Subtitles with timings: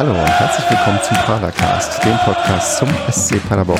[0.00, 3.78] Hallo und herzlich willkommen zum Padercast, dem Podcast zum SC Paderborn.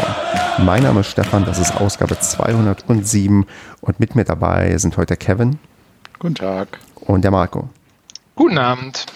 [0.58, 3.46] Mein Name ist Stefan, das ist Ausgabe 207
[3.80, 5.58] und mit mir dabei sind heute Kevin.
[6.18, 6.78] Guten Tag.
[6.96, 7.70] Und der Marco.
[8.34, 9.06] Guten Abend.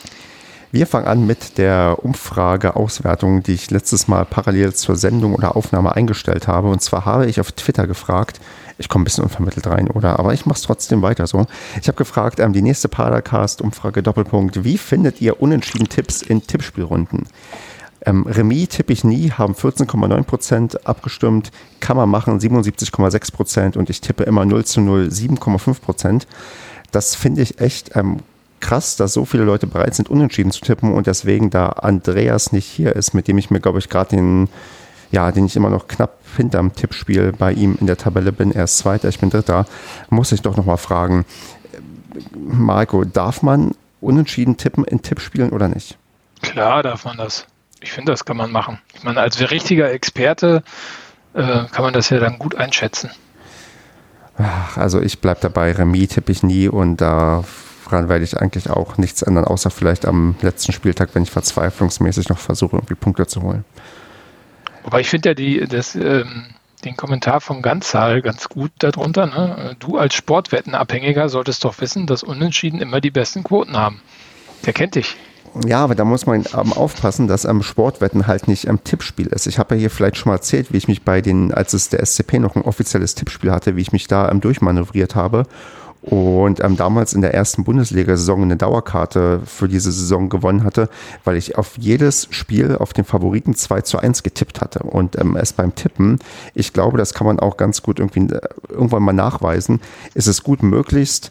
[0.72, 5.94] Wir fangen an mit der Umfrage-Auswertung, die ich letztes Mal parallel zur Sendung oder Aufnahme
[5.94, 6.70] eingestellt habe.
[6.70, 8.40] Und zwar habe ich auf Twitter gefragt,
[8.78, 10.18] ich komme ein bisschen unvermittelt rein, oder?
[10.18, 11.46] Aber ich mache es trotzdem weiter so.
[11.80, 17.26] Ich habe gefragt, ähm, die nächste Padercast-Umfrage Doppelpunkt, wie findet ihr unentschieden Tipps in Tippspielrunden?
[18.06, 24.24] Ähm, Remis tippe ich nie, haben 14,9% abgestimmt, kann man machen 77,6% und ich tippe
[24.24, 26.26] immer 0 zu 0, 7,5%.
[26.90, 28.18] Das finde ich echt ähm,
[28.60, 32.66] krass, dass so viele Leute bereit sind, unentschieden zu tippen und deswegen, da Andreas nicht
[32.66, 34.48] hier ist, mit dem ich mir, glaube ich, gerade den
[35.14, 38.50] ja, den ich immer noch knapp hinterm Tippspiel bei ihm in der Tabelle bin.
[38.50, 39.64] Er ist Zweiter, ich bin Dritter.
[40.10, 41.24] Muss ich doch nochmal fragen,
[42.36, 45.96] Marco, darf man unentschieden tippen in Tippspielen oder nicht?
[46.42, 47.46] Klar darf man das.
[47.80, 48.78] Ich finde, das kann man machen.
[48.92, 50.64] Ich meine, als richtiger Experte
[51.32, 53.10] äh, kann man das ja dann gut einschätzen.
[54.36, 57.44] Ach, also ich bleibe dabei, Remis tippe ich nie und daran
[58.08, 62.38] werde ich eigentlich auch nichts ändern, außer vielleicht am letzten Spieltag, wenn ich verzweiflungsmäßig noch
[62.38, 63.64] versuche, irgendwie Punkte zu holen.
[64.84, 66.44] Wobei ich finde ja die, das, ähm,
[66.84, 69.26] den Kommentar von Ganzzahl ganz gut darunter.
[69.26, 69.76] Ne?
[69.78, 74.00] Du als Sportwettenabhängiger solltest doch wissen, dass Unentschieden immer die besten Quoten haben.
[74.66, 75.16] Der kennt dich.
[75.66, 79.46] Ja, aber da muss man aufpassen, dass am Sportwetten halt nicht am Tippspiel ist.
[79.46, 81.88] Ich habe ja hier vielleicht schon mal erzählt, wie ich mich bei den, als es
[81.88, 85.46] der SCP noch ein offizielles Tippspiel hatte, wie ich mich da durchmanövriert habe
[86.04, 90.90] und ähm, damals in der ersten Bundesliga-Saison eine Dauerkarte für diese Saison gewonnen hatte,
[91.24, 94.80] weil ich auf jedes Spiel auf den Favoriten 2 zu 1 getippt hatte.
[94.80, 96.18] Und ähm, es beim Tippen,
[96.54, 99.80] ich glaube, das kann man auch ganz gut irgendwie äh, irgendwann mal nachweisen,
[100.12, 101.30] ist es gut möglichst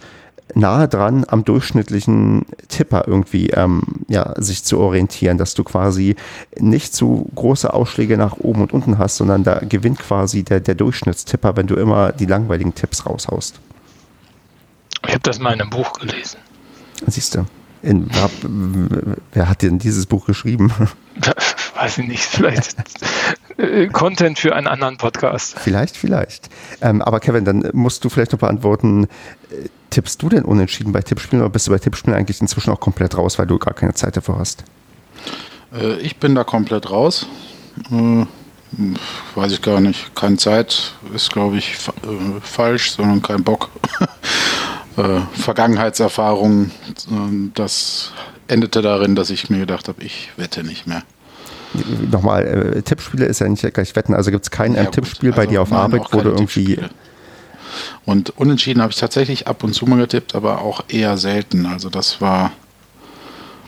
[0.56, 6.16] nahe dran am durchschnittlichen Tipper irgendwie ähm, ja, sich zu orientieren, dass du quasi
[6.60, 10.76] nicht zu große Ausschläge nach oben und unten hast, sondern da gewinnt quasi der, der
[10.76, 13.60] Durchschnittstipper, wenn du immer die langweiligen Tipps raushaust.
[15.08, 16.39] Ich habe das mal in einem Buch gelesen.
[17.08, 17.45] Siehst du.
[17.81, 18.09] In,
[19.33, 20.71] wer hat denn dieses Buch geschrieben?
[21.75, 22.75] Weiß ich nicht, vielleicht
[23.58, 25.59] äh, Content für einen anderen Podcast.
[25.59, 26.49] Vielleicht, vielleicht.
[26.81, 31.02] Ähm, aber Kevin, dann musst du vielleicht noch beantworten, äh, tippst du denn unentschieden bei
[31.02, 33.93] Tippspielen oder bist du bei Tippspielen eigentlich inzwischen auch komplett raus, weil du gar keine
[33.93, 34.64] Zeit dafür hast?
[35.73, 37.27] Äh, ich bin da komplett raus.
[37.91, 38.25] Äh,
[39.35, 40.15] weiß ich gar nicht.
[40.15, 43.70] Keine Zeit ist, glaube ich, äh, falsch, sondern kein Bock.
[44.98, 46.65] äh, Vergangenheitserfahrung.
[46.67, 48.11] Äh, das
[48.48, 51.04] endete darin, dass ich mir gedacht habe, ich wette nicht mehr.
[52.11, 54.14] Nochmal, äh, Tippspiele ist ja nicht gleich Wetten.
[54.14, 56.80] Also gibt es kein ja, Tippspiel also bei dir auf Arbeit, wo du irgendwie.
[58.05, 61.65] Und unentschieden habe ich tatsächlich ab und zu mal getippt, aber auch eher selten.
[61.65, 62.52] Also das war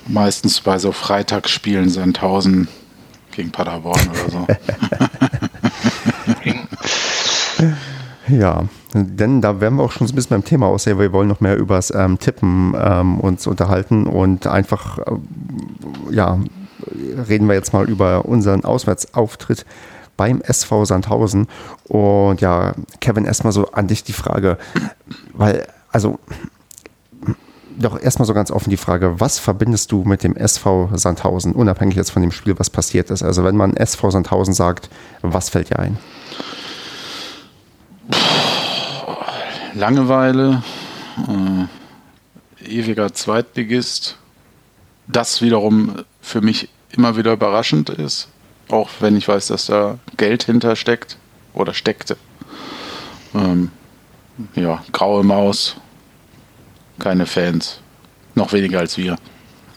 [0.07, 2.67] meistens bei so Freitagsspielen Sandhausen
[3.31, 4.47] gegen Paderborn oder so.
[8.27, 8.63] ja,
[8.93, 10.99] denn da werden wir auch schon so ein bisschen beim Thema aussehen.
[10.99, 15.11] Wir wollen noch mehr übers ähm, Tippen ähm, uns unterhalten und einfach, äh,
[16.11, 16.39] ja,
[17.27, 19.65] reden wir jetzt mal über unseren Auswärtsauftritt
[20.17, 21.47] beim SV Sandhausen.
[21.85, 24.57] Und ja, Kevin, erstmal so an dich die Frage,
[25.33, 26.19] weil, also,
[27.77, 31.95] doch erstmal so ganz offen die Frage, was verbindest du mit dem SV Sandhausen, unabhängig
[31.95, 33.23] jetzt von dem Spiel, was passiert ist?
[33.23, 34.89] Also, wenn man SV Sandhausen sagt,
[35.21, 35.97] was fällt dir ein?
[39.75, 40.63] Langeweile,
[41.27, 44.17] äh, ewiger Zweitligist.
[45.05, 48.29] Das wiederum für mich immer wieder überraschend ist,
[48.69, 51.17] auch wenn ich weiß, dass da Geld hintersteckt
[51.53, 52.15] oder steckte.
[53.33, 53.69] Ähm,
[54.55, 55.75] ja, graue Maus,
[56.97, 57.81] keine Fans,
[58.33, 59.17] noch weniger als wir.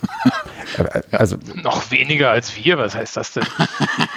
[1.10, 3.44] Also noch weniger als wir, was heißt das denn?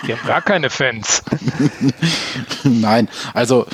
[0.03, 1.23] Wir haben gar keine Fans.
[2.63, 3.65] Nein, also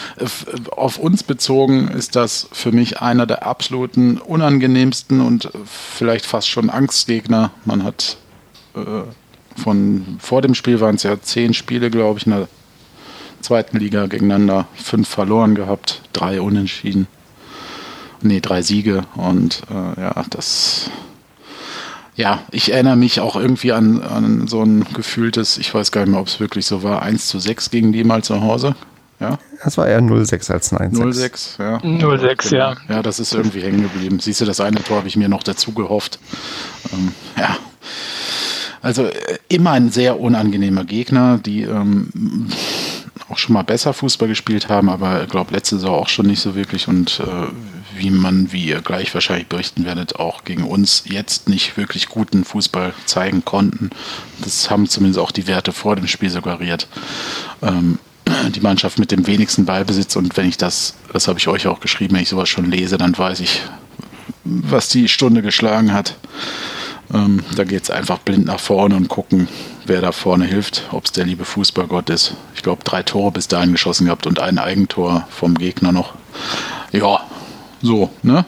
[0.72, 6.70] auf uns bezogen ist das für mich einer der absoluten unangenehmsten und vielleicht fast schon
[6.70, 7.52] Angstgegner.
[7.66, 8.18] Man hat
[8.76, 9.04] äh,
[9.62, 12.48] von vor dem Spiel waren es ja zehn Spiele, glaube ich, in der
[13.42, 17.08] zweiten Liga gegeneinander, fünf verloren gehabt, drei unentschieden.
[18.22, 20.90] Nee, drei Siege und äh, ja, das
[22.18, 26.12] ja, ich erinnere mich auch irgendwie an, an so ein gefühltes, ich weiß gar nicht
[26.12, 28.76] mehr, ob es wirklich so war, 1 zu 6 gegen die mal zu Hause.
[29.20, 29.38] Ja.
[29.64, 31.58] Das war eher 0-6 als 9-6.
[31.58, 31.78] 0-6, ja.
[31.78, 32.76] 0-6, ja.
[32.90, 34.20] Ja, das ist irgendwie hängen geblieben.
[34.20, 36.20] Siehst du, das eine Tor habe ich mir noch dazu gehofft.
[36.92, 37.58] Ähm, ja.
[38.82, 42.48] Also äh, immer ein sehr unangenehmer Gegner, die ähm,
[43.30, 46.42] auch schon mal besser Fußball gespielt haben, aber ich glaube letzte Saison auch schon nicht
[46.42, 47.48] so wirklich und äh,
[47.98, 52.44] wie man, wie ihr gleich wahrscheinlich berichten werdet, auch gegen uns jetzt nicht wirklich guten
[52.44, 53.90] Fußball zeigen konnten.
[54.40, 56.88] Das haben zumindest auch die Werte vor dem Spiel suggeriert.
[57.62, 58.00] Ähm,
[58.50, 61.80] die Mannschaft mit dem wenigsten Ballbesitz und wenn ich das, das habe ich euch auch
[61.80, 63.62] geschrieben, wenn ich sowas schon lese, dann weiß ich,
[64.44, 66.16] was die Stunde geschlagen hat.
[67.14, 69.48] Ähm, da geht es einfach blind nach vorne und gucken,
[69.86, 72.34] wer da vorne hilft, ob es der liebe Fußballgott ist.
[72.56, 76.14] Ich glaube, drei Tore bis dahin geschossen gehabt und ein Eigentor vom Gegner noch.
[76.92, 77.22] Ja,
[77.82, 78.46] so, ne?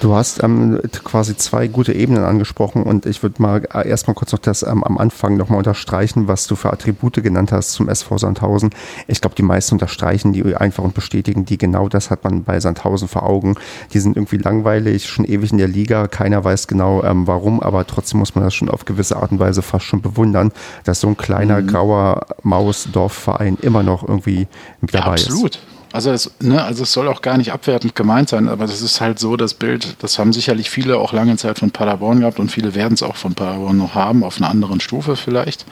[0.00, 4.30] Du hast ähm, quasi zwei gute Ebenen angesprochen und ich würde mal äh, erstmal kurz
[4.32, 8.18] noch das ähm, am Anfang nochmal unterstreichen, was du für Attribute genannt hast zum SV
[8.18, 8.70] Sandhausen.
[9.06, 11.56] Ich glaube, die meisten unterstreichen die einfach und bestätigen die.
[11.56, 13.54] Genau das hat man bei Sandhausen vor Augen.
[13.94, 16.08] Die sind irgendwie langweilig, schon ewig in der Liga.
[16.08, 19.38] Keiner weiß genau ähm, warum, aber trotzdem muss man das schon auf gewisse Art und
[19.38, 20.52] Weise fast schon bewundern,
[20.84, 21.68] dass so ein kleiner mhm.
[21.68, 24.46] grauer Maus-Dorfverein immer noch irgendwie
[24.82, 25.54] mit dabei ja, absolut.
[25.54, 25.62] ist.
[25.62, 25.75] Absolut.
[25.96, 29.00] Also es, ne, also es soll auch gar nicht abwertend gemeint sein, aber das ist
[29.00, 32.52] halt so das Bild, das haben sicherlich viele auch lange Zeit von Paderborn gehabt und
[32.52, 35.64] viele werden es auch von Paderborn noch haben, auf einer anderen Stufe vielleicht.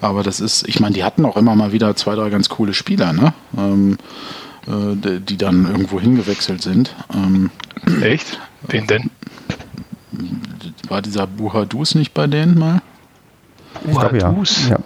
[0.00, 2.72] Aber das ist, ich meine, die hatten auch immer mal wieder zwei, drei ganz coole
[2.72, 3.34] Spieler, ne?
[3.58, 3.98] Ähm,
[4.66, 6.96] äh, die dann irgendwo hingewechselt sind.
[7.12, 7.50] Ähm,
[8.00, 8.40] Echt?
[8.68, 9.10] Wen denn?
[10.88, 12.80] War dieser Buhadus nicht bei denen mal?
[13.84, 14.70] Buhadus?
[14.70, 14.78] Ja.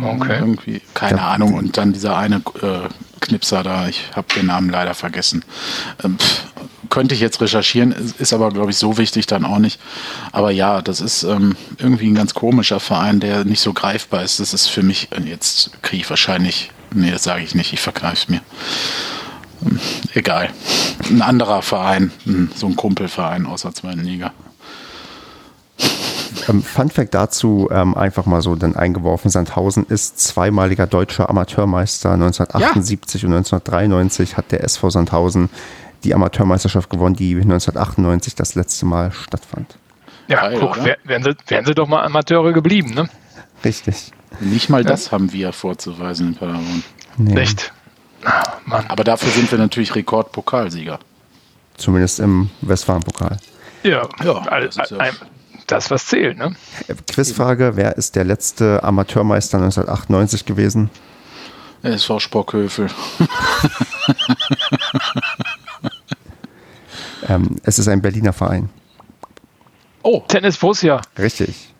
[0.00, 0.38] Okay.
[0.38, 1.28] Irgendwie, keine ja.
[1.30, 1.54] Ahnung.
[1.54, 2.88] Und dann dieser eine äh,
[3.20, 5.44] Knipser da, ich habe den Namen leider vergessen.
[6.02, 6.44] Ähm, pff,
[6.92, 9.80] könnte ich jetzt recherchieren, ist aber, glaube ich, so wichtig dann auch nicht.
[10.30, 14.40] Aber ja, das ist ähm, irgendwie ein ganz komischer Verein, der nicht so greifbar ist.
[14.40, 17.80] Das ist für mich, äh, jetzt kriege ich wahrscheinlich, nee, das sage ich nicht, ich
[17.80, 18.40] vergreife es mir.
[19.64, 19.80] Ähm,
[20.14, 20.50] egal.
[21.08, 24.32] Ein anderer Verein, hm, so ein Kumpelverein aus der zweiten Liga.
[26.48, 32.12] Ähm, Fun Fact dazu, ähm, einfach mal so dann eingeworfen, Sandhausen ist zweimaliger deutscher Amateurmeister.
[32.12, 33.28] 1978 ja.
[33.28, 35.50] und 1993 hat der SV Sandhausen
[36.04, 39.78] die Amateurmeisterschaft gewonnen, die 1998 das letzte Mal stattfand.
[40.28, 43.08] Ja, Geil, guck, wären sie, wären sie doch mal Amateure geblieben, ne?
[43.64, 44.12] Richtig.
[44.40, 45.12] Nicht mal das ja.
[45.12, 46.84] haben wir vorzuweisen in Paderborn.
[47.16, 47.40] Nee.
[47.40, 47.72] Echt?
[48.64, 48.86] Mann.
[48.88, 50.98] Aber dafür sind wir natürlich Rekordpokalsieger.
[51.76, 53.38] Zumindest im Westfalen-Pokal.
[53.82, 54.98] Ja, ja, das ist ja
[55.66, 56.38] das, was zählt.
[56.38, 56.54] Ne?
[57.10, 60.90] Quizfrage: Wer ist der letzte Amateurmeister 1998 gewesen?
[61.82, 62.88] SV Spockhöfel.
[67.28, 68.70] ähm, es ist ein Berliner Verein.
[70.02, 71.00] Oh, Tennis Borussia.
[71.18, 71.72] Richtig.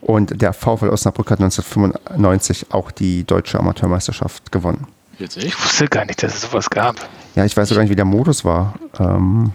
[0.00, 4.86] Und der VfL Osnabrück hat 1995 auch die deutsche Amateurmeisterschaft gewonnen.
[5.18, 6.96] Jetzt ich wusste gar nicht, dass es sowas gab.
[7.34, 8.74] Ja, ich weiß sogar nicht, wie der Modus war.
[8.98, 9.52] Ähm,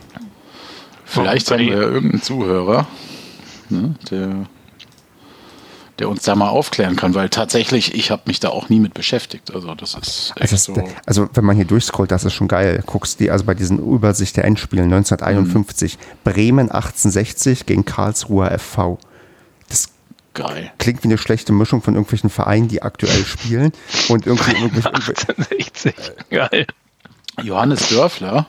[1.06, 2.88] Vielleicht haben wir ja irgendeinen Zuhörer,
[3.70, 4.48] ne, der,
[6.00, 8.94] der uns da mal aufklären kann, weil tatsächlich, ich habe mich da auch nie mit
[8.94, 9.54] beschäftigt.
[9.54, 10.84] Also das ist echt also, so.
[11.06, 12.84] also wenn man hier durchscrollt, das ist schon geil.
[12.86, 16.02] Guckst die, also bei diesen Übersicht der Endspielen 1951, mhm.
[16.24, 18.98] Bremen 1860 gegen Karlsruher FV.
[19.70, 19.90] Das
[20.34, 20.70] Geil.
[20.80, 23.72] Klingt wie eine schlechte Mischung von irgendwelchen Vereinen, die aktuell spielen
[24.10, 25.96] und irgendwie 1860.
[26.30, 26.68] Geil.
[27.42, 28.46] Johannes Dörfler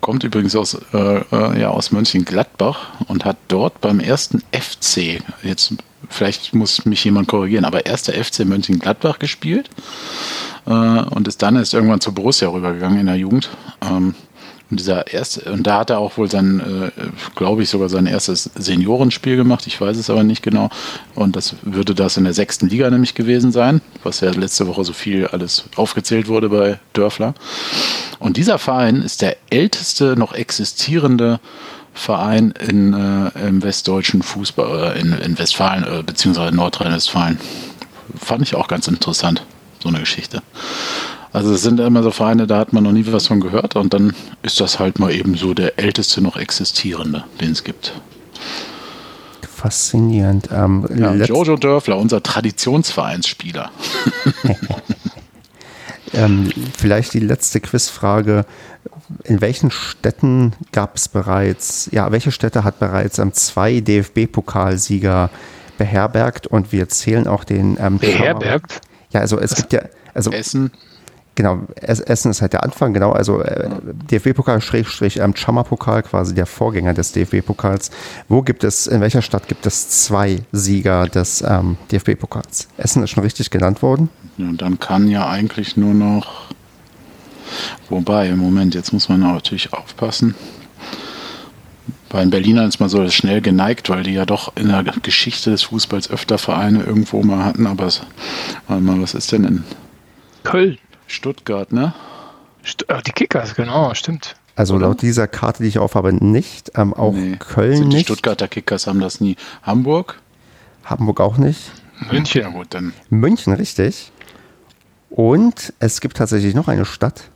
[0.00, 5.74] kommt übrigens aus, äh, äh, ja, aus Mönchengladbach und hat dort beim ersten FC, jetzt
[6.08, 9.68] vielleicht muss mich jemand korrigieren, aber erster FC Mönchengladbach gespielt
[10.66, 13.50] äh, und ist dann ist irgendwann zu Borussia rübergegangen in der Jugend.
[13.82, 14.14] Ähm,
[14.70, 16.90] und dieser erste, und da hat er auch wohl sein, äh,
[17.34, 19.66] glaube ich, sogar sein erstes Seniorenspiel gemacht.
[19.66, 20.70] Ich weiß es aber nicht genau.
[21.14, 24.84] Und das würde das in der sechsten Liga nämlich gewesen sein, was ja letzte Woche
[24.84, 27.34] so viel alles aufgezählt wurde bei Dörfler.
[28.20, 31.40] Und dieser Verein ist der älteste noch existierende
[31.92, 37.40] Verein in, äh, im westdeutschen Fußball, äh, in, in Westfalen, äh, beziehungsweise Nordrhein-Westfalen.
[38.18, 39.44] Fand ich auch ganz interessant,
[39.80, 40.42] so eine Geschichte.
[41.32, 43.94] Also es sind immer so Vereine, da hat man noch nie was von gehört und
[43.94, 47.92] dann ist das halt mal eben so der älteste noch existierende, den es gibt.
[49.48, 50.48] Faszinierend.
[50.52, 53.70] Ähm, ja, Jojo Dörfler, unser Traditionsvereinsspieler.
[56.14, 58.46] ähm, vielleicht die letzte Quizfrage.
[59.24, 65.30] In welchen Städten gab es bereits, ja, welche Städte hat bereits ähm, zwei DFB-Pokalsieger
[65.76, 68.80] beherbergt und wir zählen auch den ähm, Beherbergt?
[69.12, 69.82] Ja, also es gibt ja,
[70.14, 70.70] also Essen.
[71.40, 73.70] Genau, Essen ist halt der Anfang, genau, also äh,
[74.10, 77.90] DFB-Pokal Schrägstrich ähm, Chammer-Pokal, quasi der Vorgänger des DFB-Pokals.
[78.28, 82.68] Wo gibt es, in welcher Stadt gibt es zwei Sieger des ähm, DFB-Pokals?
[82.76, 84.10] Essen ist schon richtig genannt worden.
[84.36, 86.50] Ja, und dann kann ja eigentlich nur noch,
[87.88, 90.34] wobei, im Moment, jetzt muss man natürlich aufpassen.
[92.10, 95.52] Bei den Berlinern ist man so schnell geneigt, weil die ja doch in der Geschichte
[95.52, 98.02] des Fußballs öfter Vereine irgendwo mal hatten, aber es,
[98.68, 99.64] warte mal, was ist denn in
[100.42, 100.76] Köln?
[101.10, 101.92] Stuttgart, ne?
[102.64, 104.36] St äh, die Kickers, genau, stimmt.
[104.54, 104.88] Also Oder?
[104.88, 106.72] laut dieser Karte, die ich aufhabe, nicht.
[106.76, 107.36] Ähm, auch nee.
[107.36, 108.08] Köln also die nicht.
[108.08, 109.36] Die Stuttgarter Kickers haben das nie.
[109.62, 110.20] Hamburg?
[110.84, 111.72] Hamburg auch nicht.
[112.10, 112.42] München.
[112.42, 112.92] Ja gut, dann.
[113.08, 114.12] München, richtig.
[115.08, 117.30] Und es gibt tatsächlich noch eine Stadt,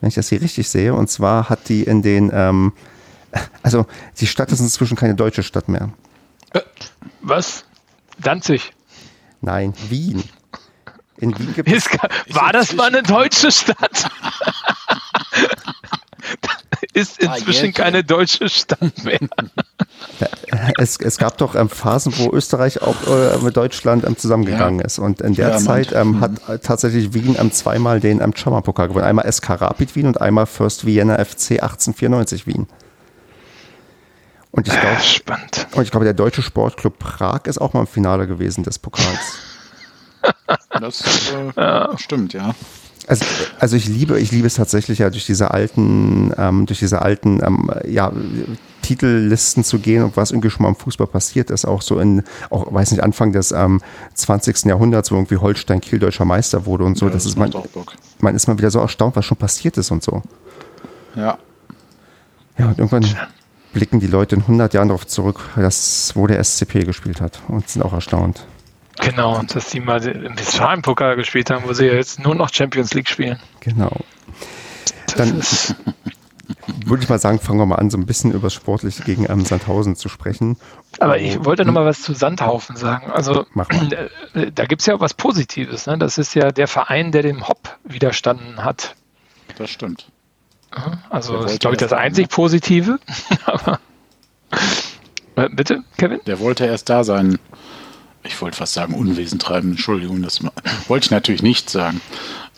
[0.00, 0.94] wenn ich das hier richtig sehe.
[0.94, 2.72] Und zwar hat die in den, ähm,
[3.62, 3.86] also
[4.18, 5.90] die Stadt ist inzwischen keine deutsche Stadt mehr.
[6.52, 6.60] Äh,
[7.22, 7.64] was?
[8.18, 8.72] Danzig?
[9.40, 10.22] Nein, Wien.
[11.18, 11.86] In Wien gibt es.
[12.30, 14.10] War das mal eine deutsche Stadt?
[16.92, 19.18] ist inzwischen keine deutsche Stadt mehr.
[20.78, 24.86] Es, es gab doch ähm, Phasen, wo Österreich auch äh, mit Deutschland ähm, zusammengegangen ja.
[24.86, 24.98] ist.
[24.98, 28.88] Und in der ja, Zeit ähm, hat äh, tatsächlich Wien ähm, zweimal den ähm, Chama-Pokal
[28.88, 29.04] gewonnen.
[29.04, 32.66] Einmal SK Rapid Wien und einmal First Vienna FC 1894 Wien.
[34.50, 35.66] Und ich glaube, Spannend.
[35.72, 39.38] Und ich glaube, der deutsche Sportclub Prag ist auch mal im Finale gewesen des Pokals.
[40.80, 41.02] Das
[41.32, 41.98] äh, ja.
[41.98, 42.54] stimmt, ja.
[43.08, 43.24] Also,
[43.60, 47.40] also ich liebe, ich liebe es tatsächlich ja durch diese alten, ähm, durch diese alten
[47.44, 48.12] ähm, ja,
[48.82, 52.24] Titellisten zu gehen und was irgendwie schon mal im Fußball passiert ist, auch so in,
[52.50, 53.80] auch weiß nicht, Anfang des ähm,
[54.14, 54.64] 20.
[54.64, 57.06] Jahrhunderts, wo irgendwie Holstein Kiel deutscher Meister wurde und so.
[57.06, 57.52] Ja, das, das ist man,
[58.20, 60.22] man ist mal wieder so erstaunt, was schon passiert ist und so.
[61.14, 61.38] Ja.
[62.58, 63.06] Ja, und irgendwann
[63.72, 67.68] blicken die Leute in 100 Jahren darauf zurück, dass, wo der SCP gespielt hat und
[67.68, 68.46] sind auch erstaunt.
[69.00, 73.08] Genau, dass die mal im Westfalen-Pokal gespielt haben, wo sie jetzt nur noch Champions League
[73.08, 73.38] spielen.
[73.60, 73.92] Genau.
[75.16, 75.42] Dann
[76.86, 79.26] würde ich mal sagen, fangen wir mal an, so ein bisschen über das Sportliche gegen
[79.28, 80.56] ähm, Sandhausen zu sprechen.
[80.98, 83.10] Aber ich wollte noch mal was zu Sandhaufen sagen.
[83.10, 83.46] Also
[84.34, 85.86] äh, da gibt es ja auch was Positives.
[85.86, 85.98] Ne?
[85.98, 88.94] Das ist ja der Verein, der dem Hop widerstanden hat.
[89.58, 90.08] Das stimmt.
[91.10, 92.98] Also das ist, glaube ich, das einzig Positive.
[93.46, 93.78] Aber
[95.36, 96.20] äh, bitte, Kevin?
[96.26, 97.38] Der wollte erst da sein
[98.26, 100.40] ich wollte fast sagen, Unwesen treiben, Entschuldigung, das
[100.88, 102.00] wollte ich natürlich nicht sagen,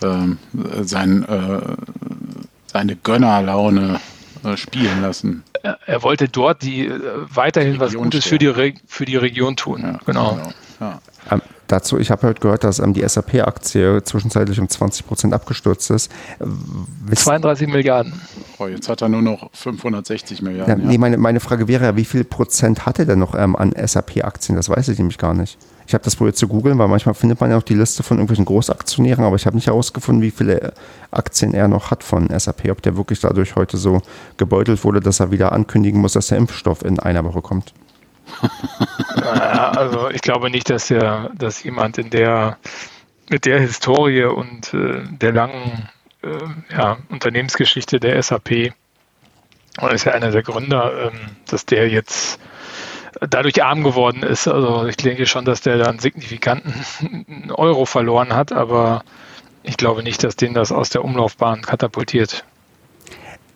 [0.03, 0.39] ähm,
[0.83, 1.61] sein, äh,
[2.67, 4.01] seine Gönnerlaune
[4.45, 5.43] äh, spielen lassen.
[5.63, 7.01] Er, er, wollte dort die äh,
[7.35, 9.83] weiterhin die was Gutes für die, für die Region tun.
[9.83, 10.35] Ja, genau.
[10.35, 10.53] genau.
[10.81, 11.01] Ja.
[11.69, 16.11] Dazu, ich habe heute gehört, dass ähm, die SAP-Aktie zwischenzeitlich um 20 Prozent abgestürzt ist.
[16.39, 18.15] Wiss 32 Milliarden.
[18.59, 20.79] Oh, jetzt hat er nur noch 560 Milliarden.
[20.79, 20.91] Ja, ja.
[20.91, 23.75] Nee, meine, meine Frage wäre ja, wie viel Prozent hat er denn noch ähm, an
[23.77, 24.57] SAP-Aktien?
[24.57, 25.59] Das weiß ich nämlich gar nicht.
[25.87, 28.17] Ich habe das probiert zu googeln, weil manchmal findet man ja auch die Liste von
[28.17, 30.73] irgendwelchen Großaktionären, aber ich habe nicht herausgefunden, wie viele
[31.11, 34.01] Aktien er noch hat von SAP, ob der wirklich dadurch heute so
[34.39, 37.75] gebeutelt wurde, dass er wieder ankündigen muss, dass der Impfstoff in einer Woche kommt.
[39.23, 42.59] Also ich glaube nicht, dass der, dass jemand in der
[43.31, 45.89] mit der Historie und äh, der langen
[46.23, 48.73] äh, ja, Unternehmensgeschichte der SAP
[49.81, 52.39] und ist ja einer der Gründer, ähm, dass der jetzt
[53.21, 54.49] dadurch arm geworden ist.
[54.49, 59.05] Also ich denke schon, dass der da einen signifikanten Euro verloren hat, aber
[59.63, 62.45] ich glaube nicht, dass den das aus der Umlaufbahn katapultiert.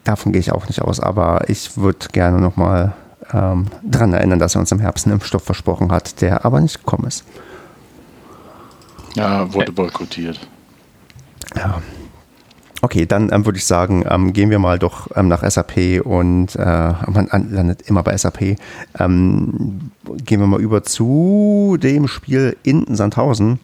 [0.05, 2.93] Davon gehe ich auch nicht aus, aber ich würde gerne nochmal
[3.33, 6.79] ähm, daran erinnern, dass er uns im Herbst einen Impfstoff versprochen hat, der aber nicht
[6.79, 7.25] gekommen ist.
[9.15, 10.41] Ja, wurde boykottiert.
[11.57, 11.83] Ja.
[12.85, 16.57] Okay, dann ähm, würde ich sagen, ähm, gehen wir mal doch ähm, nach SAP und
[16.57, 18.57] äh, man landet immer bei SAP.
[18.99, 19.93] Ähm,
[20.25, 23.61] gehen wir mal über zu dem Spiel in Sandhausen.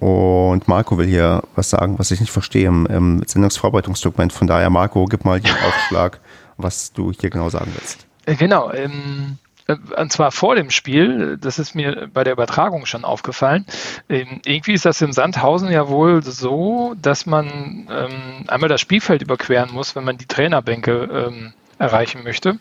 [0.00, 4.32] Und Marco will hier was sagen, was ich nicht verstehe im, im Sendungsvorbereitungsdokument.
[4.32, 6.18] Von daher, Marco, gib mal den Aufschlag,
[6.56, 8.04] was du hier genau sagen willst.
[8.26, 8.72] Äh, genau.
[8.72, 13.66] Ähm, äh, und zwar vor dem Spiel, das ist mir bei der Übertragung schon aufgefallen.
[14.08, 19.22] Ähm, irgendwie ist das im Sandhausen ja wohl so, dass man ähm, einmal das Spielfeld
[19.22, 22.58] überqueren muss, wenn man die Trainerbänke ähm, erreichen möchte.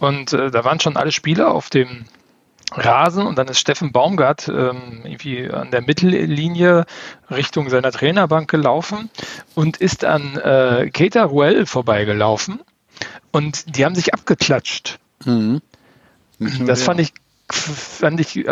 [0.00, 2.06] Und äh, da waren schon alle Spieler auf dem
[2.72, 6.86] Rasen und dann ist Steffen Baumgart ähm, irgendwie an der Mittellinie
[7.30, 9.10] Richtung seiner Trainerbank gelaufen
[9.54, 12.60] und ist an äh, Keita Ruel vorbeigelaufen
[13.34, 15.00] und die haben sich abgeklatscht.
[15.24, 15.60] Mhm.
[16.38, 17.12] Das fand ich,
[17.50, 18.46] fand, ich,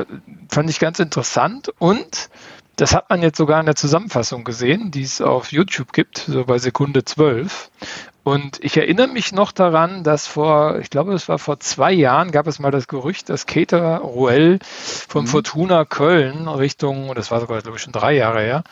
[0.48, 2.30] fand ich ganz interessant und
[2.74, 6.46] das hat man jetzt sogar in der Zusammenfassung gesehen, die es auf YouTube gibt, so
[6.46, 7.70] bei Sekunde 12.
[8.24, 12.32] Und ich erinnere mich noch daran, dass vor, ich glaube, es war vor zwei Jahren,
[12.32, 15.28] gab es mal das Gerücht, dass Keter Ruel von mhm.
[15.28, 18.64] Fortuna Köln Richtung, das war sogar, glaube ich, schon drei Jahre her,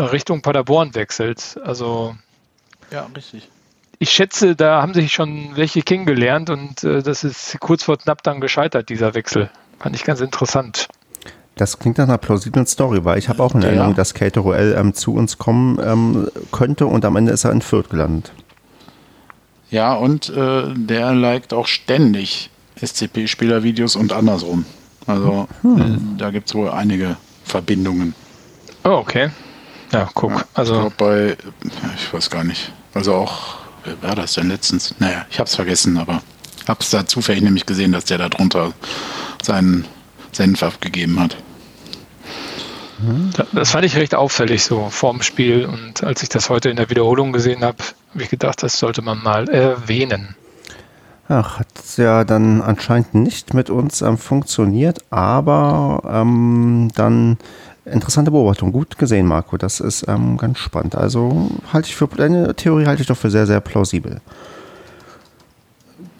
[0.00, 1.60] Richtung Paderborn wechselt.
[1.62, 2.16] Also.
[2.90, 3.48] Ja, richtig
[4.04, 8.22] ich schätze, da haben sich schon welche kennengelernt und äh, das ist kurz vor knapp
[8.22, 9.50] dann gescheitert, dieser Wechsel.
[9.78, 10.88] Fand ich ganz interessant.
[11.56, 13.70] Das klingt nach einer plausiblen Story, weil ich habe auch eine ja.
[13.70, 17.52] Erinnerung, dass Kate Roel ähm, zu uns kommen ähm, könnte und am Ende ist er
[17.52, 18.32] in Fürth gelandet.
[19.70, 24.66] Ja, und äh, der liked auch ständig SCP-Spielervideos und andersrum.
[25.06, 25.80] Also hm.
[25.80, 28.14] äh, da gibt es wohl einige Verbindungen.
[28.84, 29.30] Oh, okay.
[29.92, 30.32] Ja, guck.
[30.32, 31.36] Ja, also ich glaube bei,
[31.96, 34.94] ich weiß gar nicht, also auch wer war das denn letztens?
[34.98, 36.22] Naja, ich habe es vergessen, aber
[36.66, 38.72] habe es da zufällig nämlich gesehen, dass der da drunter
[39.42, 39.86] seinen
[40.32, 41.36] Senf abgegeben hat.
[43.52, 46.88] Das fand ich recht auffällig so vorm Spiel und als ich das heute in der
[46.90, 47.78] Wiederholung gesehen habe,
[48.10, 50.36] habe ich gedacht, das sollte man mal erwähnen.
[51.28, 57.38] Ach, hat ja dann anscheinend nicht mit uns ähm, funktioniert, aber ähm, dann
[57.84, 58.72] interessante Beobachtung.
[58.72, 59.56] Gut gesehen, Marco.
[59.56, 60.94] Das ist ähm, ganz spannend.
[60.94, 64.20] Also halte ich für deine Theorie halte ich doch für sehr, sehr plausibel.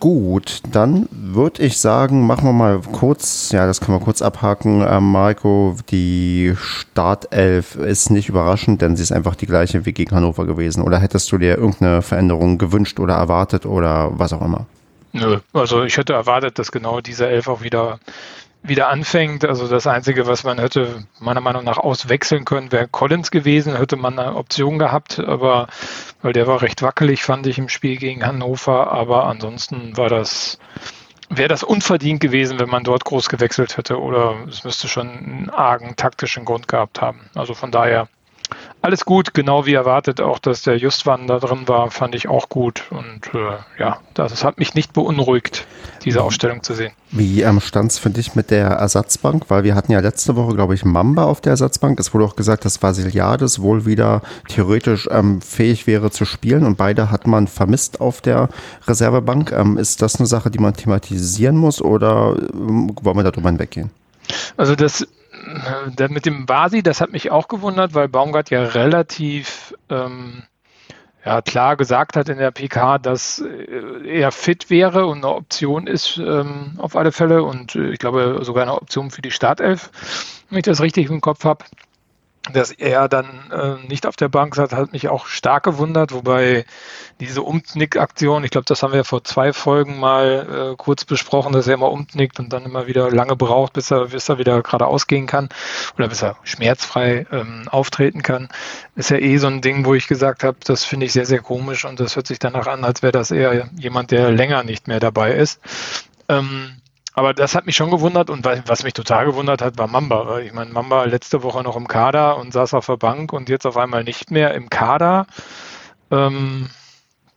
[0.00, 4.85] Gut, dann würde ich sagen, machen wir mal kurz, ja, das können wir kurz abhaken.
[4.87, 10.14] Ähm, Marco, die Startelf ist nicht überraschend, denn sie ist einfach die gleiche wie gegen
[10.14, 10.83] Hannover gewesen.
[10.83, 14.66] Oder hättest du dir irgendeine Veränderung gewünscht oder erwartet oder was auch immer?
[15.14, 17.99] Nö, also ich hätte erwartet, dass genau diese Elf auch wieder
[18.64, 19.44] wieder anfängt.
[19.44, 23.97] Also das Einzige, was man hätte meiner Meinung nach auswechseln können, wäre Collins gewesen, hätte
[23.97, 25.68] man eine Option gehabt, aber
[26.23, 28.90] weil der war recht wackelig, fand ich im Spiel gegen Hannover.
[28.90, 30.59] Aber ansonsten war das,
[31.28, 35.50] wäre das unverdient gewesen, wenn man dort groß gewechselt hätte oder es müsste schon einen
[35.50, 37.30] argen taktischen Grund gehabt haben.
[37.35, 38.09] Also von daher
[38.83, 40.21] alles gut, genau wie erwartet.
[40.21, 42.85] Auch, dass der Justwan da drin war, fand ich auch gut.
[42.90, 45.66] Und äh, ja, das hat mich nicht beunruhigt,
[46.04, 46.92] diese Ausstellung zu sehen.
[47.16, 49.44] Wie ähm, stand es für dich mit der Ersatzbank?
[49.47, 52.00] Weil wir hatten ja letzte Woche, glaube ich, Mamba auf der Ersatzbank.
[52.00, 56.76] Es wurde auch gesagt, dass Vasiliades wohl wieder theoretisch ähm, fähig wäre zu spielen und
[56.76, 58.49] beide hat man vermisst auf der
[58.88, 59.52] Reservebank.
[59.52, 63.90] Ähm, ist das eine Sache, die man thematisieren muss oder ähm, wollen wir darüber hinweggehen?
[64.56, 65.06] Also das
[65.99, 70.42] der mit dem Basi, das hat mich auch gewundert, weil Baumgart ja relativ ähm,
[71.25, 75.87] ja, klar gesagt hat in der PK, dass äh, er fit wäre und eine Option
[75.87, 77.43] ist ähm, auf alle Fälle.
[77.43, 79.90] Und äh, ich glaube sogar eine Option für die Startelf,
[80.50, 81.64] wenn ich das richtig im Kopf habe
[82.53, 86.67] dass er dann äh, nicht auf der Bank saß, hat mich auch stark gewundert, wobei
[87.19, 91.67] diese Umknick-Aktion, ich glaube, das haben wir vor zwei Folgen mal äh, kurz besprochen, dass
[91.67, 95.07] er immer umknickt und dann immer wieder lange braucht, bis er, bis er wieder geradeaus
[95.07, 95.49] gehen kann
[95.97, 98.49] oder bis er schmerzfrei ähm, auftreten kann,
[98.95, 101.41] ist ja eh so ein Ding, wo ich gesagt habe, das finde ich sehr, sehr
[101.41, 104.87] komisch und das hört sich danach an, als wäre das eher jemand, der länger nicht
[104.87, 105.61] mehr dabei ist.
[106.28, 106.76] Ähm,
[107.15, 110.41] aber das hat mich schon gewundert und was mich total gewundert hat, war Mamba.
[110.41, 113.67] Ich meine, Mamba letzte Woche noch im Kader und saß auf der Bank und jetzt
[113.67, 115.27] auf einmal nicht mehr im Kader.
[116.11, 116.69] Ähm,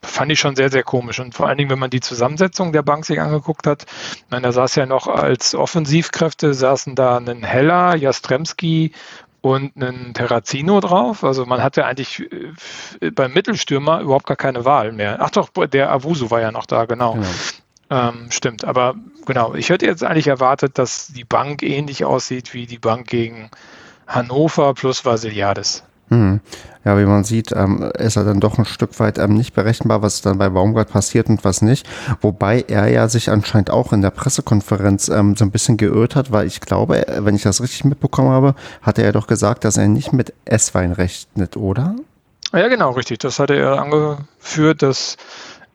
[0.01, 1.19] fand ich schon sehr, sehr komisch.
[1.19, 3.85] Und vor allen Dingen, wenn man die Zusammensetzung der Bank sich angeguckt hat,
[4.15, 8.93] ich meine, da saß ja noch als Offensivkräfte, saßen da ein Heller, Jastremski
[9.41, 11.23] und einen Terrazino drauf.
[11.23, 12.27] Also man hatte eigentlich
[12.99, 15.17] äh, beim Mittelstürmer überhaupt gar keine Wahl mehr.
[15.19, 17.13] Ach doch, der Avuso war ja noch da, genau.
[17.13, 17.27] genau.
[17.89, 18.95] Ähm, stimmt, aber
[19.25, 23.49] genau, ich hätte jetzt eigentlich erwartet, dass die Bank ähnlich aussieht wie die Bank gegen
[24.07, 25.83] Hannover plus Vasiliades.
[26.09, 26.39] Hm.
[26.85, 30.01] Ja, wie man sieht, ähm, ist er dann doch ein Stück weit ähm, nicht berechenbar,
[30.01, 31.85] was dann bei Baumgart passiert und was nicht.
[32.21, 36.31] Wobei er ja sich anscheinend auch in der Pressekonferenz ähm, so ein bisschen geirrt hat,
[36.31, 39.75] weil ich glaube, wenn ich das richtig mitbekommen habe, hat er ja doch gesagt, dass
[39.75, 41.95] er nicht mit Esswein rechnet, oder?
[42.53, 43.19] Ja, genau, richtig.
[43.19, 45.17] Das hatte er angeführt, dass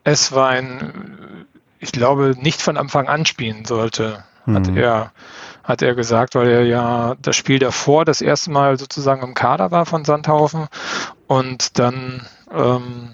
[0.03, 1.45] Esswein
[1.83, 4.55] ich glaube, nicht von Anfang an spielen sollte, mhm.
[4.55, 5.11] hat er
[5.63, 9.71] hat er gesagt, weil er ja das Spiel davor das erste Mal sozusagen im Kader
[9.71, 10.67] war von Sandhaufen
[11.27, 13.13] und dann ähm,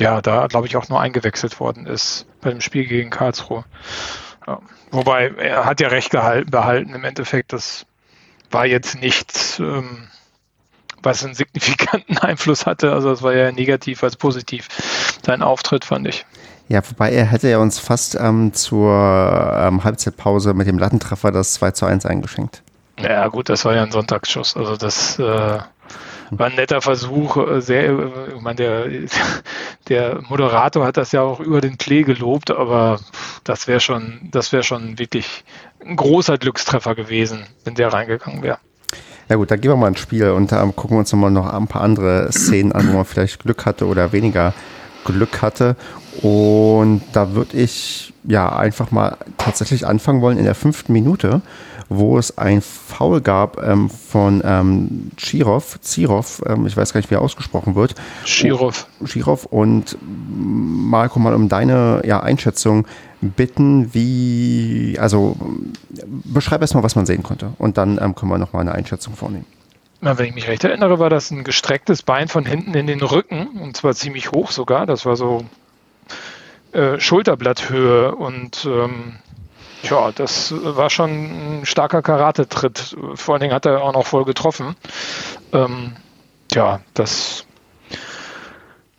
[0.00, 3.64] ja, da glaube ich auch nur eingewechselt worden ist bei dem Spiel gegen Karlsruhe.
[4.46, 4.60] Ja.
[4.90, 7.52] Wobei er hat ja recht gehalten, behalten im Endeffekt.
[7.52, 7.84] Das
[8.50, 10.08] war jetzt nichts, ähm,
[11.02, 12.92] was einen signifikanten Einfluss hatte.
[12.92, 14.68] Also es war ja negativ als positiv
[15.24, 16.24] sein Auftritt, fand ich.
[16.68, 21.54] Ja, wobei er hätte ja uns fast ähm, zur ähm, Halbzeitpause mit dem Lattentreffer das
[21.54, 22.62] 2 zu 1 eingeschenkt.
[22.98, 24.56] Ja, gut, das war ja ein Sonntagsschuss.
[24.56, 27.36] Also das äh, war ein netter Versuch.
[27.36, 28.86] Äh, sehr, äh, ich meine, der,
[29.88, 33.00] der Moderator hat das ja auch über den Klee gelobt, aber
[33.44, 35.44] das wäre schon, das wäre schon wirklich
[35.84, 38.58] ein großer Glückstreffer gewesen, wenn der reingegangen wäre.
[39.30, 41.68] Ja gut, dann gehen wir mal ins Spiel und ähm, gucken uns nochmal noch ein
[41.68, 44.54] paar andere Szenen an, wo man vielleicht Glück hatte oder weniger
[45.12, 45.76] Glück hatte.
[46.22, 51.42] Und da würde ich ja einfach mal tatsächlich anfangen wollen in der fünften Minute,
[51.88, 57.10] wo es ein Foul gab ähm, von ähm, Chirov, Zirov, ähm, ich weiß gar nicht,
[57.10, 57.94] wie er ausgesprochen wird.
[58.24, 58.86] Chirov.
[59.04, 62.86] Chirov und Marco, mal um deine ja, Einschätzung
[63.20, 65.36] bitten, wie, also
[66.24, 69.46] beschreib erstmal, was man sehen konnte und dann ähm, können wir nochmal eine Einschätzung vornehmen.
[70.00, 73.48] Wenn ich mich recht erinnere, war das ein gestrecktes Bein von hinten in den Rücken
[73.60, 74.86] und zwar ziemlich hoch sogar.
[74.86, 75.44] Das war so
[76.72, 79.16] äh, Schulterblatthöhe und ähm,
[79.82, 82.96] ja, das war schon ein starker Karate-Tritt.
[83.14, 84.76] Vor allen Dingen hat er auch noch voll getroffen.
[85.52, 85.92] Ähm,
[86.52, 87.44] ja, das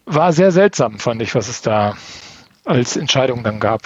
[0.05, 1.95] war sehr seltsam, fand ich, was es da
[2.65, 3.81] als Entscheidung dann gab.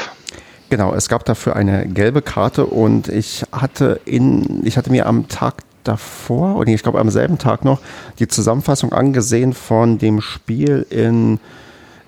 [0.70, 5.28] Genau, es gab dafür eine gelbe Karte und ich hatte in, ich hatte mir am
[5.28, 7.80] Tag davor, oder ich glaube am selben Tag noch,
[8.20, 11.40] die Zusammenfassung angesehen von dem Spiel in,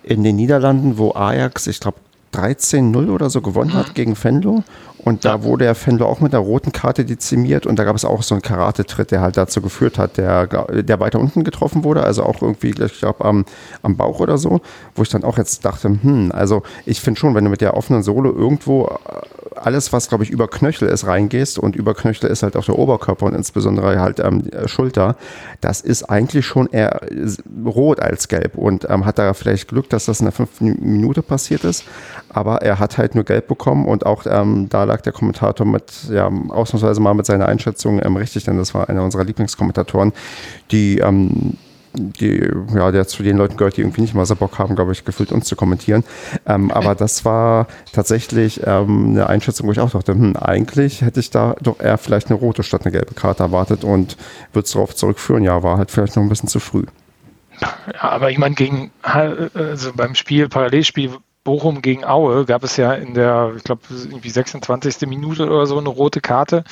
[0.03, 1.97] in den Niederlanden, wo Ajax, ich glaube,
[2.33, 3.93] 13-0 oder so gewonnen hat mhm.
[3.93, 4.63] gegen Fenlo.
[5.05, 8.03] Und da wurde der Fenlo auch mit einer roten Karte dezimiert und da gab es
[8.05, 12.03] auch so einen Karate-Tritt, der halt dazu geführt hat, der, der weiter unten getroffen wurde,
[12.03, 13.45] also auch irgendwie, ich glaube, am,
[13.83, 14.61] am Bauch oder so,
[14.95, 17.77] wo ich dann auch jetzt dachte, hm, also ich finde schon, wenn du mit der
[17.77, 22.31] offenen Sohle irgendwo äh, alles, was, glaube ich, über Knöchel ist, reingehst und über Knöchel
[22.31, 25.17] ist halt auch der Oberkörper und insbesondere halt ähm, Schulter,
[25.61, 27.01] das ist eigentlich schon eher
[27.63, 31.21] rot als gelb und ähm, hat da vielleicht Glück, dass das in der fünften Minute
[31.21, 31.83] passiert ist,
[32.29, 35.91] aber er hat halt nur gelb bekommen und auch ähm, da lag der Kommentator mit,
[36.09, 40.13] ja, ausnahmsweise mal mit seiner Einschätzung ähm, richtig, denn das war einer unserer Lieblingskommentatoren,
[40.71, 41.57] die, ähm,
[41.93, 44.91] die, ja, der zu den Leuten gehört, die irgendwie nicht mal so Bock haben, glaube
[44.93, 46.03] ich, gefühlt uns zu kommentieren.
[46.45, 51.19] Ähm, aber das war tatsächlich ähm, eine Einschätzung, wo ich auch dachte, hm, eigentlich hätte
[51.19, 54.15] ich da doch eher vielleicht eine rote statt eine gelbe Karte erwartet und
[54.53, 56.85] würde es darauf zurückführen, ja, war halt vielleicht noch ein bisschen zu früh.
[57.61, 61.11] Ja, aber ich meine, gegen, also beim Spiel, Parallelspiel
[61.45, 65.07] Bochum gegen Aue gab es ja in der, ich glaube, irgendwie 26.
[65.07, 66.63] Minute oder so eine rote Karte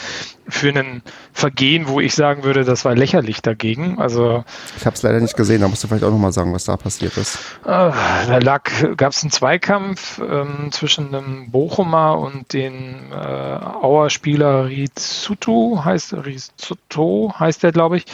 [0.49, 3.99] für ein Vergehen, wo ich sagen würde, das war lächerlich dagegen.
[3.99, 4.43] Also
[4.75, 6.75] ich habe es leider nicht gesehen, da musst du vielleicht auch nochmal sagen, was da
[6.75, 7.35] passiert ist.
[7.63, 8.63] Äh, da lag,
[8.97, 16.13] gab es einen Zweikampf ähm, zwischen einem Bochumer und den äh, Auer Spieler Rizzuto, heißt
[16.13, 18.05] Rizzuto heißt der, glaube ich.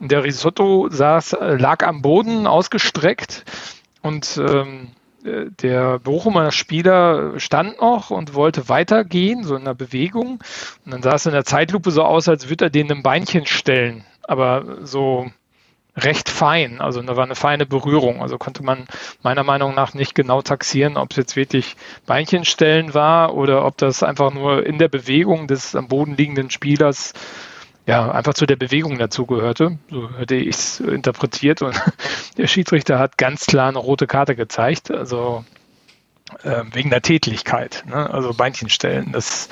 [0.00, 3.44] Der Risotto saß, lag am Boden ausgestreckt
[4.00, 4.92] und ähm,
[5.60, 10.40] der Bochumer Spieler stand noch und wollte weitergehen, so in der Bewegung.
[10.84, 13.46] Und dann sah es in der Zeitlupe so aus, als würde er den ein Beinchen
[13.46, 14.04] stellen.
[14.22, 15.30] Aber so
[15.96, 16.80] recht fein.
[16.80, 18.22] Also da war eine feine Berührung.
[18.22, 18.86] Also konnte man
[19.22, 24.02] meiner Meinung nach nicht genau taxieren, ob es jetzt wirklich Beinchenstellen war oder ob das
[24.02, 27.14] einfach nur in der Bewegung des am Boden liegenden Spielers
[27.86, 29.78] ja, einfach zu der Bewegung dazugehörte.
[29.90, 31.62] So hätte ich es interpretiert.
[31.62, 31.80] Und
[32.36, 34.90] der Schiedsrichter hat ganz klar eine rote Karte gezeigt.
[34.90, 35.44] Also
[36.42, 37.84] äh, wegen der Tätlichkeit.
[37.86, 38.10] Ne?
[38.10, 39.12] Also Beinchen stellen.
[39.12, 39.48] Das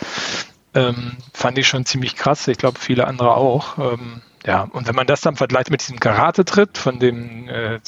[0.75, 2.49] ähm, fand ich schon ziemlich krass.
[2.49, 3.79] Ich glaube, viele andere auch.
[3.79, 7.81] Ähm, ja, und wenn man das dann vergleicht mit diesem Karate-Tritt von dem äh,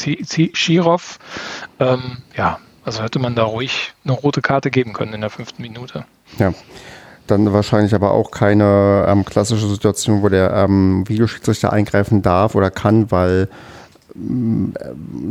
[0.55, 1.19] Shirov,
[1.81, 5.61] ähm, ja, also hätte man da ruhig eine rote Karte geben können in der fünften
[5.61, 6.07] Minute.
[6.39, 6.55] Ja,
[7.27, 12.71] dann wahrscheinlich aber auch keine ähm, klassische Situation, wo der ähm, Videoschiedsrichter eingreifen darf oder
[12.71, 13.49] kann, weil
[14.17, 14.73] ähm,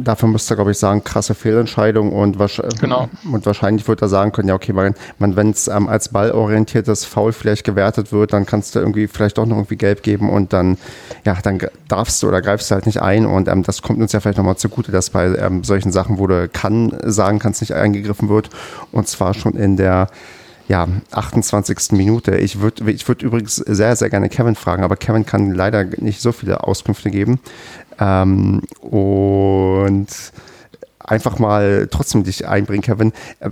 [0.03, 2.38] dafür müsste er, glaube ich, sagen, krasse Fehlentscheidung und,
[2.79, 3.10] genau.
[3.31, 7.34] und wahrscheinlich wird er sagen können, ja, okay, man, wenn es ähm, als ballorientiertes Foul
[7.34, 10.77] vielleicht gewertet wird, dann kannst du irgendwie vielleicht doch noch irgendwie gelb geben und dann,
[11.25, 14.12] ja, dann darfst du oder greifst du halt nicht ein und ähm, das kommt uns
[14.12, 18.29] ja vielleicht nochmal zugute, dass bei solchen Sachen, wo du kann sagen kannst, nicht eingegriffen
[18.29, 18.49] wird
[18.91, 20.08] und zwar schon in der
[20.67, 21.91] ja, 28.
[21.91, 22.38] Minute.
[22.38, 26.21] Ich würde ich würd übrigens sehr, sehr gerne Kevin fragen, aber Kevin kann leider nicht
[26.21, 27.39] so viele Auskünfte geben.
[27.99, 30.08] Ähm, und
[30.99, 33.13] einfach mal trotzdem dich einbringen, Kevin.
[33.39, 33.51] Äh,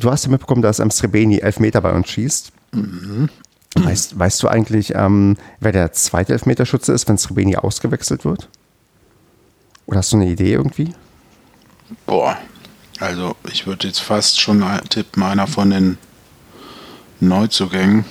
[0.00, 2.52] du hast ja mitbekommen, dass ähm, Srebeni Elfmeter bei uns schießt.
[2.72, 3.28] Mhm.
[3.76, 8.48] Weißt, weißt du eigentlich, ähm, wer der zweite Elfmeterschütze ist, wenn Srebeni ausgewechselt wird?
[9.86, 10.94] Oder hast du eine Idee irgendwie?
[12.06, 12.38] Boah,
[13.00, 15.98] also ich würde jetzt fast schon tippen, einer von den
[17.20, 18.04] Neuzugängen.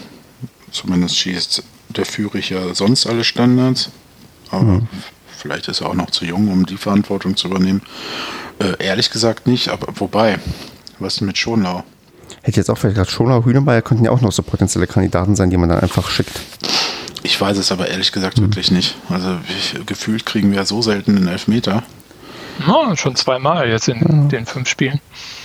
[0.71, 3.89] Zumindest schießt der Führig ja sonst alle Standards.
[4.49, 4.87] Aber mhm.
[5.37, 7.81] vielleicht ist er auch noch zu jung, um die Verantwortung zu übernehmen.
[8.59, 10.39] Äh, ehrlich gesagt nicht, aber wobei,
[10.99, 11.83] was denn mit Schonlau?
[12.41, 15.49] Hätte jetzt auch vielleicht gerade Schonlau, Hühnemeier könnten ja auch noch so potenzielle Kandidaten sein,
[15.49, 16.39] die man dann einfach schickt.
[17.23, 18.43] Ich weiß es aber ehrlich gesagt mhm.
[18.43, 18.95] wirklich nicht.
[19.09, 21.83] Also ich, gefühlt kriegen wir ja so selten einen Elfmeter.
[22.65, 24.27] No, schon zweimal jetzt in ja.
[24.29, 24.99] den fünf Spielen.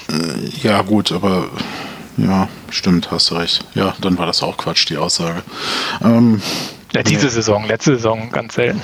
[0.09, 1.49] Äh, ja, gut, aber
[2.17, 3.65] ja, stimmt, hast du recht.
[3.75, 5.43] Ja, dann war das auch Quatsch, die Aussage.
[6.03, 6.43] Ähm,
[6.93, 7.33] ja, diese nee.
[7.33, 8.81] Saison, letzte Saison ganz selten.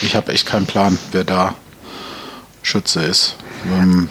[0.00, 1.54] Ich habe echt keinen Plan, wer da
[2.62, 3.36] Schütze ist.
[3.66, 4.08] Ähm,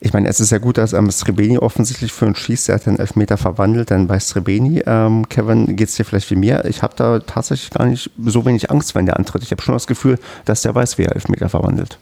[0.00, 2.86] ich meine, es ist ja gut, dass ähm, Srebeni offensichtlich für einen Schieß, der hat
[2.86, 6.64] den Elfmeter verwandelt, denn bei Srebeni, ähm, Kevin, geht es dir vielleicht wie mir.
[6.66, 9.42] Ich habe da tatsächlich gar nicht so wenig Angst, wenn der antritt.
[9.42, 11.98] Ich habe schon das Gefühl, dass der weiß, wie er Elfmeter verwandelt.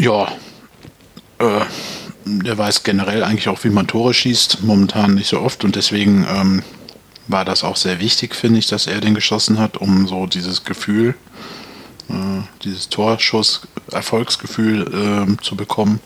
[0.00, 0.26] Ja,
[1.38, 1.60] äh,
[2.24, 6.26] der weiß generell eigentlich auch, wie man Tore schießt, momentan nicht so oft und deswegen
[6.28, 6.62] ähm,
[7.28, 10.64] war das auch sehr wichtig, finde ich, dass er den geschossen hat, um so dieses
[10.64, 11.14] Gefühl,
[12.62, 16.00] dieses Torschuss-Erfolgsgefühl äh, zu bekommen.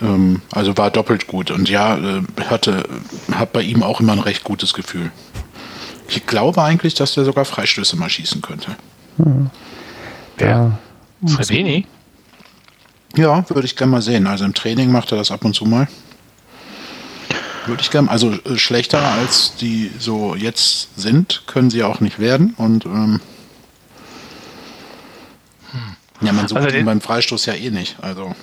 [0.00, 2.88] Ähm, also war doppelt gut und ja, äh, hatte,
[3.32, 5.10] hat bei ihm auch immer ein recht gutes Gefühl.
[6.08, 8.76] Ich glaube eigentlich, dass der sogar Freistöße mal schießen könnte.
[9.16, 9.50] Hm.
[10.38, 10.78] Ja.
[11.26, 11.86] Srebeni?
[13.16, 14.26] Ja, würde ich gerne mal sehen.
[14.26, 15.88] Also im Training macht er das ab und zu mal.
[17.66, 22.18] Würde ich gerne, also äh, schlechter als die so jetzt sind, können sie auch nicht
[22.18, 22.54] werden.
[22.58, 23.20] Und ähm,
[26.20, 27.96] ja, man sucht also ihn beim Freistoß ja eh nicht.
[28.02, 28.34] Also.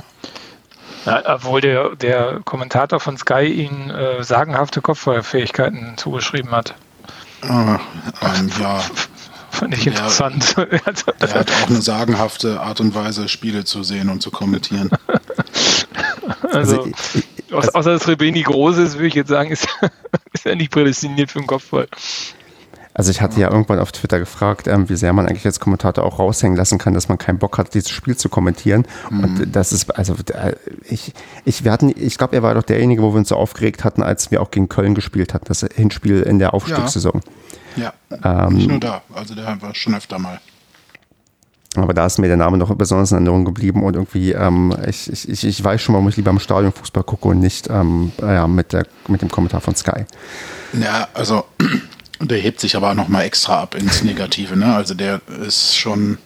[1.06, 6.74] ja, obwohl der, der Kommentator von Sky ihn äh, sagenhafte Kopfballfähigkeiten zugeschrieben hat.
[7.42, 7.80] Ah,
[8.22, 8.80] ähm, ja.
[9.50, 10.56] Fand ich interessant.
[10.56, 10.66] Der,
[11.20, 14.90] der hat auch eine sagenhafte Art und Weise, Spiele zu sehen und zu kommentieren.
[16.52, 16.88] also,
[17.50, 19.66] also außer dass Rebeni groß ist, würde ich jetzt sagen, ist,
[20.32, 21.88] ist er nicht prädestiniert für den Kopfball.
[23.00, 26.04] Also ich hatte ja irgendwann auf Twitter gefragt, ähm, wie sehr man eigentlich als Kommentator
[26.04, 28.84] auch raushängen lassen kann, dass man keinen Bock hat, dieses Spiel zu kommentieren.
[29.08, 29.24] Mhm.
[29.24, 31.14] Und das ist, also äh, ich,
[31.46, 34.02] ich, wir hatten, ich glaube, er war doch derjenige, wo wir uns so aufgeregt hatten,
[34.02, 37.22] als wir auch gegen Köln gespielt hatten, das Hinspiel in der Aufstiegssaison.
[37.74, 38.48] Ja, ja.
[38.48, 40.38] Ähm, nicht nur da, also der war schon öfter mal.
[41.76, 45.10] Aber da ist mir der Name noch besonders in Erinnerung geblieben und irgendwie, ähm, ich,
[45.26, 48.46] ich, ich weiß schon, warum ich lieber im Stadion Fußball gucke und nicht ähm, ja,
[48.46, 50.04] mit, der, mit dem Kommentar von Sky.
[50.74, 51.46] Ja, also
[52.20, 54.56] der hebt sich aber auch nochmal extra ab ins Negative.
[54.56, 54.74] Ne?
[54.74, 56.18] Also der ist schon.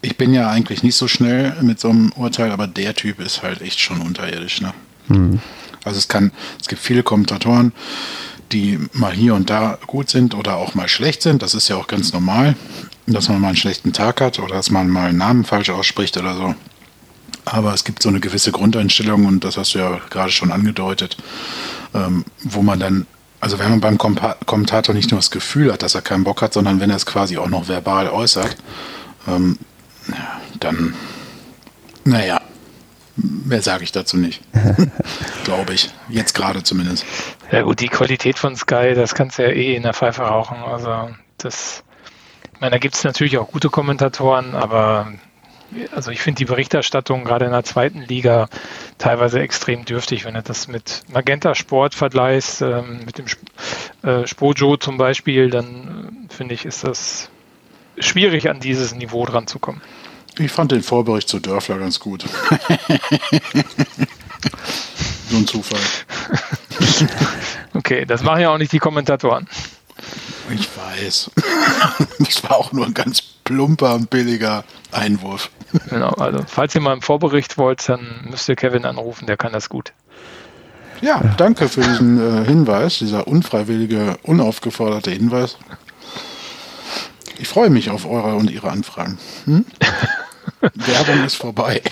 [0.00, 3.42] Ich bin ja eigentlich nicht so schnell mit so einem Urteil, aber der Typ ist
[3.42, 4.60] halt echt schon unterirdisch.
[4.60, 4.74] Ne?
[5.08, 5.40] Mhm.
[5.84, 7.72] Also es kann, es gibt viele Kommentatoren,
[8.52, 11.42] die mal hier und da gut sind oder auch mal schlecht sind.
[11.42, 12.56] Das ist ja auch ganz normal,
[13.06, 16.16] dass man mal einen schlechten Tag hat oder dass man mal einen Namen falsch ausspricht
[16.16, 16.54] oder so.
[17.46, 21.18] Aber es gibt so eine gewisse Grundeinstellung und das hast du ja gerade schon angedeutet,
[21.92, 23.06] ähm, wo man dann
[23.44, 26.54] also wenn man beim Kommentator nicht nur das Gefühl hat, dass er keinen Bock hat,
[26.54, 28.56] sondern wenn er es quasi auch noch verbal äußert,
[29.28, 29.58] ähm,
[30.08, 30.94] ja, dann,
[32.04, 32.40] naja,
[33.16, 34.40] mehr sage ich dazu nicht.
[35.44, 35.90] Glaube ich.
[36.08, 37.04] Jetzt gerade zumindest.
[37.52, 40.56] Ja gut, die Qualität von Sky, das kannst du ja eh in der Pfeife rauchen.
[40.56, 41.84] Also das,
[42.54, 45.12] ich meine, da gibt es natürlich auch gute Kommentatoren, aber
[45.94, 48.48] also ich finde die Berichterstattung gerade in der zweiten Liga
[48.98, 53.26] teilweise extrem dürftig, wenn du das mit Magenta Sport vergleichst, ähm, mit dem
[54.02, 57.28] äh, Spojo zum Beispiel, dann äh, finde ich, ist das
[57.98, 59.80] schwierig, an dieses Niveau dran zu kommen.
[60.38, 62.24] Ich fand den Vorbericht zu Dörfler ganz gut.
[65.30, 65.80] so ein Zufall.
[67.74, 69.48] okay, das machen ja auch nicht die Kommentatoren.
[70.50, 71.30] Ich weiß.
[72.18, 75.50] Das war auch nur ein ganz plumper und billiger Einwurf.
[75.90, 79.52] Genau, also falls ihr mal einen Vorbericht wollt, dann müsst ihr Kevin anrufen, der kann
[79.52, 79.92] das gut.
[81.00, 85.58] Ja, danke für diesen äh, Hinweis, dieser unfreiwillige, unaufgeforderte Hinweis.
[87.38, 89.18] Ich freue mich auf eure und ihre Anfragen.
[89.46, 89.66] Hm?
[90.74, 91.82] Werbung ist vorbei.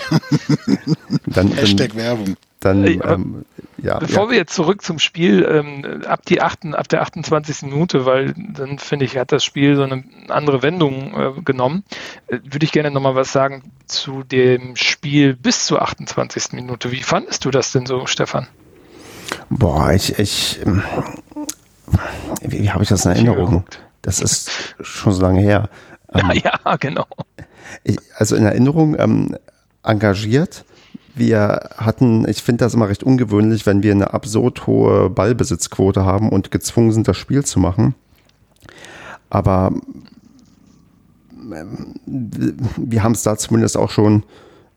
[1.25, 2.35] Dann, Hashtag Werbung.
[2.63, 3.45] Dann, ähm,
[3.77, 4.29] ja, Bevor ja.
[4.29, 7.63] wir jetzt zurück zum Spiel, ähm, ab, die 8, ab der 28.
[7.63, 11.83] Minute, weil dann finde ich, hat das Spiel so eine andere Wendung äh, genommen,
[12.27, 16.53] äh, würde ich gerne nochmal was sagen zu dem Spiel bis zur 28.
[16.53, 16.91] Minute.
[16.91, 18.47] Wie fandest du das denn so, Stefan?
[19.49, 20.83] Boah, ich, ich ähm,
[22.41, 23.65] wie, wie habe ich das in Erinnerung?
[24.01, 25.69] Das ist schon so lange her.
[26.13, 27.07] Ähm, ja, ja, genau.
[27.83, 29.37] Ich, also in Erinnerung ähm,
[29.83, 30.63] engagiert
[31.15, 36.29] wir hatten, ich finde das immer recht ungewöhnlich, wenn wir eine absurd hohe Ballbesitzquote haben
[36.29, 37.95] und gezwungen sind, das Spiel zu machen.
[39.29, 39.71] Aber
[41.51, 44.23] ähm, wir haben es da zumindest auch schon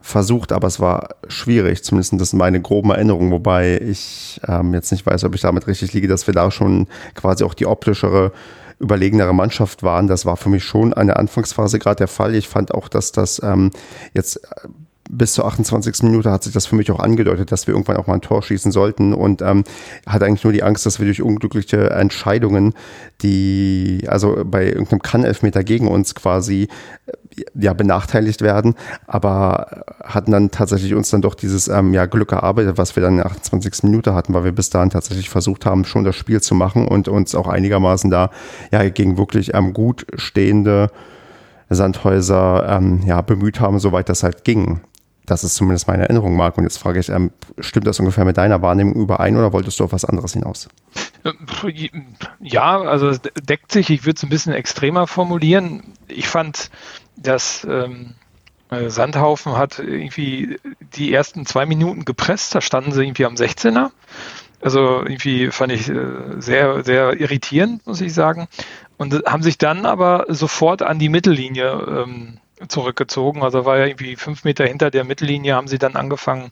[0.00, 1.82] versucht, aber es war schwierig.
[1.82, 5.66] Zumindest das sind meine groben Erinnerungen, wobei ich ähm, jetzt nicht weiß, ob ich damit
[5.66, 8.32] richtig liege, dass wir da schon quasi auch die optischere
[8.78, 10.06] überlegenere Mannschaft waren.
[10.06, 12.34] Das war für mich schon eine Anfangsphase gerade der Fall.
[12.34, 13.70] Ich fand auch, dass das ähm,
[14.12, 14.40] jetzt
[15.08, 16.02] bis zur 28.
[16.02, 18.42] Minute hat sich das für mich auch angedeutet, dass wir irgendwann auch mal ein Tor
[18.42, 19.64] schießen sollten und ähm,
[20.06, 22.74] hatte eigentlich nur die Angst, dass wir durch unglückliche Entscheidungen,
[23.22, 26.68] die also bei irgendeinem Kann-Elfmeter gegen uns quasi
[27.06, 28.74] äh, ja benachteiligt werden,
[29.06, 33.12] aber hatten dann tatsächlich uns dann doch dieses ähm, ja, Glück erarbeitet, was wir dann
[33.12, 33.84] in der 28.
[33.84, 37.08] Minute hatten, weil wir bis dahin tatsächlich versucht haben, schon das Spiel zu machen und
[37.08, 38.30] uns auch einigermaßen da
[38.72, 40.90] ja gegen wirklich ähm, gut stehende
[41.68, 44.80] Sandhäuser ähm, ja, bemüht haben, soweit das halt ging.
[45.26, 46.56] Das ist zumindest meine Erinnerung, Marc.
[46.56, 49.84] Und jetzt frage ich, ähm, stimmt das ungefähr mit deiner Wahrnehmung überein oder wolltest du
[49.84, 50.68] auf was anderes hinaus?
[52.40, 53.90] Ja, also es deckt sich.
[53.90, 55.82] Ich würde es ein bisschen extremer formulieren.
[56.06, 56.70] Ich fand,
[57.16, 58.14] dass ähm,
[58.70, 60.58] äh, Sandhaufen hat irgendwie
[60.96, 62.54] die ersten zwei Minuten gepresst.
[62.54, 63.90] Da standen sie irgendwie am 16er.
[64.60, 65.94] Also irgendwie fand ich äh,
[66.38, 68.48] sehr, sehr irritierend, muss ich sagen.
[68.96, 73.42] Und haben sich dann aber sofort an die Mittellinie ähm, zurückgezogen.
[73.42, 76.50] Also war ja irgendwie fünf Meter hinter der Mittellinie, haben sie dann angefangen,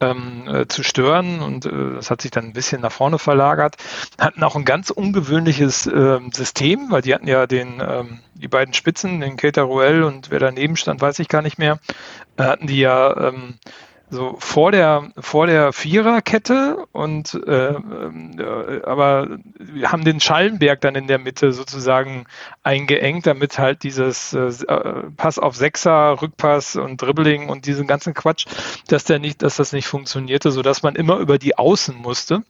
[0.00, 3.76] ähm, äh, zu stören und äh, das hat sich dann ein bisschen nach vorne verlagert.
[4.18, 8.74] Hatten auch ein ganz ungewöhnliches äh, System, weil die hatten ja den, ähm, die beiden
[8.74, 11.78] Spitzen, den Keita Ruel und wer daneben stand, weiß ich gar nicht mehr,
[12.36, 13.54] äh, hatten die ja ähm,
[14.10, 20.94] so vor der vor der Viererkette und äh, äh, aber wir haben den Schallenberg dann
[20.94, 22.26] in der Mitte sozusagen
[22.62, 24.52] eingeengt, damit halt dieses äh,
[25.16, 28.46] Pass auf Sechser, Rückpass und Dribbling und diesen ganzen Quatsch,
[28.88, 32.42] dass der nicht, dass das nicht funktionierte, so dass man immer über die Außen musste.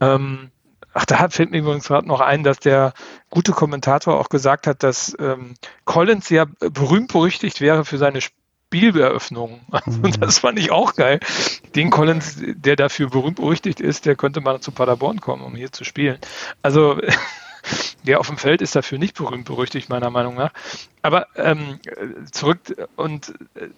[0.00, 0.50] Ähm,
[0.94, 2.92] Ach, da fällt mir übrigens gerade noch ein, dass der
[3.30, 8.20] gute Kommentator auch gesagt hat, dass ähm, Collins ja berühmt berüchtigt wäre für seine
[8.68, 9.60] Spieleröffnung.
[9.70, 10.12] Also mhm.
[10.20, 11.20] das fand ich auch geil.
[11.74, 15.72] Den Collins, der dafür berühmt berüchtigt ist, der könnte mal zu Paderborn kommen, um hier
[15.72, 16.18] zu spielen.
[16.62, 17.00] Also
[18.06, 20.52] der auf dem Feld ist dafür nicht berühmt berüchtigt, meiner Meinung nach.
[21.00, 21.80] Aber ähm,
[22.30, 22.58] zurück
[22.96, 23.68] und äh,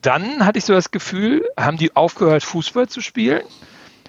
[0.00, 3.42] dann hatte ich so das Gefühl, haben die aufgehört, Fußball zu spielen,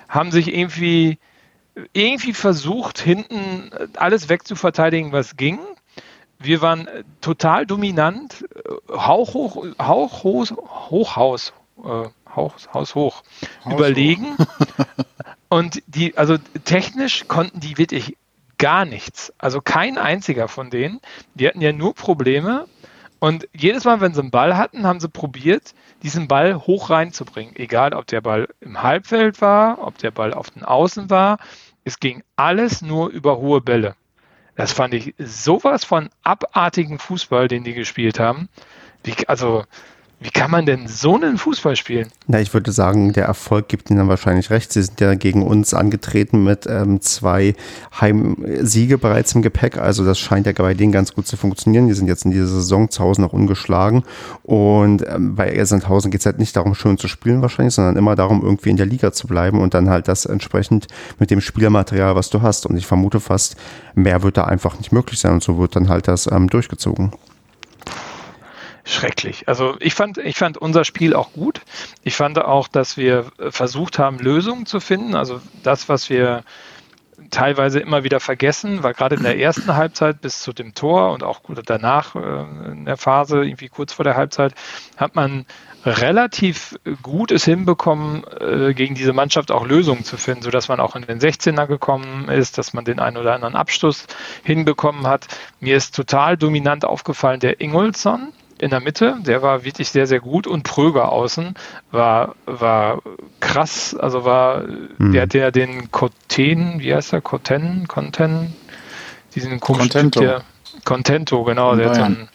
[0.08, 1.18] haben sich irgendwie
[1.94, 5.60] irgendwie versucht, hinten alles wegzuverteidigen, was ging
[6.40, 10.52] wir waren äh, total dominant, äh, Hauch hoch, Hauch hoch,
[10.90, 13.24] Hochhaus, äh, Haus, Haus hoch,
[13.64, 14.38] Haus überlegen.
[14.38, 14.86] Hoch.
[15.50, 18.18] und die, also technisch konnten die wirklich
[18.58, 19.34] gar nichts.
[19.38, 21.00] Also kein einziger von denen.
[21.34, 22.68] Die hatten ja nur Probleme.
[23.20, 27.56] Und jedes Mal, wenn sie einen Ball hatten, haben sie probiert, diesen Ball hoch reinzubringen.
[27.56, 31.40] Egal, ob der Ball im Halbfeld war, ob der Ball auf den Außen war.
[31.84, 33.96] Es ging alles nur über hohe Bälle.
[34.56, 38.50] Das fand ich sowas von abartigen Fußball, den die gespielt haben.
[39.04, 39.66] Wie, also
[40.22, 42.08] wie kann man denn so einen Fußball spielen?
[42.28, 44.72] Na, ich würde sagen, der Erfolg gibt ihnen dann wahrscheinlich recht.
[44.72, 47.54] Sie sind ja gegen uns angetreten mit ähm, zwei
[48.00, 49.78] Heimsiege bereits im Gepäck.
[49.78, 51.88] Also das scheint ja bei denen ganz gut zu funktionieren.
[51.88, 54.04] Die sind jetzt in dieser Saison zu Hause noch ungeschlagen.
[54.44, 58.16] Und ähm, bei Ersendhausen geht es halt nicht darum, schön zu spielen wahrscheinlich, sondern immer
[58.16, 60.88] darum, irgendwie in der Liga zu bleiben und dann halt das entsprechend
[61.20, 62.66] mit dem Spielermaterial, was du hast.
[62.66, 63.58] Und ich vermute fast,
[63.96, 65.34] mehr wird da einfach nicht möglich sein.
[65.34, 67.12] Und so wird dann halt das ähm, durchgezogen
[68.86, 69.48] schrecklich.
[69.48, 71.62] Also ich fand, ich fand unser Spiel auch gut.
[72.04, 75.16] Ich fand auch, dass wir versucht haben, Lösungen zu finden.
[75.16, 76.44] Also das, was wir
[77.32, 81.24] teilweise immer wieder vergessen, war gerade in der ersten Halbzeit bis zu dem Tor und
[81.24, 84.54] auch danach äh, in der Phase, irgendwie kurz vor der Halbzeit,
[84.98, 85.46] hat man
[85.86, 90.96] relativ gut es hinbekommen, äh, gegen diese Mannschaft auch Lösungen zu finden, sodass man auch
[90.96, 94.08] in den 16er gekommen ist, dass man den einen oder anderen Abschluss
[94.44, 95.28] hinbekommen hat.
[95.60, 100.20] Mir ist total dominant aufgefallen der Ingolson, in der Mitte, der war wirklich sehr, sehr
[100.20, 101.56] gut und Pröger außen
[101.92, 103.02] war, war
[103.40, 104.64] krass, also war,
[104.98, 105.12] mhm.
[105.12, 108.56] der hat ja den Coten, wie heißt der, Coten, Conten,
[109.34, 110.20] diesen komischen Contento.
[110.20, 110.42] Typ, der,
[110.86, 112.30] Contento, genau, der hat dann,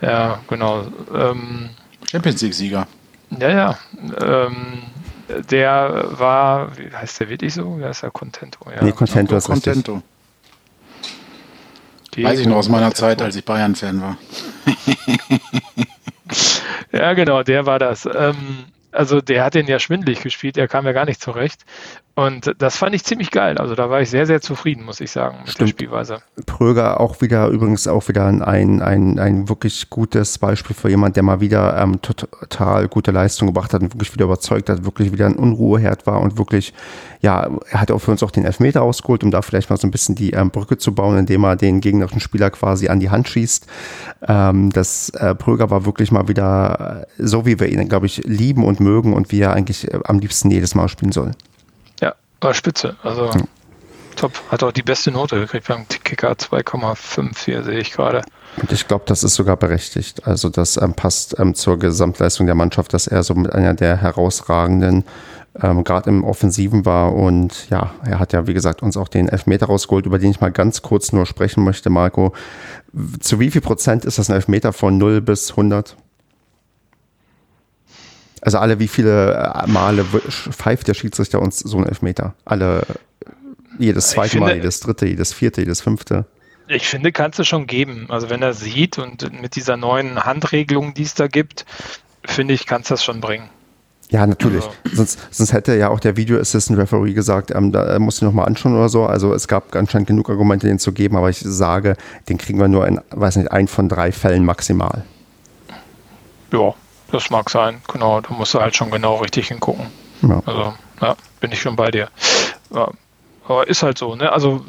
[0.00, 0.86] ja, genau.
[1.14, 1.70] Ähm,
[2.10, 2.86] Champions League-Sieger.
[3.38, 3.78] Ja, ja.
[4.20, 4.82] Ähm,
[5.50, 7.78] der war, wie heißt der wirklich so?
[7.78, 8.70] Wie heißt der Contento?
[8.70, 8.84] Ja.
[8.84, 10.02] Nee, Contento ist Contento.
[12.16, 12.24] Richtig.
[12.24, 14.16] Weiß ich noch aus meiner Zeit, als ich Bayern-Fan war.
[16.94, 18.06] ja, genau, der war das.
[18.06, 21.64] Ähm, also der hat den ja schwindlig gespielt, der kam ja gar nicht zurecht.
[22.16, 23.58] Und das fand ich ziemlich geil.
[23.58, 25.70] Also da war ich sehr, sehr zufrieden, muss ich sagen, mit Stimmt.
[25.70, 26.18] der Spielweise.
[26.46, 31.24] Pröger auch wieder, übrigens auch wieder ein, ein, ein wirklich gutes Beispiel für jemand, der
[31.24, 35.26] mal wieder ähm, total gute Leistung gebracht hat und wirklich wieder überzeugt hat, wirklich wieder
[35.26, 36.72] ein Unruheherd war und wirklich,
[37.20, 39.88] ja, er hat auch für uns auch den Elfmeter rausgeholt, um da vielleicht mal so
[39.88, 43.10] ein bisschen die ähm, Brücke zu bauen, indem er den gegnerischen Spieler quasi an die
[43.10, 43.66] Hand schießt.
[44.28, 48.18] Ähm, das äh, Pröger war wirklich mal wieder äh, so, wie wir ihn, glaube ich,
[48.18, 51.32] lieben und mögen und wie er eigentlich äh, am liebsten jedes Mal spielen soll.
[52.44, 52.94] War spitze.
[53.02, 53.44] Also hm.
[54.16, 54.32] top.
[54.50, 58.20] Hat auch die beste Note gekriegt beim Kicker 2,5 hier, sehe ich gerade.
[58.60, 60.26] Und ich glaube, das ist sogar berechtigt.
[60.26, 63.96] Also das ähm, passt ähm, zur Gesamtleistung der Mannschaft, dass er so mit einer der
[63.96, 65.04] herausragenden
[65.62, 67.14] ähm, gerade im Offensiven war.
[67.14, 70.42] Und ja, er hat ja, wie gesagt, uns auch den Elfmeter rausgeholt, über den ich
[70.42, 72.34] mal ganz kurz nur sprechen möchte, Marco.
[73.20, 75.96] Zu wie viel Prozent ist das ein Elfmeter von 0 bis 100?
[78.44, 82.34] Also alle wie viele äh, Male pfeift der Schiedsrichter uns so einen Elfmeter?
[82.44, 82.86] Alle,
[83.78, 86.26] jedes zweite finde, Mal, jedes dritte, jedes vierte, jedes fünfte.
[86.68, 88.06] Ich finde, kannst du schon geben.
[88.10, 91.64] Also wenn er sieht und mit dieser neuen Handregelung, die es da gibt,
[92.24, 93.48] finde ich, kannst du das schon bringen.
[94.10, 94.64] Ja, natürlich.
[94.64, 94.96] Also.
[94.96, 98.46] Sonst, sonst hätte ja auch der Video Assistant Referee gesagt, ähm, da musst du nochmal
[98.46, 99.06] anschauen oder so.
[99.06, 101.96] Also es gab anscheinend genug Argumente, den zu geben, aber ich sage,
[102.28, 105.02] den kriegen wir nur in, weiß nicht, ein von drei Fällen maximal.
[106.52, 106.74] Ja,
[107.14, 108.20] das mag sein, genau.
[108.20, 109.86] Da musst du halt schon genau richtig hingucken.
[110.22, 110.42] Ja.
[110.44, 112.08] Also, ja, bin ich schon bei dir.
[112.74, 112.90] Ja.
[113.46, 114.32] Aber ist halt so, ne?
[114.32, 114.64] Also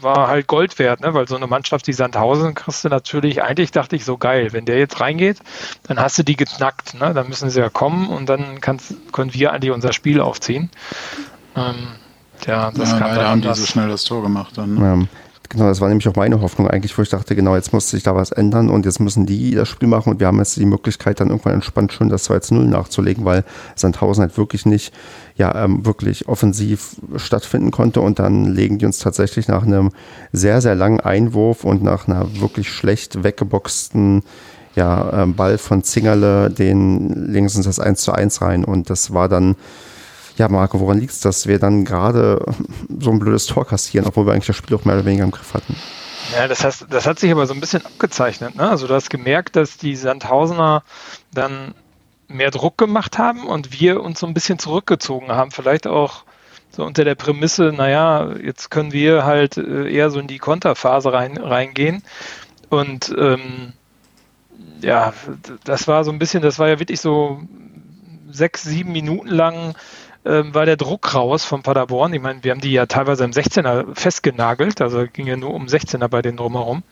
[0.00, 1.12] war halt Gold wert, ne?
[1.12, 4.64] Weil so eine Mannschaft wie Sandhausen kriegst du natürlich, eigentlich dachte ich so geil, wenn
[4.64, 5.40] der jetzt reingeht,
[5.86, 7.12] dann hast du die geknackt, ne?
[7.12, 10.70] Dann müssen sie ja kommen und dann kannst, können wir eigentlich unser Spiel aufziehen.
[11.54, 11.88] Ähm,
[12.46, 14.74] ja, das ja, kann leider haben die so schnell das Tor gemacht dann.
[14.74, 14.80] Ne?
[15.02, 15.06] Ja.
[15.54, 18.02] Genau, das war nämlich auch meine Hoffnung eigentlich, wo ich dachte, genau, jetzt muss sich
[18.02, 20.64] da was ändern und jetzt müssen die das Spiel machen und wir haben jetzt die
[20.64, 23.44] Möglichkeit, dann irgendwann entspannt schön das 2 0 nachzulegen, weil
[23.76, 24.92] Sandhausen halt wirklich nicht,
[25.36, 29.90] ja, ähm, wirklich offensiv stattfinden konnte und dann legen die uns tatsächlich nach einem
[30.32, 34.24] sehr, sehr langen Einwurf und nach einer wirklich schlecht weggeboxten
[34.74, 38.90] ja, ähm, Ball von Zingerle, den legen sie uns das 1 zu 1 rein und
[38.90, 39.54] das war dann
[40.36, 42.44] ja, Marco, woran liegt es, dass wir dann gerade
[42.98, 45.30] so ein blödes Tor kassieren, obwohl wir eigentlich das Spiel auch mehr oder weniger im
[45.30, 45.76] Griff hatten?
[46.34, 48.56] Ja, das, heißt, das hat sich aber so ein bisschen abgezeichnet.
[48.56, 48.68] Ne?
[48.68, 50.82] Also du hast gemerkt, dass die Sandhausener
[51.32, 51.74] dann
[52.28, 55.50] mehr Druck gemacht haben und wir uns so ein bisschen zurückgezogen haben.
[55.50, 56.24] Vielleicht auch
[56.70, 61.12] so unter der Prämisse, naja, jetzt können wir halt äh, eher so in die Konterphase
[61.12, 62.02] rein, reingehen.
[62.70, 63.74] Und ähm,
[64.80, 65.12] ja,
[65.64, 67.42] das war so ein bisschen, das war ja wirklich so
[68.30, 69.74] sechs, sieben Minuten lang
[70.24, 72.12] ähm, war der Druck raus von Paderborn.
[72.14, 75.66] Ich meine, wir haben die ja teilweise im 16er festgenagelt, also ging ja nur um
[75.66, 76.82] 16er bei denen drumherum.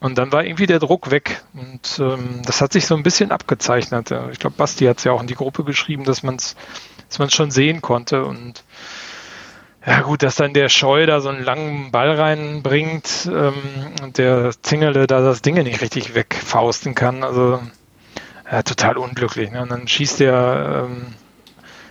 [0.00, 1.42] Und dann war irgendwie der Druck weg.
[1.54, 4.14] Und ähm, das hat sich so ein bisschen abgezeichnet.
[4.32, 6.56] Ich glaube, Basti hat es ja auch in die Gruppe geschrieben, dass man es
[7.16, 8.24] dass schon sehen konnte.
[8.24, 8.64] Und
[9.86, 13.54] ja gut, dass dann der Scheu da so einen langen Ball reinbringt ähm,
[14.02, 17.22] und der Zingele da das Ding nicht richtig wegfausten kann.
[17.22, 17.62] Also
[18.50, 19.50] ja, total unglücklich.
[19.50, 19.62] Ne?
[19.62, 21.14] Und dann schießt der ähm,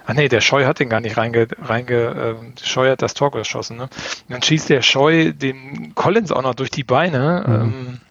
[0.06, 3.32] Ach nee, der Scheu hat den gar nicht reinge, reinge äh, Scheu hat das Tor
[3.32, 3.84] geschossen, ne?
[3.84, 3.92] Und
[4.30, 7.44] dann schießt der Scheu den Collins auch noch durch die Beine.
[7.48, 7.54] Mhm.
[7.54, 8.02] Ähm,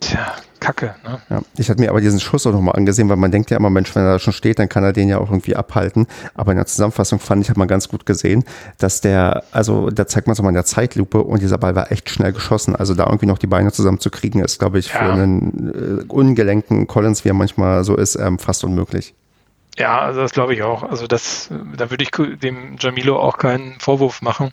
[0.00, 1.20] tja, Kacke, ne?
[1.28, 3.68] Ja, ich hatte mir aber diesen Schuss auch nochmal angesehen, weil man denkt ja immer,
[3.68, 6.06] Mensch, wenn er da schon steht, dann kann er den ja auch irgendwie abhalten.
[6.34, 8.44] Aber in der Zusammenfassung fand ich, hat man ganz gut gesehen,
[8.78, 11.92] dass der, also da zeigt man es mal in der Zeitlupe und dieser Ball war
[11.92, 12.74] echt schnell geschossen.
[12.74, 15.12] Also da irgendwie noch die Beine zusammenzukriegen, ist, glaube ich, für ja.
[15.12, 19.14] einen äh, ungelenken Collins, wie er manchmal so ist, ähm, fast unmöglich.
[19.76, 20.82] Ja, also das glaube ich auch.
[20.82, 24.52] Also das, da würde ich dem Jamilo auch keinen Vorwurf machen.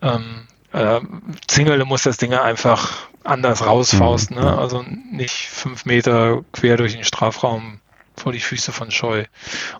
[0.00, 1.00] Ähm, äh,
[1.46, 4.44] Zingerle muss das Ding einfach anders rausfausten, mhm.
[4.44, 4.58] ne?
[4.58, 7.80] also nicht fünf Meter quer durch den Strafraum
[8.16, 9.24] vor die Füße von Scheu.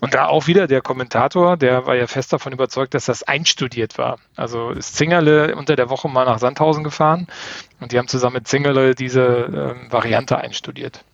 [0.00, 3.98] Und da auch wieder der Kommentator, der war ja fest davon überzeugt, dass das einstudiert
[3.98, 4.18] war.
[4.36, 7.26] Also ist Zingerle unter der Woche mal nach Sandhausen gefahren
[7.80, 11.04] und die haben zusammen mit Zingerle diese ähm, Variante einstudiert.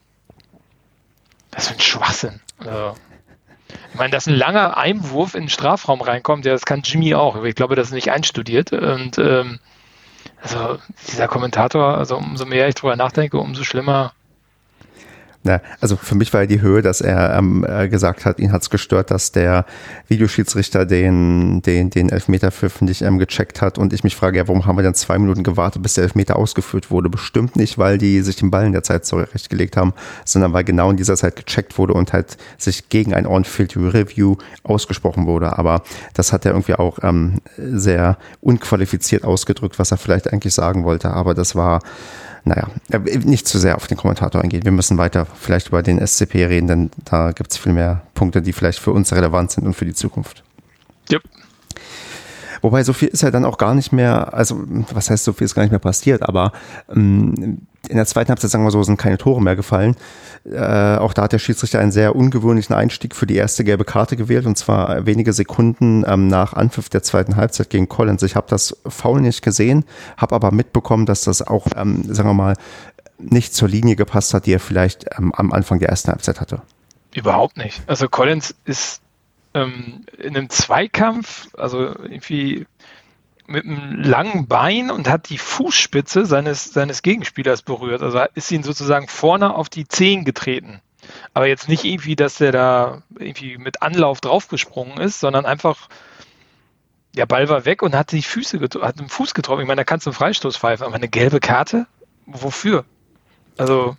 [1.51, 2.41] Das ist ein Schwachsinn.
[2.59, 2.95] Also,
[3.93, 7.43] ich meine, dass ein langer Einwurf in den Strafraum reinkommt, ja, das kann Jimmy auch.
[7.45, 8.73] Ich glaube, das ist nicht einstudiert.
[8.73, 9.61] Und ähm,
[10.43, 14.13] also dieser Kommentator, also umso mehr ich drüber nachdenke, umso schlimmer
[15.47, 18.51] na, also für mich war ja die Höhe, dass er ähm, äh, gesagt hat, ihn
[18.51, 19.67] hat's gestört, dass der
[20.09, 23.77] Videoschiedsrichter den, den, den Elfmeterpfiff nicht ähm, gecheckt hat.
[23.77, 26.37] Und ich mich frage, ja, warum haben wir dann zwei Minuten gewartet, bis der Elfmeter
[26.37, 27.11] ausgeführt wurde?
[27.11, 29.93] Bestimmt nicht, weil die sich den Ball in der Zeit zurechtgelegt haben,
[30.25, 34.37] sondern weil genau in dieser Zeit gecheckt wurde und halt sich gegen ein On-Field Review
[34.63, 35.59] ausgesprochen wurde.
[35.59, 35.83] Aber
[36.15, 41.11] das hat er irgendwie auch ähm, sehr unqualifiziert ausgedrückt, was er vielleicht eigentlich sagen wollte.
[41.11, 41.81] Aber das war
[42.45, 44.65] naja, äh, nicht zu sehr auf den Kommentator eingehen.
[44.65, 48.43] Wir müssen weiter vielleicht über den SCP reden, denn da gibt es viel mehr Punkte,
[48.43, 50.43] die vielleicht für uns relevant sind und für die Zukunft.
[51.11, 51.23] Yep.
[52.65, 55.45] Wobei so viel ist ja dann auch gar nicht mehr, also was heißt so viel
[55.45, 56.53] ist gar nicht mehr passiert, aber
[56.89, 59.97] ähm, in der zweiten Halbzeit, sagen wir so, sind keine Tore mehr gefallen.
[60.51, 64.17] Äh, auch da hat der Schiedsrichter einen sehr ungewöhnlichen Einstieg für die erste gelbe Karte
[64.17, 68.23] gewählt und zwar wenige Sekunden ähm, nach Anpfiff der zweiten Halbzeit gegen Collins.
[68.23, 69.85] Ich habe das Foul nicht gesehen,
[70.17, 72.55] habe aber mitbekommen, dass das auch, ähm, sagen wir mal,
[73.19, 76.63] nicht zur Linie gepasst hat, die er vielleicht ähm, am Anfang der ersten Halbzeit hatte.
[77.15, 77.83] Überhaupt nicht.
[77.87, 79.03] Also Collins ist
[79.55, 82.67] ähm, in einem Zweikampf, also irgendwie
[83.47, 88.03] mit einem langen Bein und hat die Fußspitze seines, seines Gegenspielers berührt.
[88.03, 90.81] Also ist ihn sozusagen vorne auf die Zehen getreten.
[91.35, 95.89] Aber jetzt nicht irgendwie, dass der da irgendwie mit Anlauf draufgesprungen ist, sondern einfach,
[97.15, 99.61] der Ball war weg und hat die Füße hat den Fuß getroffen.
[99.61, 101.87] Ich meine, da kannst du einen Freistoß pfeifen, aber eine gelbe Karte?
[102.27, 102.87] Wofür?
[103.59, 103.97] Also,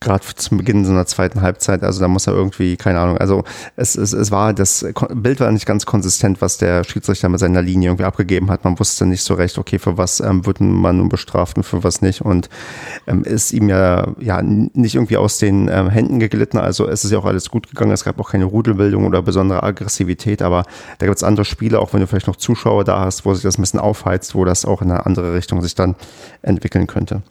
[0.00, 1.82] gerade zum Beginn so einer zweiten Halbzeit.
[1.82, 3.44] Also da muss er irgendwie, keine Ahnung, also
[3.76, 7.62] es, es, es war, das Bild war nicht ganz konsistent, was der Schiedsrichter mit seiner
[7.62, 8.64] Linie irgendwie abgegeben hat.
[8.64, 11.84] Man wusste nicht so recht, okay, für was ähm, wird man nun bestraft und für
[11.84, 12.20] was nicht.
[12.20, 12.48] Und
[13.06, 16.58] ähm, ist ihm ja, ja nicht irgendwie aus den ähm, Händen geglitten.
[16.58, 17.92] Also es ist ja auch alles gut gegangen.
[17.92, 20.64] Es gab auch keine Rudelbildung oder besondere Aggressivität, aber
[20.98, 23.42] da gibt es andere Spiele, auch wenn du vielleicht noch Zuschauer da hast, wo sich
[23.42, 25.94] das ein bisschen aufheizt, wo das auch in eine andere Richtung sich dann
[26.42, 27.22] entwickeln könnte.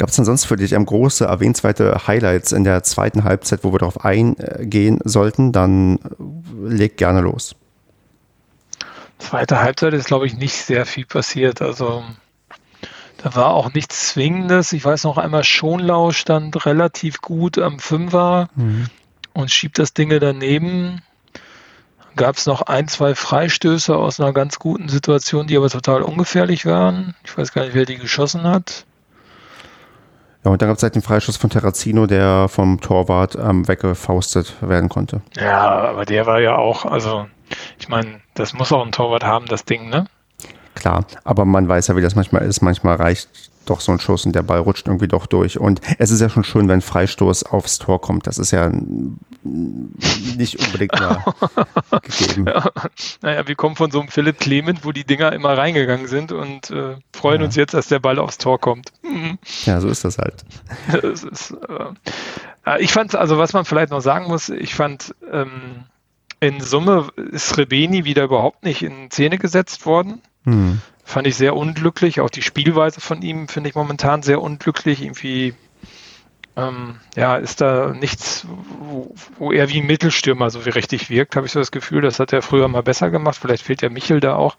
[0.00, 3.72] Gab es denn sonst für dich ähm, große, erwähnenswerte Highlights in der zweiten Halbzeit, wo
[3.74, 5.52] wir darauf eingehen sollten?
[5.52, 7.54] Dann äh, leg gerne los.
[9.18, 11.60] Zweite Halbzeit ist, glaube ich, nicht sehr viel passiert.
[11.60, 12.02] Also
[13.18, 14.72] da war auch nichts Zwingendes.
[14.72, 18.86] Ich weiß noch einmal, Schonlau stand relativ gut am Fünfer mhm.
[19.34, 21.02] und schiebt das Ding daneben.
[22.16, 26.64] Gab es noch ein, zwei Freistöße aus einer ganz guten Situation, die aber total ungefährlich
[26.64, 27.14] waren.
[27.22, 28.86] Ich weiß gar nicht, wer die geschossen hat.
[30.44, 34.54] Ja, und dann gab es halt den Freischuss von Terrazino, der vom Torwart ähm, weggefaustet
[34.62, 35.20] werden konnte.
[35.36, 37.26] Ja, aber der war ja auch, also
[37.78, 40.06] ich meine, das muss auch ein Torwart haben, das Ding, ne?
[40.74, 42.62] Klar, aber man weiß ja, wie das manchmal ist.
[42.62, 45.58] Manchmal reicht doch so ein Schuss und der Ball rutscht irgendwie doch durch.
[45.58, 48.26] Und es ist ja schon schön, wenn Freistoß aufs Tor kommt.
[48.26, 48.70] Das ist ja
[49.42, 51.24] nicht unbedingt mal
[52.02, 52.46] gegeben.
[52.46, 52.70] Ja.
[53.22, 56.70] Naja, wir kommen von so einem Philipp Clement, wo die Dinger immer reingegangen sind und
[56.70, 57.46] äh, freuen ja.
[57.46, 58.92] uns jetzt, dass der Ball aufs Tor kommt.
[59.02, 59.38] Mhm.
[59.64, 60.44] Ja, so ist das halt.
[61.02, 61.52] Das ist,
[62.64, 65.84] äh, ich fand, also was man vielleicht noch sagen muss, ich fand, ähm,
[66.40, 70.22] in Summe ist Rebeni wieder überhaupt nicht in Szene gesetzt worden.
[70.44, 70.80] Hm.
[71.10, 72.20] Fand ich sehr unglücklich.
[72.20, 75.02] Auch die Spielweise von ihm finde ich momentan sehr unglücklich.
[75.02, 75.54] Irgendwie,
[76.54, 78.46] ähm, ja, ist da nichts,
[78.78, 82.00] wo, wo, er wie ein Mittelstürmer so wie richtig wirkt, habe ich so das Gefühl.
[82.00, 83.36] Das hat er früher mal besser gemacht.
[83.40, 84.56] Vielleicht fehlt der Michel da auch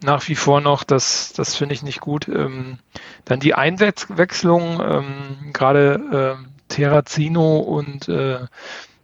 [0.00, 0.84] nach wie vor noch.
[0.84, 2.28] Das, das finde ich nicht gut.
[2.28, 2.78] Ähm,
[3.24, 8.46] dann die Einwechslung, ähm, gerade äh, Terrazino und äh,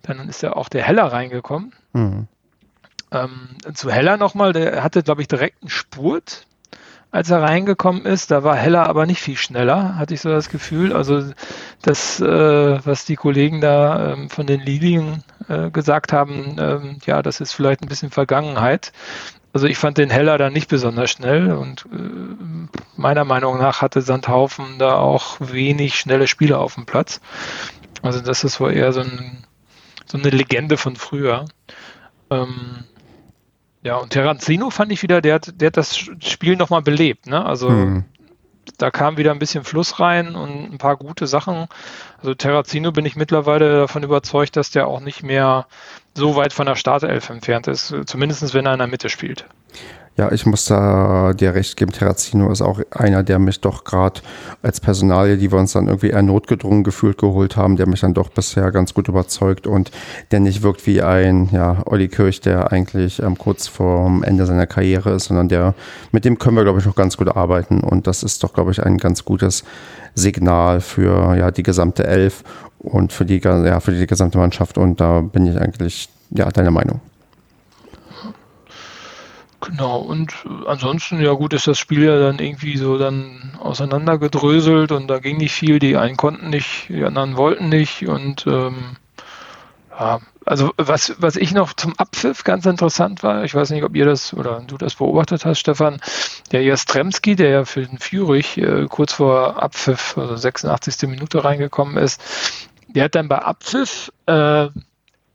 [0.03, 1.73] dann ist ja auch der Heller reingekommen.
[1.95, 2.29] Mhm.
[3.11, 6.47] Ähm, zu Heller nochmal, der hatte, glaube ich, direkt einen Spurt,
[7.11, 8.31] als er reingekommen ist.
[8.31, 10.93] Da war Heller aber nicht viel schneller, hatte ich so das Gefühl.
[10.93, 11.23] Also
[11.83, 17.23] das, äh, was die Kollegen da ähm, von den Lilien äh, gesagt haben, ähm, ja,
[17.23, 18.93] das ist vielleicht ein bisschen Vergangenheit.
[19.53, 24.01] Also ich fand den Heller da nicht besonders schnell und äh, meiner Meinung nach hatte
[24.01, 27.21] Sandhaufen da auch wenig schnelle Spieler auf dem Platz.
[28.03, 29.45] Also das ist wohl eher so, ein,
[30.07, 31.47] so eine Legende von früher.
[32.31, 32.85] Ähm,
[33.83, 37.27] ja, und Terranzino fand ich wieder, der hat, der hat das Spiel nochmal belebt.
[37.27, 37.45] Ne?
[37.45, 38.05] Also hm.
[38.77, 41.67] da kam wieder ein bisschen Fluss rein und ein paar gute Sachen.
[42.19, 45.67] Also Terrazino bin ich mittlerweile davon überzeugt, dass der auch nicht mehr
[46.15, 47.95] so weit von der Startelf entfernt ist.
[48.07, 49.47] Zumindest wenn er in der Mitte spielt.
[50.17, 51.93] Ja, ich muss da dir recht geben.
[51.93, 54.21] Terrazino ist auch einer, der mich doch gerade
[54.61, 58.13] als Personalie, die wir uns dann irgendwie eher notgedrungen gefühlt geholt haben, der mich dann
[58.13, 59.91] doch bisher ganz gut überzeugt und
[60.31, 64.67] der nicht wirkt wie ein ja, Olli Kirch, der eigentlich ähm, kurz vorm Ende seiner
[64.67, 65.75] Karriere ist, sondern der,
[66.13, 67.81] mit dem können wir, glaube ich, noch ganz gut arbeiten.
[67.81, 69.65] Und das ist doch, glaube ich, ein ganz gutes
[70.15, 72.45] Signal für ja, die gesamte Elf
[72.79, 74.79] und für die, ja, für die gesamte Mannschaft.
[74.79, 77.01] Und da bin ich eigentlich ja, deiner Meinung.
[79.61, 80.33] Genau, und
[80.67, 85.37] ansonsten, ja gut, ist das Spiel ja dann irgendwie so dann auseinandergedröselt und da ging
[85.37, 88.97] nicht viel, die einen konnten nicht, die anderen wollten nicht und ähm,
[89.91, 93.95] ja, also was, was ich noch zum Abpfiff ganz interessant war, ich weiß nicht, ob
[93.95, 96.01] ihr das oder du das beobachtet hast, Stefan,
[96.53, 101.09] der Jastremski, der ja für den Fürich äh, kurz vor Abpfiff, also 86.
[101.09, 102.21] Minute reingekommen ist,
[102.89, 104.71] der hat dann bei Abpfiff äh, äh,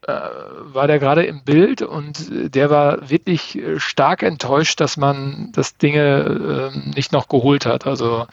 [0.07, 6.71] war der gerade im Bild und der war wirklich stark enttäuscht, dass man das Dinge
[6.73, 7.87] äh, nicht noch geholt hat.
[7.87, 8.27] Also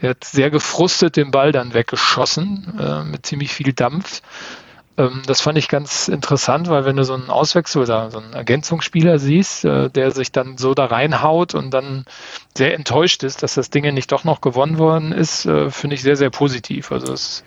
[0.00, 4.22] der hat sehr gefrustet den Ball dann weggeschossen äh, mit ziemlich viel Dampf.
[4.98, 8.32] Ähm, das fand ich ganz interessant, weil wenn du so einen Auswechsel oder so einen
[8.34, 12.04] Ergänzungsspieler siehst, äh, der sich dann so da reinhaut und dann
[12.56, 16.02] sehr enttäuscht ist, dass das Ding nicht doch noch gewonnen worden ist, äh, finde ich
[16.02, 16.92] sehr, sehr positiv.
[16.92, 17.44] Also es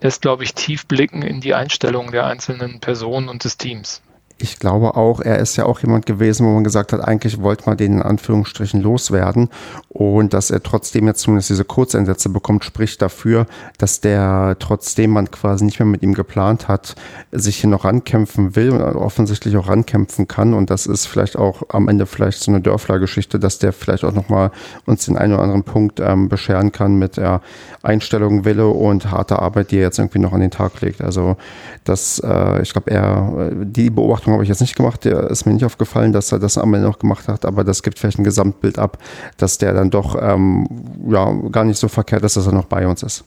[0.00, 4.02] lässt, glaube ich, tief blicken in die Einstellung der einzelnen Personen und des Teams
[4.36, 7.64] ich glaube auch, er ist ja auch jemand gewesen, wo man gesagt hat, eigentlich wollte
[7.66, 9.48] man den in Anführungsstrichen loswerden.
[9.88, 13.46] Und dass er trotzdem jetzt zumindest diese Kurzeinsätze bekommt, spricht dafür,
[13.78, 16.96] dass der, trotzdem man quasi nicht mehr mit ihm geplant hat,
[17.30, 20.52] sich hier noch rankämpfen will und offensichtlich auch rankämpfen kann.
[20.52, 24.12] Und das ist vielleicht auch am Ende vielleicht so eine Dörfler-Geschichte, dass der vielleicht auch
[24.12, 24.50] nochmal
[24.84, 27.40] uns den einen oder anderen Punkt ähm, bescheren kann mit der
[27.82, 31.02] Einstellung, Wille und harter Arbeit, die er jetzt irgendwie noch an den Tag legt.
[31.02, 31.36] Also
[31.84, 35.52] das, äh, ich glaube, er, die Beobachtung habe ich jetzt nicht gemacht, der ist mir
[35.52, 38.24] nicht aufgefallen, dass er das am Ende noch gemacht hat, aber das gibt vielleicht ein
[38.24, 38.98] Gesamtbild ab,
[39.36, 40.66] dass der dann doch ähm,
[41.08, 43.24] ja, gar nicht so verkehrt ist, dass er noch bei uns ist.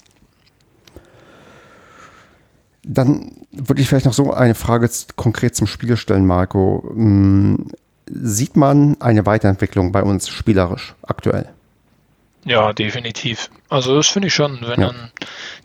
[2.84, 6.84] Dann würde ich vielleicht noch so eine Frage konkret zum Spiel stellen, Marco.
[6.94, 7.68] Hm,
[8.10, 11.50] sieht man eine Weiterentwicklung bei uns spielerisch aktuell?
[12.46, 13.50] Ja, definitiv.
[13.68, 14.88] Also das finde ich schon, wenn ja.
[14.88, 15.12] man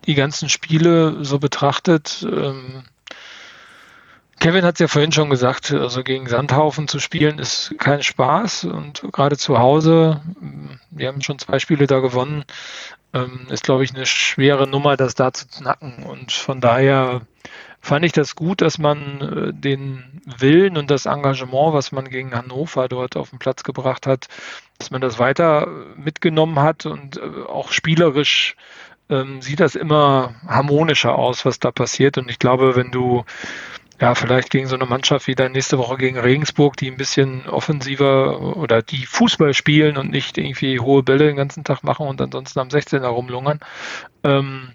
[0.07, 2.27] die ganzen Spiele so betrachtet.
[2.29, 2.83] Ähm,
[4.43, 8.65] Kevin hat es ja vorhin schon gesagt, also gegen Sandhaufen zu spielen ist kein Spaß
[8.65, 10.21] und gerade zu Hause,
[10.91, 12.43] wir haben schon zwei Spiele da gewonnen,
[13.15, 17.21] ähm, ist glaube ich eine schwere Nummer, das da zu knacken und von daher
[17.81, 22.35] fand ich das gut, dass man äh, den Willen und das Engagement, was man gegen
[22.35, 24.27] Hannover dort auf den Platz gebracht hat,
[24.79, 28.57] dass man das weiter mitgenommen hat und äh, auch spielerisch
[29.09, 32.19] ähm, sieht das immer harmonischer aus, was da passiert.
[32.19, 33.25] Und ich glaube, wenn du
[34.03, 37.47] ja, vielleicht gegen so eine Mannschaft wie dann nächste Woche gegen Regensburg, die ein bisschen
[37.49, 42.21] offensiver oder die Fußball spielen und nicht irgendwie hohe Bälle den ganzen Tag machen und
[42.21, 43.61] ansonsten am 16er rumlungern.
[44.25, 44.73] Ähm,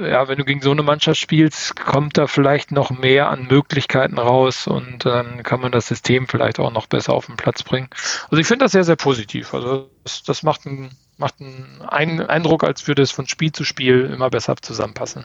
[0.00, 4.18] ja, wenn du gegen so eine Mannschaft spielst, kommt da vielleicht noch mehr an Möglichkeiten
[4.18, 7.88] raus und dann kann man das System vielleicht auch noch besser auf den Platz bringen.
[8.24, 9.54] Also ich finde das sehr, sehr positiv.
[9.54, 14.10] Also das, das macht einen, macht einen Eindruck, als würde es von Spiel zu Spiel
[14.12, 15.24] immer besser zusammenpassen.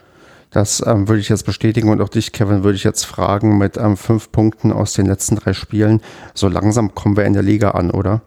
[0.51, 3.77] Das ähm, würde ich jetzt bestätigen und auch dich, Kevin, würde ich jetzt fragen mit
[3.77, 6.01] ähm, fünf Punkten aus den letzten drei Spielen.
[6.33, 8.21] So langsam kommen wir in der Liga an, oder?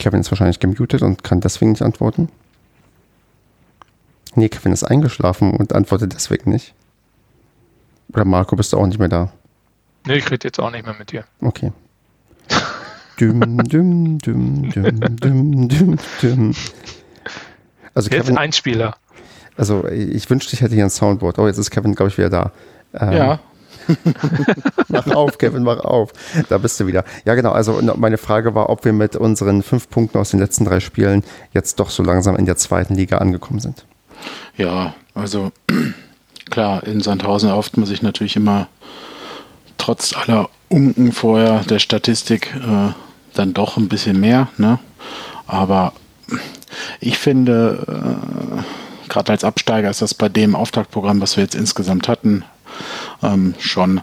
[0.00, 2.28] Kevin ist wahrscheinlich gemutet und kann deswegen nicht antworten.
[4.34, 6.74] Nee, Kevin ist eingeschlafen und antwortet deswegen nicht.
[8.12, 9.32] Oder Marco, bist du auch nicht mehr da?
[10.06, 11.24] Nee, ich rede jetzt auch nicht mehr mit dir.
[11.40, 11.72] Okay.
[13.20, 16.54] düm, düm, düm, düm, düm, düm, düm.
[17.94, 18.96] Also Kevin, jetzt ein Spieler.
[19.60, 21.38] Also ich wünschte, ich hätte hier ein Soundboard.
[21.38, 22.52] Oh, jetzt ist Kevin, glaube ich, wieder da.
[22.98, 23.40] Ähm, ja.
[24.88, 26.14] mach auf, Kevin, mach auf.
[26.48, 27.04] Da bist du wieder.
[27.26, 27.52] Ja, genau.
[27.52, 31.24] Also meine Frage war, ob wir mit unseren fünf Punkten aus den letzten drei Spielen
[31.52, 33.84] jetzt doch so langsam in der zweiten Liga angekommen sind.
[34.56, 35.52] Ja, also
[36.50, 38.66] klar, in Sandhausen erhofft man sich natürlich immer
[39.76, 42.94] trotz aller Unken vorher der Statistik äh,
[43.34, 44.48] dann doch ein bisschen mehr.
[44.56, 44.78] Ne?
[45.46, 45.92] Aber
[46.98, 47.84] ich finde,
[48.58, 48.62] äh,
[49.10, 52.44] gerade als Absteiger ist das bei dem Auftaktprogramm, was wir jetzt insgesamt hatten,
[53.22, 54.00] ähm, schon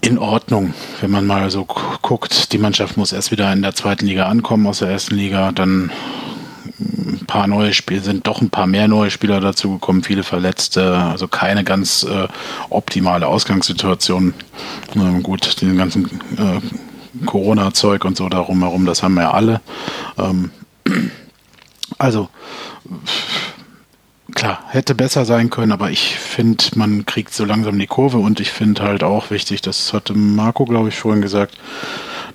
[0.00, 2.52] in Ordnung, wenn man mal so guckt.
[2.52, 5.90] Die Mannschaft muss erst wieder in der zweiten Liga ankommen aus der ersten Liga, dann
[6.80, 11.28] ein paar neue Spieler, sind doch ein paar mehr neue Spieler dazugekommen, viele Verletzte, also
[11.28, 12.28] keine ganz äh,
[12.68, 14.34] optimale Ausgangssituation.
[14.94, 16.06] Ähm, gut, den ganzen
[16.36, 19.60] äh, Corona-Zeug und so darum herum, das haben wir ja alle.
[20.18, 20.50] Ähm,
[21.98, 22.28] also
[24.44, 28.40] klar, hätte besser sein können, aber ich finde, man kriegt so langsam die Kurve und
[28.40, 31.56] ich finde halt auch wichtig, das hatte Marco, glaube ich, vorhin gesagt,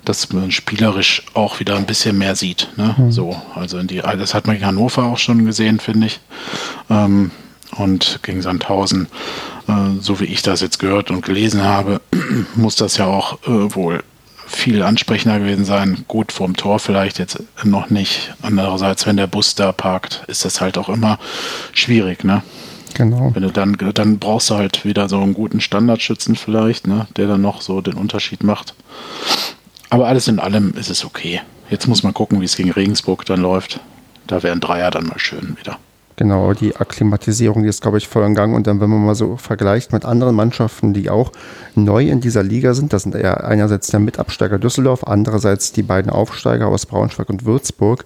[0.04, 2.68] dass man spielerisch auch wieder ein bisschen mehr sieht.
[2.76, 2.96] Ne?
[2.98, 3.12] Mhm.
[3.12, 6.20] So, also in die, das hat man in Hannover auch schon gesehen, finde ich.
[6.88, 7.30] Ähm,
[7.76, 9.06] und gegen Sandhausen,
[9.68, 12.00] äh, so wie ich das jetzt gehört und gelesen habe,
[12.56, 14.02] muss das ja auch äh, wohl
[14.50, 16.04] viel ansprechender gewesen sein.
[16.08, 18.34] Gut, vorm Tor vielleicht jetzt noch nicht.
[18.42, 21.18] Andererseits, wenn der Bus da parkt, ist das halt auch immer
[21.72, 22.42] schwierig, ne?
[22.94, 23.30] Genau.
[23.32, 27.28] Wenn du dann, dann brauchst du halt wieder so einen guten Standardschützen vielleicht, ne, der
[27.28, 28.74] dann noch so den Unterschied macht.
[29.90, 31.40] Aber alles in allem ist es okay.
[31.70, 33.78] Jetzt muss man gucken, wie es gegen Regensburg dann läuft.
[34.26, 35.78] Da wären Dreier dann mal schön wieder.
[36.20, 38.54] Genau, die Akklimatisierung, die ist, glaube ich, voll im Gang.
[38.54, 41.32] Und dann, wenn man mal so vergleicht mit anderen Mannschaften, die auch
[41.74, 46.12] neu in dieser Liga sind, das sind ja einerseits der Mitabsteiger Düsseldorf, andererseits die beiden
[46.12, 48.04] Aufsteiger aus Braunschweig und Würzburg.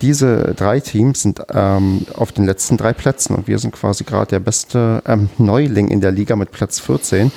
[0.00, 4.28] Diese drei Teams sind ähm, auf den letzten drei Plätzen und wir sind quasi gerade
[4.28, 7.32] der beste ähm, Neuling in der Liga mit Platz 14.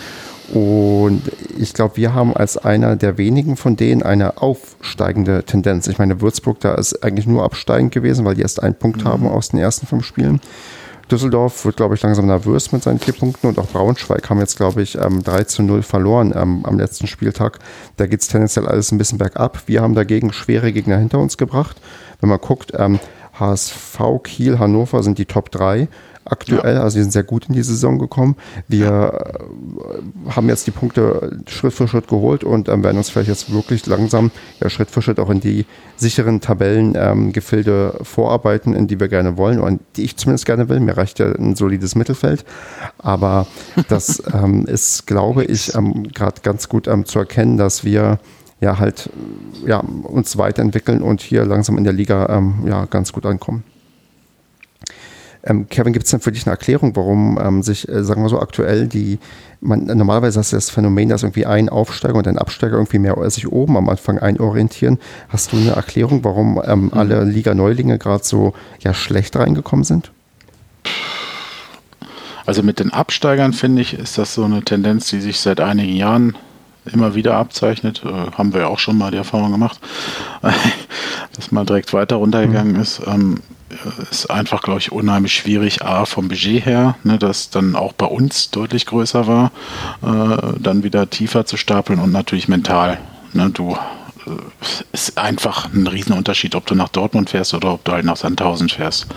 [0.51, 1.21] Und
[1.57, 5.87] ich glaube, wir haben als einer der wenigen von denen eine aufsteigende Tendenz.
[5.87, 9.07] Ich meine, Würzburg, da ist eigentlich nur absteigend gewesen, weil die erst einen Punkt mhm.
[9.07, 10.41] haben aus den ersten fünf Spielen.
[11.11, 14.57] Düsseldorf wird, glaube ich, langsam nervös mit seinen vier Punkten und auch Braunschweig haben jetzt,
[14.57, 17.59] glaube ich, ähm, 3 zu 0 verloren ähm, am letzten Spieltag.
[17.97, 19.63] Da geht es tendenziell alles ein bisschen bergab.
[19.67, 21.77] Wir haben dagegen schwere Gegner hinter uns gebracht.
[22.19, 22.99] Wenn man guckt, ähm,
[23.37, 25.87] HSV, Kiel, Hannover sind die Top 3
[26.25, 26.75] aktuell.
[26.75, 26.83] Ja.
[26.83, 28.35] Also wir sind sehr gut in die Saison gekommen.
[28.67, 29.37] Wir
[30.27, 33.53] äh, haben jetzt die Punkte Schritt für Schritt geholt und ähm, werden uns vielleicht jetzt
[33.53, 35.65] wirklich langsam ja, Schritt für Schritt auch in die
[35.95, 40.79] sicheren Tabellengefilde ähm, vorarbeiten, in die wir gerne wollen und die ich zumindest gerne will.
[40.79, 42.45] Mir reicht ja ein solides Mittelfeld.
[42.97, 43.47] Aber
[43.89, 48.19] das ähm, ist, glaube ich, ähm, gerade ganz gut ähm, zu erkennen, dass wir
[48.61, 49.09] ja halt
[49.65, 53.63] ja, uns weiterentwickeln und hier langsam in der Liga ähm, ja, ganz gut ankommen.
[55.45, 58.29] Ähm, Kevin, gibt es denn für dich eine Erklärung, warum ähm, sich, äh, sagen wir
[58.29, 59.19] so, aktuell die,
[59.59, 63.29] man, normalerweise hast du das Phänomen, dass irgendwie ein Aufsteiger und ein Absteiger irgendwie mehr
[63.29, 64.99] sich oben am Anfang einorientieren.
[65.27, 66.93] Hast du eine Erklärung, warum ähm, mhm.
[66.93, 70.11] alle Liga-Neulinge gerade so ja, schlecht reingekommen sind?
[72.45, 75.95] Also mit den Absteigern finde ich, ist das so eine Tendenz, die sich seit einigen
[75.95, 76.37] Jahren
[76.85, 78.01] immer wieder abzeichnet.
[78.05, 79.79] Äh, haben wir ja auch schon mal die Erfahrung gemacht,
[81.35, 82.81] dass man direkt weiter runtergegangen mhm.
[82.81, 83.01] ist.
[83.05, 83.41] Ähm,
[84.11, 88.05] ist einfach, glaube ich, unheimlich schwierig, A, vom Budget her, ne, das dann auch bei
[88.05, 89.51] uns deutlich größer war,
[90.01, 92.99] äh, dann wieder tiefer zu stapeln und natürlich mental.
[93.33, 93.77] Ne, du
[94.91, 98.69] ist einfach ein Riesenunterschied, ob du nach Dortmund fährst oder ob du halt nach Sandhausen
[98.69, 99.07] fährst.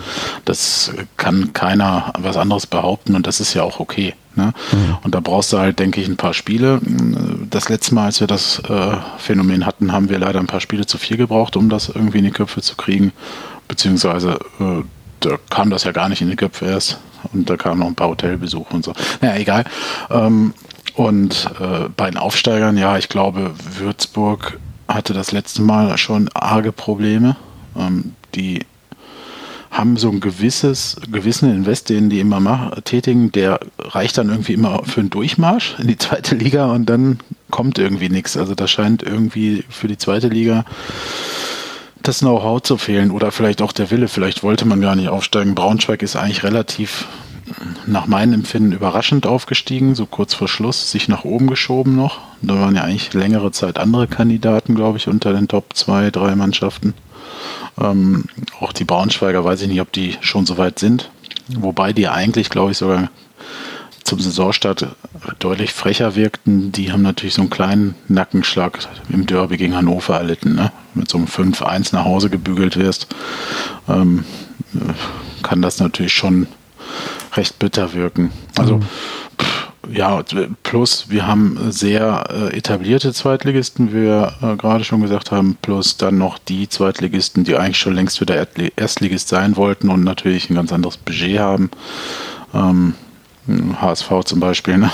[0.45, 4.15] Das kann keiner was anderes behaupten und das ist ja auch okay.
[4.35, 4.53] Ne?
[4.71, 4.97] Mhm.
[5.03, 6.79] Und da brauchst du halt, denke ich, ein paar Spiele.
[7.49, 10.85] Das letzte Mal, als wir das äh, Phänomen hatten, haben wir leider ein paar Spiele
[10.85, 13.13] zu viel gebraucht, um das irgendwie in die Köpfe zu kriegen.
[13.67, 14.83] Beziehungsweise äh,
[15.19, 16.99] da kam das ja gar nicht in die Köpfe erst.
[17.33, 18.93] Und da kamen noch ein paar Hotelbesuche und so.
[19.21, 19.65] Naja, egal.
[20.09, 20.53] Ähm,
[20.95, 26.71] und äh, bei den Aufsteigern, ja, ich glaube, Würzburg hatte das letzte Mal schon arge
[26.71, 27.35] Probleme.
[27.75, 28.65] Ähm, die
[29.69, 34.53] haben so ein gewisses, gewissen Invest, den die immer machen, tätigen, der reicht dann irgendwie
[34.53, 37.19] immer für einen Durchmarsch in die zweite Liga und dann
[37.51, 38.37] kommt irgendwie nichts.
[38.37, 40.65] Also da scheint irgendwie für die zweite Liga
[42.03, 44.07] das Know-how zu fehlen oder vielleicht auch der Wille.
[44.07, 45.55] Vielleicht wollte man gar nicht aufsteigen.
[45.55, 47.07] Braunschweig ist eigentlich relativ
[47.85, 52.19] nach meinem Empfinden überraschend aufgestiegen, so kurz vor Schluss, sich nach oben geschoben noch.
[52.41, 56.35] Da waren ja eigentlich längere Zeit andere Kandidaten, glaube ich, unter den Top 2, 3
[56.35, 56.93] Mannschaften.
[57.79, 58.25] Ähm,
[58.59, 61.09] auch die Braunschweiger, weiß ich nicht, ob die schon so weit sind.
[61.47, 63.09] Wobei die eigentlich, glaube ich, sogar
[64.07, 64.87] zum Saisonstart
[65.39, 66.71] deutlich frecher wirkten.
[66.71, 68.79] Die haben natürlich so einen kleinen Nackenschlag
[69.09, 70.55] im Derby gegen Hannover erlitten.
[70.55, 70.71] Ne?
[70.93, 73.07] Mit so einem 5-1 nach Hause gebügelt wirst,
[73.89, 74.23] ähm,
[75.43, 76.47] kann das natürlich schon
[77.35, 78.31] recht bitter wirken.
[78.57, 78.85] Also, mhm.
[79.91, 80.23] ja,
[80.63, 85.97] plus wir haben sehr äh, etablierte Zweitligisten, wie wir äh, gerade schon gesagt haben, plus
[85.97, 88.47] dann noch die Zweitligisten, die eigentlich schon längst wieder
[88.77, 91.69] Erstligist sein wollten und natürlich ein ganz anderes Budget haben.
[92.53, 92.93] Ähm,
[93.47, 94.91] HSV zum Beispiel, ne?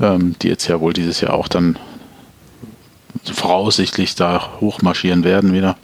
[0.00, 1.78] ähm, die jetzt ja wohl dieses Jahr auch dann
[3.24, 5.76] voraussichtlich da hochmarschieren werden wieder.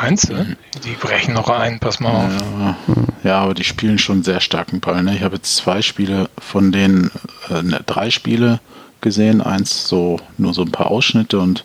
[0.00, 0.34] Meinst du?
[0.34, 0.56] Mhm.
[0.84, 2.32] Die brechen noch ein, pass mal auf.
[2.60, 2.76] Ja,
[3.24, 5.02] ja aber die spielen schon sehr starken Ball.
[5.02, 5.16] Ne?
[5.16, 7.10] Ich habe jetzt zwei Spiele von denen,
[7.50, 8.60] äh, ne, drei Spiele
[9.00, 9.40] gesehen.
[9.40, 11.64] Eins so nur so ein paar Ausschnitte und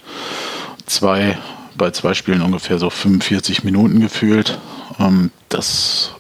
[0.86, 1.38] zwei
[1.76, 4.60] bei zwei Spielen ungefähr so 45 Minuten gefühlt.
[5.00, 6.12] Ähm, das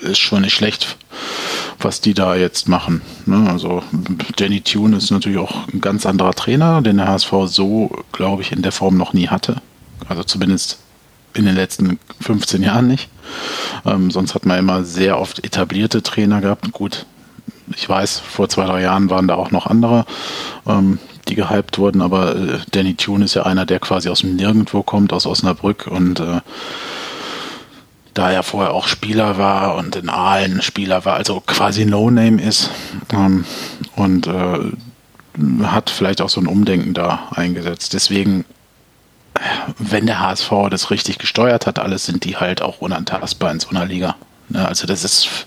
[0.00, 0.96] ist schon nicht schlecht,
[1.84, 3.02] was die da jetzt machen.
[3.26, 3.48] Ne?
[3.50, 3.82] Also
[4.36, 8.52] Danny Tune ist natürlich auch ein ganz anderer Trainer, den der HSV so, glaube ich,
[8.52, 9.56] in der Form noch nie hatte.
[10.08, 10.78] Also zumindest
[11.34, 13.08] in den letzten 15 Jahren nicht.
[13.86, 16.72] Ähm, sonst hat man immer sehr oft etablierte Trainer gehabt.
[16.72, 17.06] Gut,
[17.76, 20.04] ich weiß, vor zwei, drei Jahren waren da auch noch andere,
[20.66, 24.36] ähm, die gehypt wurden, aber äh, Danny Tune ist ja einer, der quasi aus dem
[24.36, 26.40] Nirgendwo kommt, aus Osnabrück und äh,
[28.14, 32.70] da er vorher auch Spieler war und in Aalen Spieler war, also quasi No-Name ist
[33.12, 33.44] ähm,
[33.96, 34.58] und äh,
[35.62, 37.92] hat vielleicht auch so ein Umdenken da eingesetzt.
[37.92, 38.44] Deswegen
[39.78, 43.70] wenn der HSV das richtig gesteuert hat, alles sind die halt auch unantastbar in so
[43.70, 44.16] einer Liga.
[44.48, 45.46] Ne, also das ist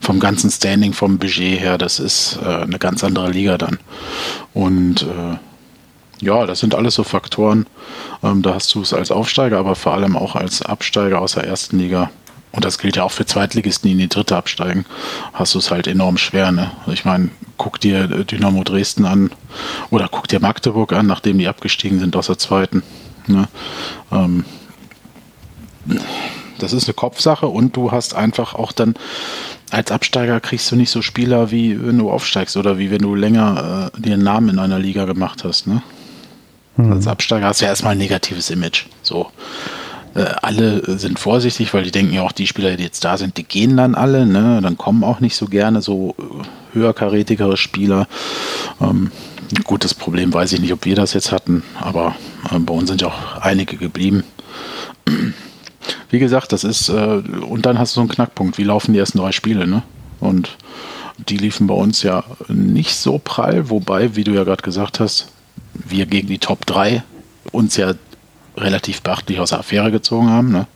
[0.00, 3.78] vom ganzen Standing, vom Budget her, das ist äh, eine ganz andere Liga dann.
[4.52, 5.38] Und äh,
[6.22, 7.66] ja, das sind alles so Faktoren.
[8.22, 11.44] Ähm, da hast du es als Aufsteiger, aber vor allem auch als Absteiger aus der
[11.44, 12.10] ersten Liga.
[12.52, 14.84] Und das gilt ja auch für Zweitligisten, die in die dritte absteigen.
[15.32, 16.52] Hast du es halt enorm schwer.
[16.52, 16.70] Ne?
[16.86, 19.30] Ich meine, guck dir Dynamo Dresden an
[19.90, 22.82] oder guck dir Magdeburg an, nachdem die abgestiegen sind aus der zweiten.
[23.26, 23.48] Ne?
[24.12, 24.44] Ähm,
[26.58, 28.94] das ist eine Kopfsache und du hast einfach auch dann
[29.70, 33.14] als Absteiger kriegst du nicht so Spieler wie wenn du aufsteigst oder wie wenn du
[33.14, 35.66] länger äh, einen Namen in einer Liga gemacht hast.
[35.66, 35.82] Ne?
[36.76, 36.92] Mhm.
[36.92, 38.86] Als Absteiger hast du ja erstmal ein negatives Image.
[39.02, 39.30] So.
[40.14, 43.36] Äh, alle sind vorsichtig, weil die denken ja auch, die Spieler, die jetzt da sind,
[43.36, 44.26] die gehen dann alle.
[44.26, 44.60] Ne?
[44.62, 48.06] Dann kommen auch nicht so gerne so äh, höherkarätigere Spieler.
[48.80, 49.10] Ähm,
[49.64, 52.14] gutes Problem weiß ich nicht, ob wir das jetzt hatten, aber
[52.50, 54.24] äh, bei uns sind ja auch einige geblieben.
[56.10, 58.58] Wie gesagt, das ist, äh, und dann hast du so einen Knackpunkt.
[58.58, 59.82] Wie laufen die ersten drei Spiele, ne?
[60.20, 60.56] Und
[61.28, 65.28] die liefen bei uns ja nicht so prall, wobei, wie du ja gerade gesagt hast,
[65.74, 67.02] wir gegen die Top 3
[67.50, 67.94] uns ja
[68.56, 70.52] relativ beachtlich aus der Affäre gezogen haben.
[70.52, 70.66] Ne?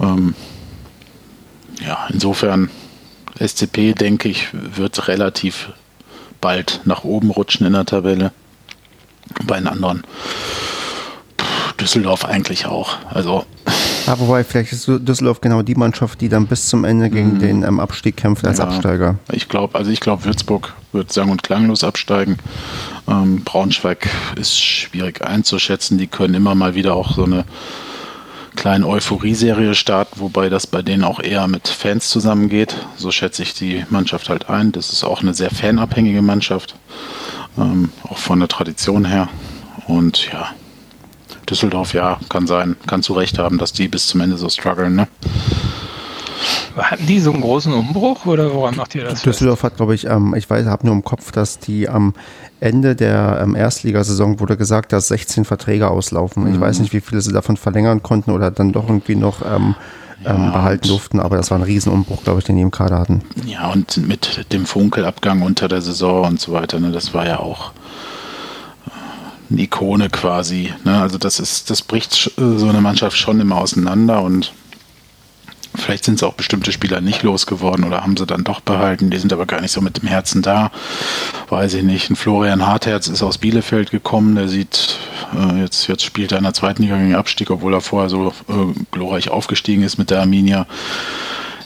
[0.00, 0.34] Ähm,
[1.84, 2.70] ja, insofern,
[3.38, 5.70] SCP, denke ich, wird relativ
[6.40, 8.32] bald nach oben rutschen in der Tabelle.
[9.44, 10.02] Bei den anderen
[11.80, 12.96] Düsseldorf eigentlich auch.
[13.10, 13.46] Also.
[14.06, 17.38] Ja, wobei, vielleicht ist Düsseldorf genau die Mannschaft, die dann bis zum Ende gegen mhm.
[17.38, 19.16] den ähm, Abstieg kämpft als ja, Absteiger.
[19.32, 22.38] Ich glaube, also ich glaube, Würzburg wird sang- und klanglos absteigen.
[23.08, 25.98] Ähm, Braunschweig ist schwierig einzuschätzen.
[25.98, 27.44] Die können immer mal wieder auch so eine
[28.56, 32.76] kleine Euphorie-Serie starten, wobei das bei denen auch eher mit Fans zusammengeht.
[32.96, 34.72] So schätze ich die Mannschaft halt ein.
[34.72, 36.74] Das ist auch eine sehr fanabhängige Mannschaft,
[37.56, 39.28] ähm, auch von der Tradition her.
[39.86, 40.50] Und ja,
[41.50, 44.94] Düsseldorf, ja, kann sein, kann zu Recht haben, dass die bis zum Ende so strugglen.
[44.94, 45.08] Ne?
[46.76, 49.22] Hatten die so einen großen Umbruch oder woran macht ihr das?
[49.22, 52.14] Düsseldorf hat, glaube ich, ähm, ich weiß, habe nur im Kopf, dass die am
[52.60, 56.44] Ende der ähm, Erstligasaison wurde gesagt, dass 16 Verträge auslaufen.
[56.44, 56.54] Mhm.
[56.54, 59.74] Ich weiß nicht, wie viele sie davon verlängern konnten oder dann doch irgendwie noch ähm,
[60.24, 62.98] ja, ähm, behalten durften, aber das war ein Riesenumbruch, glaube ich, den die im Kader
[62.98, 63.22] hatten.
[63.46, 67.40] Ja, und mit dem Funkelabgang unter der Saison und so weiter, ne, das war ja
[67.40, 67.72] auch
[69.58, 70.72] Ikone quasi.
[70.84, 71.00] Ne?
[71.00, 74.52] Also das ist, das bricht so eine Mannschaft schon immer auseinander und
[75.76, 79.10] Vielleicht sind es auch bestimmte Spieler nicht losgeworden oder haben sie dann doch behalten.
[79.10, 80.72] Die sind aber gar nicht so mit dem Herzen da.
[81.48, 82.10] Weiß ich nicht.
[82.10, 84.34] Ein Florian Hartherz ist aus Bielefeld gekommen.
[84.34, 84.98] Der sieht,
[85.32, 88.32] äh, jetzt, jetzt spielt er in der zweiten Liga gegen Abstieg, obwohl er vorher so
[88.48, 88.52] äh,
[88.90, 90.66] glorreich aufgestiegen ist mit der Arminia.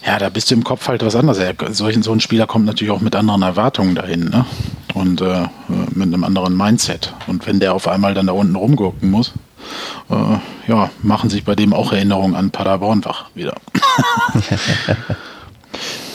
[0.06, 1.38] Ja, da bist du im Kopf halt was anderes.
[1.38, 4.44] Er, solchen, so ein Spieler kommt natürlich auch mit anderen Erwartungen dahin, ne?
[5.04, 5.46] Und äh,
[5.90, 7.12] mit einem anderen Mindset.
[7.26, 9.32] Und wenn der auf einmal dann da unten rumgucken muss,
[10.08, 13.54] äh, ja, machen sich bei dem auch Erinnerungen an Paderborn wach wieder.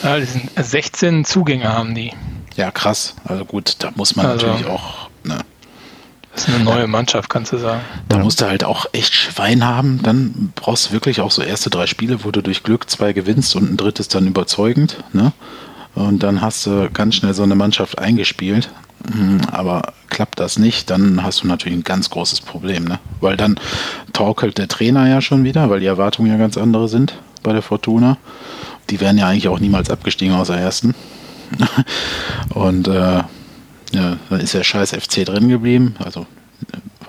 [0.02, 2.12] ja, die sind 16 Zugänge haben die.
[2.56, 3.14] Ja, krass.
[3.24, 5.08] Also gut, da muss man also, natürlich auch.
[5.22, 5.38] Ne,
[6.32, 7.80] das ist eine neue Mannschaft, kannst du sagen.
[8.08, 10.00] Da musst du halt auch echt Schwein haben.
[10.02, 13.54] Dann brauchst du wirklich auch so erste drei Spiele, wo du durch Glück zwei gewinnst
[13.54, 14.96] und ein drittes dann überzeugend.
[15.12, 15.32] Ne?
[15.94, 18.70] Und dann hast du ganz schnell so eine Mannschaft eingespielt.
[19.12, 22.98] Hm, aber klappt das nicht, dann hast du natürlich ein ganz großes Problem, ne?
[23.20, 23.58] Weil dann
[24.12, 27.62] torkelt der Trainer ja schon wieder, weil die Erwartungen ja ganz andere sind bei der
[27.62, 28.18] Fortuna.
[28.90, 30.94] Die wären ja eigentlich auch niemals abgestiegen aus der ersten.
[32.54, 33.22] Und äh,
[33.92, 35.94] ja, dann ist der scheiß FC drin geblieben.
[35.98, 36.26] Also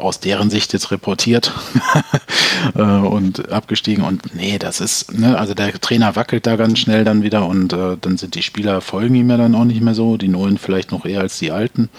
[0.01, 1.53] aus deren Sicht jetzt reportiert
[2.75, 4.03] äh, und abgestiegen.
[4.03, 7.73] Und nee, das ist, ne, also der Trainer wackelt da ganz schnell dann wieder und
[7.73, 10.57] äh, dann sind die Spieler folgen ihm ja dann auch nicht mehr so, die neuen
[10.57, 11.89] vielleicht noch eher als die alten.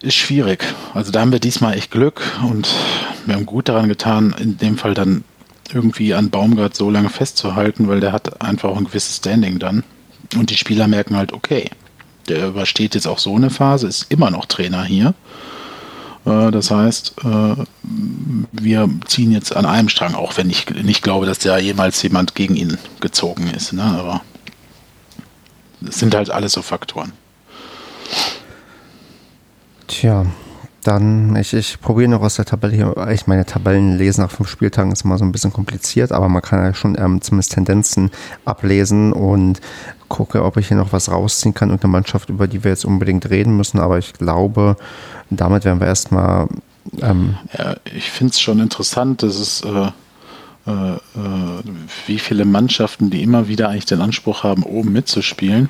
[0.00, 0.64] Ist schwierig.
[0.92, 2.68] Also da haben wir diesmal echt Glück und
[3.26, 5.24] wir haben gut daran getan, in dem Fall dann
[5.72, 9.82] irgendwie an Baumgart so lange festzuhalten, weil der hat einfach auch ein gewisses Standing dann.
[10.36, 11.70] Und die Spieler merken halt, okay,
[12.28, 15.14] der übersteht jetzt auch so eine Phase, ist immer noch Trainer hier.
[16.26, 17.54] Äh, das heißt, äh,
[18.52, 22.34] wir ziehen jetzt an einem Strang, auch wenn ich nicht glaube, dass da jemals jemand
[22.34, 23.72] gegen ihn gezogen ist.
[23.72, 23.82] Ne?
[23.82, 24.22] Aber
[25.86, 27.12] es sind halt alles so Faktoren.
[29.86, 30.26] Tja,
[30.86, 34.48] dann, ich, ich probiere noch aus der Tabelle hier, ich meine, Tabellen lesen nach fünf
[34.48, 38.10] Spieltagen ist immer so ein bisschen kompliziert, aber man kann ja schon ähm, zumindest Tendenzen
[38.44, 39.60] ablesen und
[40.08, 42.84] gucke, ob ich hier noch was rausziehen kann und eine Mannschaft, über die wir jetzt
[42.84, 44.76] unbedingt reden müssen, aber ich glaube,
[45.30, 46.48] damit werden wir erstmal.
[47.00, 49.62] Ähm ja, ich finde es schon interessant, dass es.
[49.62, 49.90] Äh,
[50.66, 50.98] äh, äh,
[52.06, 55.68] wie viele Mannschaften, die immer wieder eigentlich den Anspruch haben, oben mitzuspielen.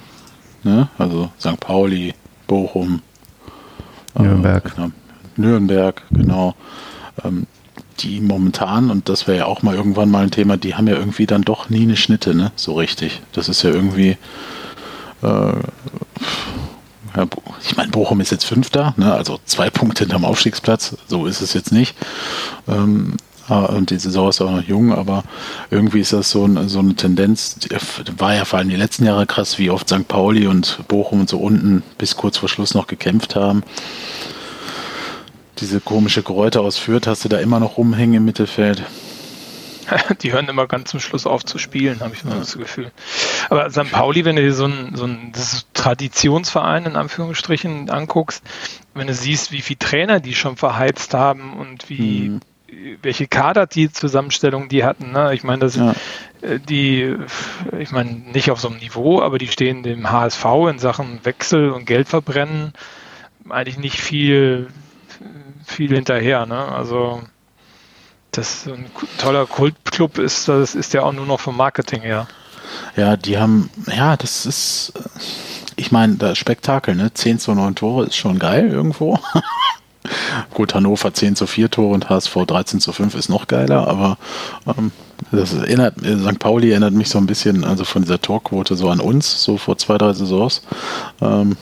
[0.63, 0.89] Ne?
[0.99, 1.59] Also St.
[1.59, 2.15] Pauli,
[2.47, 3.03] Bochum,
[4.17, 4.73] Nürnberg.
[4.75, 4.91] Genau,
[5.39, 6.55] Nürnberg, genau.
[7.25, 7.47] Ähm,
[8.01, 10.97] die momentan, und das wäre ja auch mal irgendwann mal ein Thema, die haben ja
[10.97, 12.53] irgendwie dann doch nie eine Schnitte, ne?
[12.57, 13.21] So richtig.
[13.33, 14.17] Das ist ja irgendwie.
[15.23, 15.53] Äh,
[17.63, 19.15] ich meine, Bochum ist jetzt Fünfter, ne?
[19.15, 21.95] also zwei Punkte hinterm Aufstiegsplatz, so ist es jetzt nicht.
[22.67, 23.15] Ähm,
[23.47, 25.23] ah, und die Saison ist auch noch jung, aber
[25.71, 27.57] irgendwie ist das so, ein, so eine Tendenz.
[28.19, 30.09] War ja vor allem die letzten Jahre krass, wie oft St.
[30.09, 33.63] Pauli und Bochum und so unten bis kurz vor Schluss noch gekämpft haben
[35.59, 38.83] diese komische Geräute ausführt, hast du da immer noch rumhängen im Mittelfeld.
[40.23, 42.91] Die hören immer ganz zum Schluss auf zu spielen, habe ich so das Gefühl.
[43.51, 43.91] Aber St.
[43.91, 45.33] Pauli, wenn du dir so ein, so ein
[45.75, 48.43] Traditionsverein in Anführungsstrichen anguckst,
[48.95, 52.41] wenn du siehst, wie viele Trainer die schon verheizt haben und wie mhm.
[53.03, 55.13] welche Kader die Zusammenstellung die hatten.
[55.13, 55.35] Ne?
[55.35, 55.95] Ich meine, das ja.
[56.41, 57.17] Äh, die,
[57.79, 61.71] ich meine, nicht auf so einem Niveau, aber die stehen dem HSV in Sachen Wechsel
[61.71, 62.73] und Geldverbrennen
[63.51, 64.69] eigentlich nicht viel
[65.65, 66.47] viel hinterher.
[66.47, 66.57] Ne?
[66.57, 67.23] Also
[68.33, 68.87] das ein
[69.19, 72.27] toller Kultclub ist, das ist ja auch nur noch vom Marketing her.
[72.97, 74.93] Ja, die haben, ja, das ist,
[75.77, 77.13] ich meine, das Spektakel, ne?
[77.13, 79.19] 10 zu 9 Tore ist schon geil irgendwo.
[80.55, 84.19] Gut, Hannover 10 zu 4 Tore und HSV 13 zu 5 ist noch geiler, aber
[84.67, 84.93] ähm,
[85.31, 86.39] das erinnert, St.
[86.39, 89.79] Pauli erinnert mich so ein bisschen, also von dieser Torquote so an uns, so vor
[89.79, 90.63] zwei, drei Saisons.
[91.21, 91.57] Ähm, äh,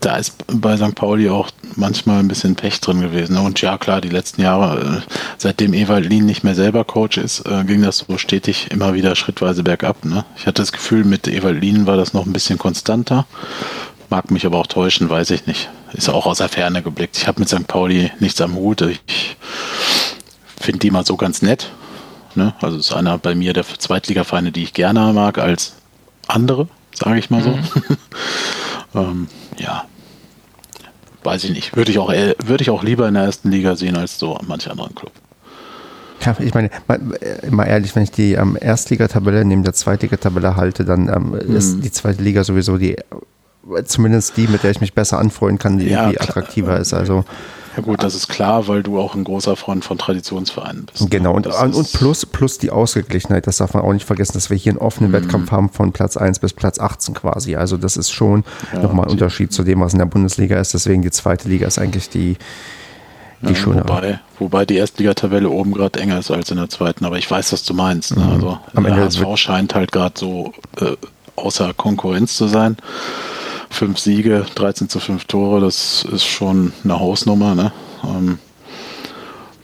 [0.00, 0.94] da ist bei St.
[0.94, 3.36] Pauli auch manchmal ein bisschen Pech drin gewesen.
[3.36, 7.40] Und ja, klar, die letzten Jahre, äh, seitdem Ewald Lien nicht mehr selber Coach ist,
[7.46, 10.04] äh, ging das so stetig immer wieder schrittweise bergab.
[10.04, 10.24] Ne?
[10.36, 13.26] Ich hatte das Gefühl, mit Ewald Lien war das noch ein bisschen konstanter.
[14.10, 15.68] Mag mich aber auch täuschen, weiß ich nicht.
[15.92, 17.16] Ist auch aus der Ferne geblickt.
[17.16, 17.66] Ich habe mit St.
[17.66, 18.82] Pauli nichts am Hut.
[18.82, 19.36] Ich
[20.60, 21.70] finde die mal so ganz nett.
[22.34, 22.54] Ne?
[22.60, 25.74] Also ist einer bei mir der Zweitligavereine, die ich gerne mag als
[26.26, 27.50] andere, sage ich mal so.
[27.50, 27.62] Mhm.
[28.94, 29.28] ähm,
[29.58, 29.84] ja,
[31.22, 31.76] weiß ich nicht.
[31.76, 34.70] Würde ich auch, würde ich auch lieber in der ersten Liga sehen als so manch
[34.70, 35.12] anderen Club.
[36.24, 40.56] Ja, ich meine, mal, äh, mal ehrlich, wenn ich die ähm, Erstligatabelle neben der Zweitligatabelle
[40.56, 41.56] halte, dann ähm, mhm.
[41.56, 42.96] ist die zweite Liga sowieso die,
[43.84, 46.94] zumindest die, mit der ich mich besser anfreunden kann, die, ja, die attraktiver ist.
[46.94, 47.24] Also
[47.76, 51.10] ja gut, das ist klar, weil du auch ein großer Freund von Traditionsvereinen bist.
[51.10, 54.56] Genau, und, und plus, plus die Ausgeglichenheit, das darf man auch nicht vergessen, dass wir
[54.56, 55.14] hier einen offenen mhm.
[55.14, 57.56] Wettkampf haben von Platz 1 bis Platz 18 quasi.
[57.56, 60.74] Also das ist schon ja, nochmal ein Unterschied zu dem, was in der Bundesliga ist.
[60.74, 62.36] Deswegen die zweite Liga ist eigentlich die,
[63.42, 63.82] die ja, schöne.
[63.82, 67.52] Wobei, wobei die Erstligatabelle oben gerade enger ist als in der zweiten, aber ich weiß,
[67.52, 68.16] was du meinst.
[68.16, 68.24] Ne?
[68.24, 68.30] Mhm.
[68.30, 70.92] Also Am der HSV scheint halt gerade so äh,
[71.34, 72.76] außer Konkurrenz zu sein
[73.74, 77.54] fünf Siege, 13 zu 5 Tore, das ist schon eine Hausnummer.
[77.54, 77.72] Ne?
[78.04, 78.38] Ähm,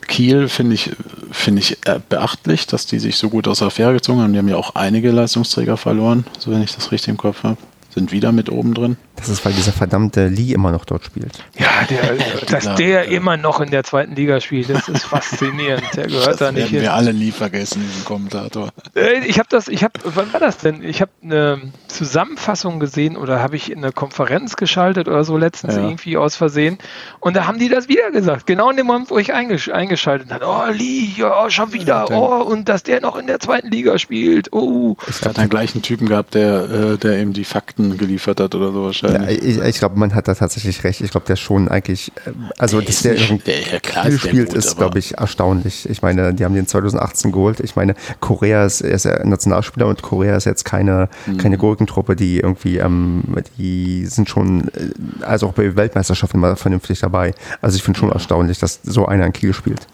[0.07, 0.91] Kiel finde ich,
[1.31, 4.33] finde ich beachtlich, dass die sich so gut aus der Affäre gezogen haben.
[4.33, 7.59] Die haben ja auch einige Leistungsträger verloren, so wenn ich das richtig im Kopf habe
[7.93, 8.97] sind wieder mit oben drin.
[9.21, 11.45] Das ist, weil dieser verdammte Lee immer noch dort spielt.
[11.59, 12.15] Ja, der,
[12.49, 13.17] dass Klar, der ja.
[13.17, 15.85] immer noch in der zweiten Liga spielt, das ist faszinierend.
[15.95, 16.83] Der gehört das da nicht hin.
[16.83, 18.71] wir alle nie vergessen, diesen Kommentator.
[18.95, 20.83] Äh, ich habe das, ich habe, wann war das denn?
[20.83, 25.77] Ich habe eine Zusammenfassung gesehen oder habe ich in eine Konferenz geschaltet oder so letztens
[25.77, 25.83] ja.
[25.83, 26.79] irgendwie aus Versehen
[27.21, 28.47] und da haben die das wieder gesagt.
[28.47, 30.45] Genau in dem Moment, wo ich eingesch eingeschaltet habe.
[30.47, 32.11] Oh, Lee, ja, schon wieder.
[32.11, 34.53] Oh, und dass der noch in der zweiten Liga spielt.
[34.53, 34.97] Oh.
[35.09, 38.55] Ich habe den gleichen Typen gehabt, der, äh, der eben die Fakten Fakten geliefert hat
[38.55, 39.10] oder so wahrscheinlich.
[39.13, 41.01] Ja, ich, ich glaube, man hat da tatsächlich recht.
[41.01, 44.21] Ich glaube, der schon eigentlich, äh, also der dass der, nicht, der ja, klar ist
[44.21, 45.89] spielt, ist, glaube ich, erstaunlich.
[45.89, 47.61] Ich meine, die haben den 2018 geholt.
[47.61, 51.39] Ich meine, Korea ist, er ist ja Nationalspieler und Korea ist jetzt keine, mhm.
[51.39, 53.23] keine Gurkentruppe, die irgendwie, ähm,
[53.59, 57.35] die sind schon, äh, also auch bei Weltmeisterschaften immer vernünftig dabei.
[57.61, 59.87] Also ich finde schon erstaunlich, dass so einer in Kiel spielt.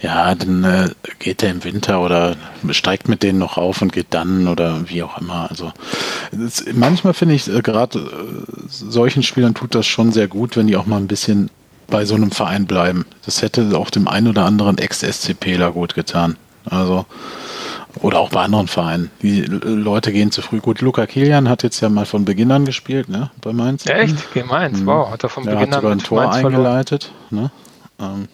[0.00, 2.36] Ja, dann äh, geht er im Winter oder
[2.70, 5.48] steigt mit denen noch auf und geht dann oder wie auch immer.
[5.50, 5.72] Also
[6.30, 10.68] das, manchmal finde ich äh, gerade äh, solchen Spielern tut das schon sehr gut, wenn
[10.68, 11.50] die auch mal ein bisschen
[11.88, 13.06] bei so einem Verein bleiben.
[13.24, 16.36] Das hätte auch dem einen oder anderen Ex-SCPler gut getan.
[16.64, 17.06] Also
[18.00, 19.10] oder auch bei anderen Vereinen.
[19.22, 20.60] Die Leute gehen zu früh.
[20.60, 23.30] Gut, Luca Kilian hat jetzt ja mal von Beginn an gespielt, ne?
[23.40, 23.84] Bei Mainz.
[23.84, 24.32] Ja, echt?
[24.34, 24.80] Gegen Mainz.
[24.80, 24.86] Mhm.
[24.86, 27.10] Wow, hat er von Beginn an sogar ein Tor Mainz eingeleitet.
[27.30, 27.50] Ne?
[27.98, 28.28] Ähm,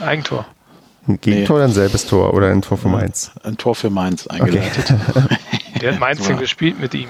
[0.00, 0.46] Eigentor.
[1.08, 1.62] Ein Gegentor nee.
[1.62, 3.30] oder ein selbes Tor oder ein Tor für Mainz?
[3.42, 4.94] Ein Tor für Mainz eingeleitet.
[5.14, 5.36] Okay.
[5.80, 7.08] Der hat Mainz denn gespielt mit ihm.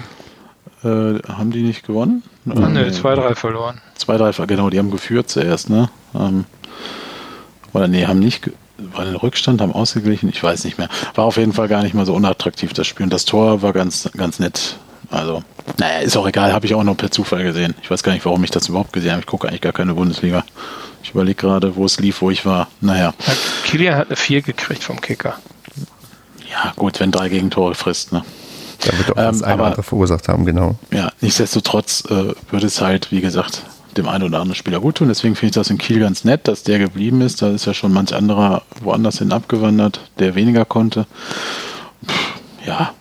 [0.84, 2.22] Äh, haben die nicht gewonnen?
[2.48, 3.80] Ah, ne, 2-3 verloren.
[3.98, 5.88] 2-3, genau, die haben geführt zuerst, ne?
[6.14, 6.44] Ähm,
[7.72, 10.88] oder nee, haben nicht, war ein Rückstand, haben ausgeglichen, ich weiß nicht mehr.
[11.14, 13.04] War auf jeden Fall gar nicht mal so unattraktiv, das Spiel.
[13.04, 14.76] Und das Tor war ganz, ganz nett.
[15.10, 15.42] Also,
[15.78, 17.74] naja, ist auch egal, habe ich auch nur per Zufall gesehen.
[17.82, 19.20] Ich weiß gar nicht, warum ich das überhaupt gesehen habe.
[19.20, 20.44] Ich gucke eigentlich gar keine Bundesliga.
[21.02, 22.68] Ich überlege gerade, wo es lief, wo ich war.
[22.80, 23.14] Naja.
[23.64, 25.38] Kilian hat eine 4 gekriegt vom Kicker.
[26.50, 28.24] Ja, gut, wenn drei Gegentore frisst, ne?
[28.80, 30.76] Da wird auch ähm, aber, andere verursacht haben, genau.
[30.92, 33.62] Ja, nichtsdestotrotz äh, würde es halt, wie gesagt,
[33.96, 35.08] dem einen oder anderen Spieler gut tun.
[35.08, 37.40] Deswegen finde ich das in Kiel ganz nett, dass der geblieben ist.
[37.42, 41.06] Da ist ja schon manch anderer woanders hin abgewandert, der weniger konnte.
[42.06, 42.34] Pff,
[42.66, 42.92] ja,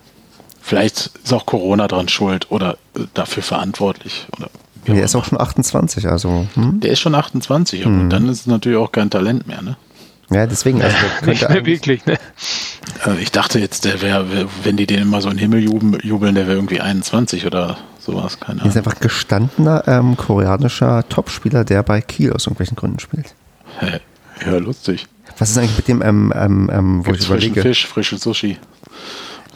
[0.65, 4.27] vielleicht ist auch Corona dran schuld oder äh, dafür verantwortlich.
[4.35, 4.49] Oder
[4.87, 6.47] der ist auch schon 28, also.
[6.55, 6.79] Hm?
[6.79, 8.01] Der ist schon 28 hm.
[8.01, 9.77] und dann ist es natürlich auch kein Talent mehr, ne?
[10.31, 10.81] Ja, deswegen.
[10.81, 12.17] Also Nicht mehr wirklich, ne?
[13.05, 14.25] Äh, ich dachte jetzt, der wäre,
[14.63, 18.39] wenn die den immer so in den Himmel jubeln, der wäre irgendwie 21 oder sowas,
[18.39, 18.65] keine Ahnung.
[18.65, 23.35] Er ist einfach gestandener ähm, koreanischer Topspieler, der bei Kiel aus irgendwelchen Gründen spielt.
[24.45, 25.07] Ja, lustig.
[25.37, 27.61] Was ist eigentlich mit dem, ähm, ähm, ähm wo Gibt's ich überlege?
[27.61, 28.57] Fisch, frische Sushi.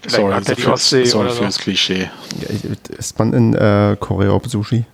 [0.07, 1.61] Sorry, also für, sorry fürs so.
[1.61, 2.09] Klischee.
[2.41, 4.85] Ja, ist man in äh, Korea auf Sushi?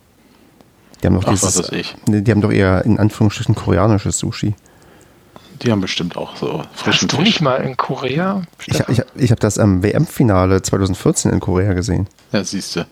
[1.02, 1.96] Die haben doch Ach, dieses, was ich.
[2.08, 4.56] Die haben doch eher in Anführungsstrichen koreanisches Sushi.
[5.62, 7.26] Die haben bestimmt auch so frischen Hast du Fisch.
[7.26, 8.42] nicht mal in Korea?
[8.66, 12.08] Ich, ich, ich habe das am WM-Finale 2014 in Korea gesehen.
[12.32, 12.86] Ja, siehst du.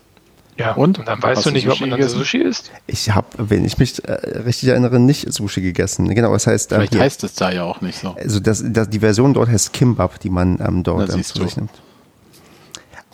[0.58, 1.00] Ja, und?
[1.00, 2.72] und dann weißt Hast du nicht, ob man dann Sushi isst?
[2.86, 6.14] Ich habe, wenn ich mich äh, richtig erinnere, nicht Sushi gegessen.
[6.14, 6.72] Genau, das heißt.
[6.72, 8.16] Äh, Vielleicht äh, heißt es da ja auch nicht so.
[8.16, 11.58] Also das, das, die Version dort heißt Kimbap, die man ähm, dort ähm, zu sich
[11.58, 11.72] nimmt.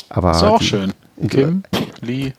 [0.10, 0.94] Aber ist auch die, schön.
[1.30, 1.64] Kim,
[2.02, 2.34] Lee,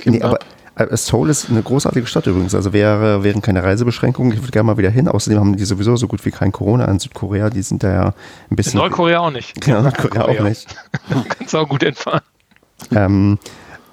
[0.00, 0.06] Kimbap.
[0.06, 0.38] Nee, aber
[0.76, 2.54] äh, Seoul ist eine großartige Stadt übrigens.
[2.54, 4.32] Also wäre, wären keine Reisebeschränkungen.
[4.32, 5.08] Ich würde gerne mal wieder hin.
[5.08, 7.50] Außerdem haben die sowieso so gut wie kein Corona in Südkorea.
[7.50, 8.14] Die sind da ja
[8.50, 8.74] ein bisschen.
[8.74, 9.60] In Nordkorea auch nicht.
[9.60, 10.66] Genau, Nordkorea auch nicht.
[11.28, 12.22] Kannst auch gut entfahren.
[12.90, 13.38] Ähm,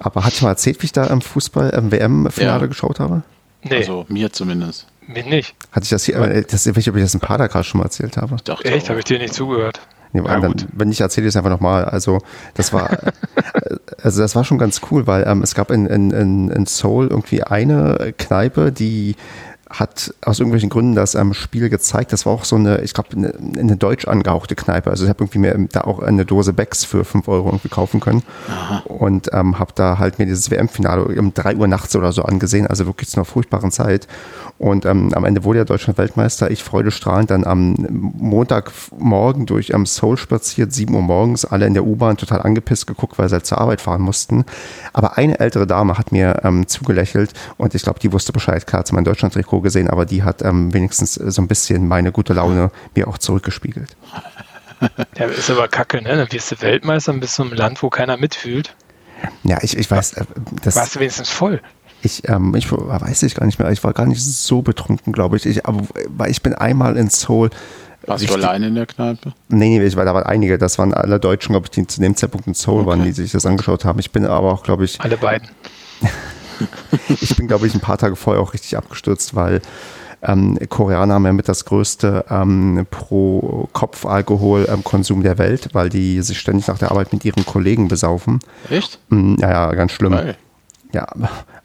[0.00, 2.66] aber hatte ich mal erzählt, wie ich da am Fußball, am WM-Finale ja.
[2.66, 3.22] geschaut habe?
[3.62, 3.76] Nee.
[3.76, 4.86] Also mir zumindest.
[5.06, 5.54] Mir nicht.
[5.70, 7.84] Hatte ich das hier, das, ich weiß nicht, ob ich das in Padercast schon mal
[7.84, 8.36] erzählt habe.
[8.36, 8.88] Ich dachte Echt?
[8.88, 9.80] Habe ich dir nicht zugehört?
[10.12, 11.86] Nee, ja, dann, wenn nicht, erzähle ich es einfach nochmal.
[11.86, 12.20] Also
[12.54, 12.90] das war,
[14.02, 17.42] also das war schon ganz cool, weil ähm, es gab in, in, in Seoul irgendwie
[17.42, 19.16] eine Kneipe, die
[19.72, 22.12] hat aus irgendwelchen Gründen das ähm, Spiel gezeigt.
[22.12, 24.90] Das war auch so eine, ich glaube, eine, eine, deutsch angehauchte Kneipe.
[24.90, 28.00] Also ich habe irgendwie mir da auch eine Dose Becks für 5 Euro irgendwie kaufen
[28.00, 28.22] können.
[28.48, 28.82] Aha.
[28.86, 32.66] Und ähm, habe da halt mir dieses WM-Finale um 3 Uhr nachts oder so angesehen,
[32.66, 34.06] also wirklich zu einer furchtbaren Zeit.
[34.58, 36.50] Und ähm, am Ende wurde ja Deutschland Weltmeister.
[36.50, 37.74] Ich freudestrahlend dann am
[38.18, 43.18] Montagmorgen durch am Seoul spaziert, 7 Uhr morgens, alle in der U-Bahn total angepisst geguckt,
[43.18, 44.44] weil sie halt zur Arbeit fahren mussten.
[44.92, 48.66] Aber eine ältere Dame hat mir ähm, zugelächelt und ich glaube, die wusste Bescheid.
[48.66, 52.32] Klar, hat mein Deutschland-Trikot gesehen, aber die hat ähm, wenigstens so ein bisschen meine gute
[52.32, 53.96] Laune mir auch zurückgespiegelt.
[55.16, 56.16] Ja, ist aber kacke, ne?
[56.16, 58.74] Dann wirst du Weltmeister und bist so einem Land, wo keiner mitfühlt.
[59.44, 60.14] Ja, ich, ich weiß.
[60.14, 60.24] Äh,
[60.62, 61.60] das, Warst du wenigstens voll?
[62.02, 63.70] Ich, ähm, ich weiß ich gar nicht mehr.
[63.70, 65.46] Ich war gar nicht so betrunken, glaube ich.
[65.46, 65.66] ich.
[65.66, 67.50] Aber weil ich bin einmal in Seoul.
[68.06, 69.32] Warst du alleine in der Kneipe?
[69.48, 70.58] Nee, nee, ich war, da waren einige.
[70.58, 72.90] Das waren alle Deutschen, glaube ich, die zu dem Zeitpunkt in Seoul okay.
[72.90, 74.00] waren, die sich das angeschaut haben.
[74.00, 75.00] Ich bin aber auch, glaube ich.
[75.00, 75.48] Alle beiden.
[77.20, 79.60] ich bin, glaube ich, ein paar Tage vorher auch richtig abgestürzt, weil
[80.22, 86.38] ähm, Koreaner haben ja mit das größte ähm, Pro-Kopf-Alkohol-Konsum ähm, der Welt, weil die sich
[86.38, 88.38] ständig nach der Arbeit mit ihren Kollegen besaufen.
[88.70, 89.00] Echt?
[89.08, 90.12] Mm, ja, ja, ganz schlimm.
[90.12, 90.36] Geil.
[90.92, 91.08] Ja,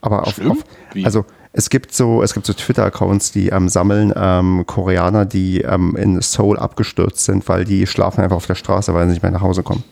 [0.01, 0.57] aber auf, auf
[1.03, 5.95] also es gibt so, es gibt so Twitter-Accounts, die ähm, sammeln ähm, Koreaner, die ähm,
[5.95, 9.31] in Seoul abgestürzt sind, weil die schlafen einfach auf der Straße, weil sie nicht mehr
[9.31, 9.83] nach Hause kommen.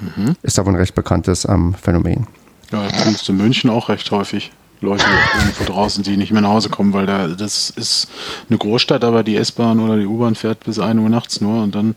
[0.00, 0.34] Mhm.
[0.42, 2.26] Ist aber ein recht bekanntes ähm, Phänomen.
[2.72, 4.50] Ja, du in München auch recht häufig.
[4.80, 5.04] Leute
[5.38, 8.08] irgendwo draußen, die nicht mehr nach Hause kommen, weil da das ist
[8.48, 11.74] eine Großstadt, aber die S-Bahn oder die U-Bahn fährt bis 1 Uhr nachts nur und
[11.74, 11.94] dann.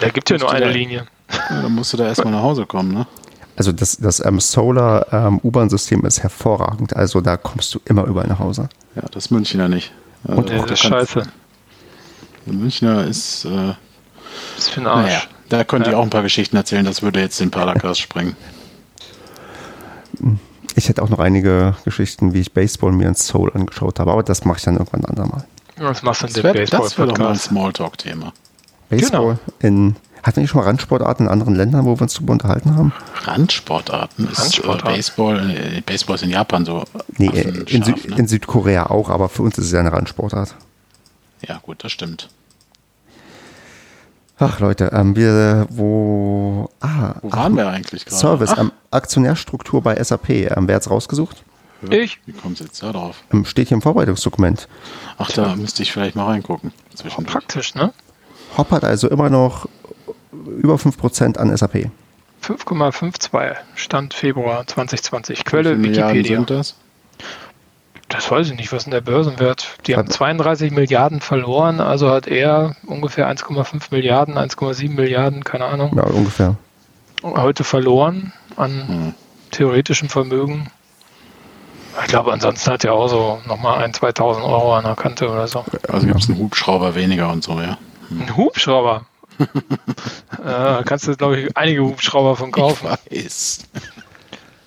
[0.00, 1.06] Da gibt ja nur eine da, Linie.
[1.30, 3.06] Ja, dann musst du da erstmal nach Hause kommen, ne?
[3.56, 6.94] Also das, das ähm, Solar ähm, U-Bahn-System ist hervorragend.
[6.96, 8.68] Also da kommst du immer überall nach Hause.
[8.94, 9.92] Ja, das Münchner nicht.
[10.24, 11.22] Und das ist scheiße.
[12.46, 13.44] Der Münchner ist.
[13.44, 13.48] Äh,
[14.56, 15.06] das ist für ein Arsch.
[15.06, 15.92] Naja, da könnt ja.
[15.92, 18.36] ihr auch ein paar Geschichten erzählen, das würde jetzt den Paracast sprengen.
[20.76, 24.22] Ich hätte auch noch einige Geschichten, wie ich Baseball mir in Soul angeschaut habe, aber
[24.22, 25.44] das mache ich dann irgendwann ein andermal.
[25.76, 26.80] Was machst du denn das Baseball?
[26.80, 28.32] Das wäre doch mal ein Smalltalk-Thema.
[28.88, 29.68] Baseball genau.
[29.86, 32.76] in hatten wir nicht schon mal Randsportarten in anderen Ländern, wo wir uns darüber unterhalten
[32.76, 32.92] haben?
[33.22, 34.90] Randsportarten ist Randsportarten.
[34.90, 36.84] Äh, Baseball, äh, Baseball ist in Japan so.
[37.16, 38.16] Nee, in, Sü ne?
[38.16, 40.54] in, Südkorea auch, aber für uns ist es ja eine Randsportart.
[41.46, 42.28] Ja, gut, das stimmt.
[44.42, 48.16] Ach Leute, ähm, wir, wo, ah, wo waren ach, wir eigentlich gerade?
[48.16, 51.44] Service, ähm, Aktionärstruktur bei SAP, ähm, wer hat's rausgesucht?
[51.90, 52.18] Ich.
[52.24, 53.22] Wie kommt es jetzt da drauf?
[53.32, 54.66] Ähm, steht hier im Vorbereitungsdokument.
[55.18, 56.72] Ach, da müsste ich vielleicht mal reingucken.
[57.26, 57.92] Praktisch, ne?
[58.56, 59.68] Hop hat also immer noch
[60.32, 61.90] über 5% an SAP.
[62.42, 65.44] 5,52 Stand Februar 2020.
[65.44, 66.36] Quelle Wikipedia.
[66.38, 66.76] Sind das?
[68.10, 69.78] Das weiß ich nicht, was ist denn der Börsenwert?
[69.86, 75.92] Die haben 32 Milliarden verloren, also hat er ungefähr 1,5 Milliarden, 1,7 Milliarden, keine Ahnung.
[75.96, 76.56] Ja, ungefähr.
[77.22, 79.14] Heute verloren an hm.
[79.52, 80.70] theoretischem Vermögen.
[82.02, 85.46] Ich glaube, ansonsten hat er auch so nochmal 1.000, 2.000 Euro an der Kante oder
[85.46, 85.64] so.
[85.88, 87.78] Also gibt es einen Hubschrauber weniger und so, ja.
[88.08, 88.22] Hm.
[88.22, 89.06] Ein Hubschrauber?
[89.38, 92.88] äh, kannst du, glaube ich, einige Hubschrauber von kaufen.
[93.08, 93.58] Ich weiß.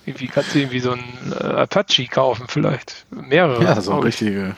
[0.06, 3.06] Wie kannst du irgendwie so einen äh, Apache kaufen, vielleicht?
[3.10, 3.62] Mehrere.
[3.62, 4.54] Ja, so richtige.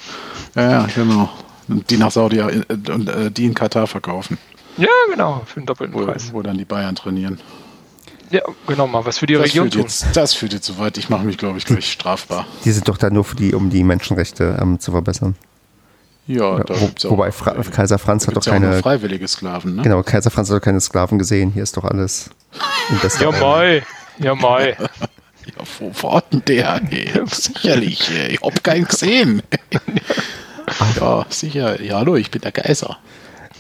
[0.54, 1.30] Ja, ja, genau.
[1.68, 4.38] Die nach Saudi äh, und äh, die in Katar verkaufen.
[4.76, 6.32] Ja, genau, für den doppelten wo, Preis.
[6.32, 7.40] Wo dann die Bayern trainieren.
[8.30, 9.82] Ja, genau, mal was für die das Region tun.
[9.82, 10.98] Jetzt, das führt jetzt so weit.
[10.98, 12.46] Ich mache mich, glaube ich, gleich strafbar.
[12.64, 15.36] Die sind doch da nur für die, um die Menschenrechte ähm, zu verbessern.
[16.26, 19.76] Ja, da Wo, wobei Fra Kaiser Franz hat doch keine freiwillige Sklaven.
[19.76, 19.82] Ne?
[19.82, 21.52] Genau, Kaiser Franz hat doch keine Sklaven gesehen.
[21.52, 22.30] Hier ist doch alles.
[23.20, 23.82] ja, moi.
[24.18, 24.76] Ja, moi.
[25.46, 26.80] Ja, wo war denn der?
[26.90, 28.10] Ja, sicherlich.
[28.28, 29.42] Ich hab keinen gesehen.
[31.00, 31.80] ja, sicher.
[31.80, 32.98] Ja, hallo, ich bin der Kaiser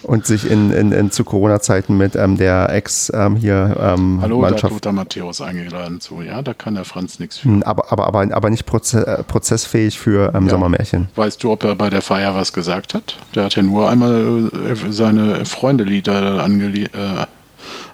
[0.06, 4.40] und sich in, in, in zu Corona-Zeiten mit ähm, der Ex ähm, hier ähm, Hallo,
[4.40, 4.64] Mannschaft.
[4.64, 6.22] da tut der Matthäus eingeladen zu.
[6.22, 7.48] Ja, da kann der Franz nichts für.
[7.48, 10.50] Hm, aber, aber, aber, aber nicht proze äh, prozessfähig für ähm, ja.
[10.50, 11.08] Sommermärchen.
[11.16, 13.16] Weißt du, ob er bei der Feier was gesagt hat?
[13.34, 17.26] Der hat ja nur einmal äh, seine Freunde-Lieder angeli äh,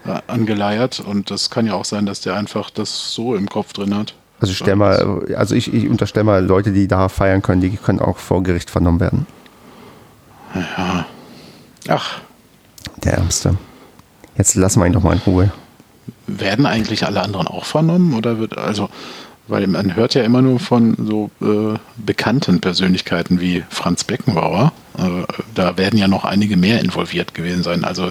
[0.06, 3.72] äh, angeleiert und das kann ja auch sein, dass der einfach das so im Kopf
[3.72, 4.14] drin hat.
[4.40, 7.70] Also ich stell mal, also ich, ich unterstelle mal, Leute, die da feiern können, die
[7.70, 9.26] können auch vor Gericht vernommen werden.
[10.54, 11.06] Ja,
[11.88, 12.20] Ach.
[13.04, 13.56] Der Ärmste.
[14.36, 15.52] Jetzt lassen wir ihn doch mal in Ruhe.
[16.26, 18.14] Werden eigentlich alle anderen auch vernommen?
[18.14, 18.88] Oder wird, also,
[19.48, 24.72] weil man hört ja immer nur von so äh, bekannten Persönlichkeiten wie Franz Beckenbauer.
[24.98, 25.24] Äh,
[25.54, 27.84] da werden ja noch einige mehr involviert gewesen sein.
[27.84, 28.10] Also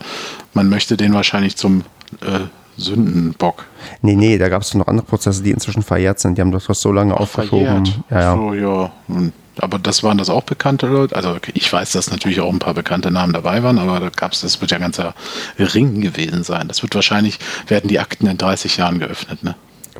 [0.53, 1.83] man möchte den wahrscheinlich zum
[2.21, 2.41] äh,
[2.77, 3.65] Sündenbock.
[4.01, 6.37] Nee, nee, da gab es noch andere Prozesse, die inzwischen verjährt sind.
[6.37, 7.85] Die haben das so lange Auch aufgeschoben.
[8.09, 8.35] Ja, ja.
[8.35, 8.91] So, ja.
[9.07, 11.15] Und aber das waren das auch bekannte Leute.
[11.15, 14.31] Also ich weiß, dass natürlich auch ein paar bekannte Namen dabei waren, aber da gab
[14.31, 15.13] es, das wird ja ein ganzer
[15.59, 16.67] Ring gewesen sein.
[16.67, 17.37] Das wird wahrscheinlich,
[17.67, 19.55] werden die Akten in 30 Jahren geöffnet, ne?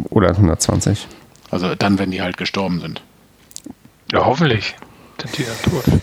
[0.10, 1.06] Oder 120.
[1.52, 3.02] Also dann, wenn die halt gestorben sind.
[4.12, 4.76] Ja, hoffentlich
[5.22, 6.02] sind die dann tot.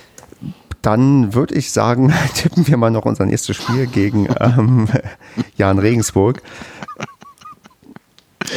[0.83, 4.89] Dann würde ich sagen, tippen wir mal noch unser nächstes Spiel gegen ähm,
[5.57, 6.43] Jan Regensburg.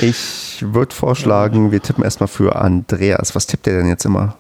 [0.02, 3.36] Ich würde vorschlagen, wir tippen erstmal für Andreas.
[3.36, 4.38] Was tippt der denn jetzt immer?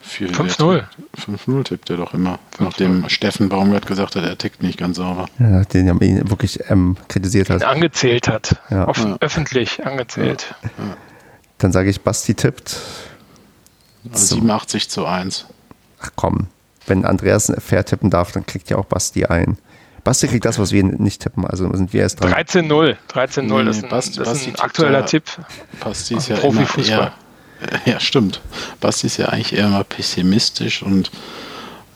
[0.00, 0.84] Für 5-0.
[1.18, 2.38] 5-0 tippt er doch immer.
[2.58, 5.26] Nachdem Steffen Baumgart gesagt hat, er tickt nicht ganz sauber.
[5.38, 7.64] Ja, den er ihn wirklich ähm, kritisiert hat.
[7.64, 8.56] Angezählt hat.
[8.70, 8.86] Ja.
[8.86, 9.16] Offen, Ja.
[9.20, 10.54] Öffentlich angezählt.
[11.58, 12.80] Dann sage ich, Basti tippt.
[14.12, 15.46] Also 87 zu 1.
[16.00, 16.48] Ach komm,
[16.86, 19.58] wenn Andreas fair tippen darf, dann kriegt ja auch Basti ein.
[20.04, 21.46] Basti kriegt das, was wir nicht tippen.
[21.46, 22.32] Also sind wir erst dran.
[22.32, 22.96] 13-0.
[23.10, 25.24] 13-0 Nee, das ist ein, Basti- das ist Basti ein aktueller ja- Tipp.
[25.80, 27.12] Basti ist ja Profifußball.
[27.66, 28.40] eher, ja, stimmt.
[28.80, 31.10] Basti ist ja eigentlich eher immer pessimistisch und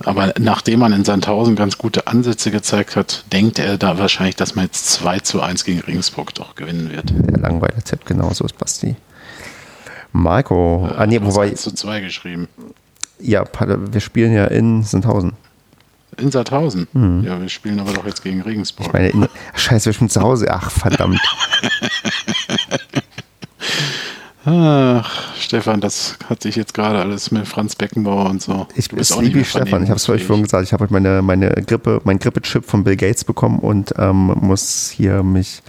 [0.05, 4.55] aber nachdem man in Sandhausen ganz gute Ansätze gezeigt hat, denkt er da wahrscheinlich, dass
[4.55, 7.11] man jetzt 2 zu 1 gegen Regensburg doch gewinnen wird.
[7.11, 8.95] Der langweilige Tipp, genau so ist Basti.
[10.13, 12.49] Marco, ah nee, wobei, 1 zu 2 geschrieben.
[13.21, 13.45] Ja,
[13.93, 15.33] wir spielen ja in Sandhausen.
[16.17, 16.89] In Sandhausen.
[17.25, 18.89] Ja, wir spielen aber doch jetzt gegen Regensburg.
[18.89, 20.49] Ich meine, in, scheiße, wir spielen zu Hause.
[20.51, 21.21] Ach, verdammt.
[24.51, 28.67] Ach, Stefan, das hat sich jetzt gerade alles mit Franz Beckenbauer und so.
[28.75, 29.83] Ich bin mehr Stefan.
[29.83, 30.25] Ich habe es vernehmungsfähig.
[30.25, 30.65] vorhin gesagt.
[30.65, 34.89] Ich habe heute meine, meine Grippe, mein Grippe-Chip von Bill Gates bekommen und ähm, muss
[34.89, 35.63] hier mich.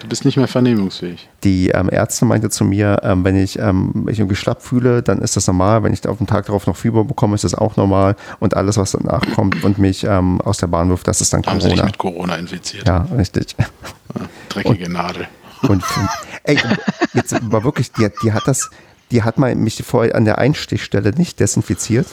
[0.00, 1.28] Du bist nicht mehr vernehmungsfähig.
[1.42, 5.18] Die ähm, Ärzte meinte zu mir, ähm, wenn ich ähm, mich irgendwie schlapp fühle, dann
[5.18, 5.82] ist das normal.
[5.82, 8.16] Wenn ich auf den Tag darauf noch Fieber bekomme, ist das auch normal.
[8.40, 11.44] Und alles, was danach kommt und mich ähm, aus der Bahn wirft, das ist dann
[11.44, 11.86] Haben sie dich Corona.
[11.86, 12.88] mit Corona infiziert.
[12.88, 13.54] Ja, richtig.
[14.48, 15.28] Dreckige Nadel.
[15.68, 15.84] Und
[16.44, 16.58] ey,
[17.12, 18.70] jetzt war wirklich, die, die hat das,
[19.10, 22.06] die hat mal mich vorher an der Einstichstelle nicht desinfiziert.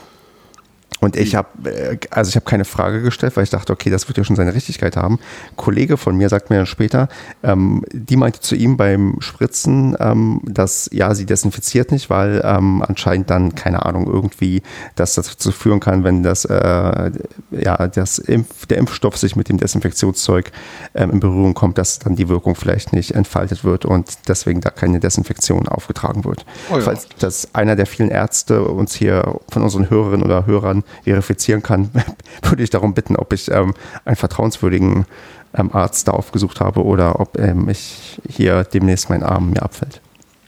[1.02, 4.08] Und ich habe, äh, also ich habe keine Frage gestellt, weil ich dachte, okay, das
[4.08, 5.16] wird ja schon seine Richtigkeit haben.
[5.50, 7.10] Ein Kollege von mir sagt mir dann später,
[7.42, 12.84] ähm, die meinte zu ihm beim Spritzen, ähm, dass ja, sie desinfiziert nicht, weil ähm,
[12.88, 14.62] anscheinend dann, keine Ahnung, irgendwie
[14.96, 17.12] das dazu führen kann, wenn das, äh,
[17.50, 20.52] ja, das Impf, der Impfstoff sich mit dem Desinfektionszeug
[20.94, 24.70] ähm, in Berührung kommt, dass dann die Wirkung vielleicht nicht entfaltet wird und deswegen da
[24.70, 26.46] keine Desinfektion aufgetragen wird.
[26.72, 26.82] Oh ja.
[26.82, 31.92] Falls das einer der vielen Ärzte uns hier von unseren Hörerinnen oder Hörern verifizieren kann,
[32.44, 33.74] würde ich darum bitten, ob ich ähm,
[34.06, 35.06] einen vertrauenswürdigen
[35.54, 40.02] ähm, Arzt da aufgesucht habe oder ob ähm, ich hier demnächst mein Arm mir abfällt.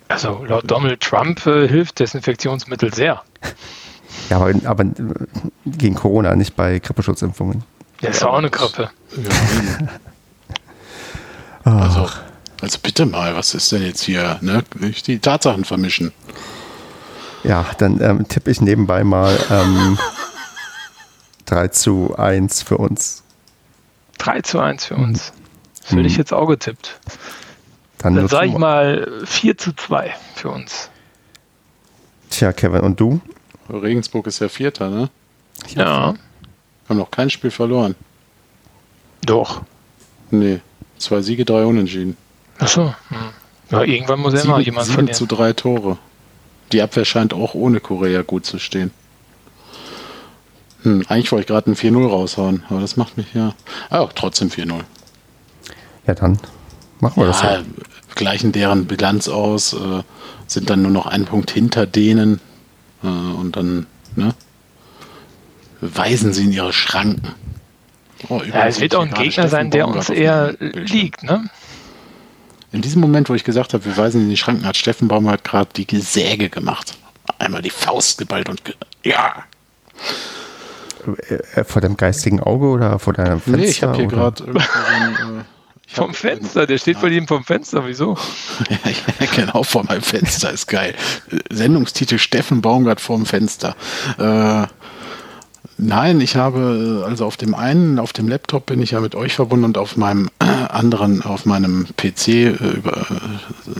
[0.08, 3.22] Also laut Donald Trump äh, hilft Desinfektionsmittel sehr.
[4.30, 4.92] Ja, aber, aber äh,
[5.66, 7.64] gegen Corona, nicht bei Grippeschutzimpfungen.
[8.00, 8.92] Das ist auch eine Grippe.
[11.66, 12.10] Ja, also,
[12.62, 14.38] also bitte mal, was ist denn jetzt hier?
[14.42, 14.64] Ne?
[14.80, 16.12] Nicht die Tatsachen vermischen.
[17.44, 19.98] Ja, dann ähm, tippe ich nebenbei mal ähm,
[21.54, 23.22] 3 zu 1 für uns.
[24.18, 25.34] 3 zu 1 für uns.
[25.82, 26.06] Das hätte Mhm.
[26.08, 27.00] ich jetzt auch getippt.
[28.00, 30.90] Dann, Dann sage ich mal 4 zu 2 für uns.
[32.32, 33.22] Tja, Kevin, und du?
[33.70, 35.10] Regensburg ist ja Vierter, ne?
[35.76, 36.16] Ja,
[36.90, 37.94] Haben noch kein Spiel verloren.
[39.24, 39.62] doch.
[40.32, 40.60] Nee.
[40.98, 42.18] Zwei Siege, drei Unentschieden.
[42.58, 42.96] Achso.
[43.10, 43.18] Hm.
[43.70, 45.16] Ja, irgendwann muss ja immer jemand sieben verlieren.
[45.16, 45.98] zu drei Tore.
[46.72, 48.90] Die Abwehr scheint auch ohne Korea gut zu stehen.
[50.84, 53.54] Hm, eigentlich wollte ich gerade ein 4-0 raushauen, aber das macht mich ja.
[53.90, 54.82] Ah, trotzdem 4-0.
[56.08, 56.38] Ja, dann
[57.00, 57.64] machen wir das Ja, ja.
[58.16, 60.04] gleichen deren Bilanz aus, äh,
[60.48, 62.40] sind dann nur noch einen Punkt hinter denen
[63.04, 64.34] äh, und dann ne,
[65.82, 67.34] weisen sie in ihre Schranken.
[68.30, 71.50] Oh, Ja, es wird auch ein Gegner sein, der uns eher liegt, ne?
[72.72, 75.44] In diesem Moment, wo ich gesagt habe, wir weisen in die Schranken, hat Steffen Baumgart
[75.44, 76.98] gerade die Säge gemacht.
[77.38, 78.74] Einmal die Faust geballt und ge
[79.04, 79.44] ja.
[81.56, 83.58] Äh, vor deinem geistigen Auge oder vor deinem Fenster?
[83.58, 84.32] nee, ich habe hier oder?
[84.32, 85.44] gerade äh,
[85.94, 88.18] Vom Fenster, der steht bei ihm vom Fenster, wieso?
[88.70, 90.96] ja, genau, vor meinem Fenster ist geil.
[91.52, 93.76] Sendungstitel Steffen Baumgart vorm Fenster.
[94.18, 94.66] Äh,
[95.78, 99.14] nein, ich habe, äh, also auf dem einen, auf dem Laptop bin ich ja mit
[99.14, 102.54] euch verbunden und auf meinem äh, anderen, auf meinem PC äh, äh,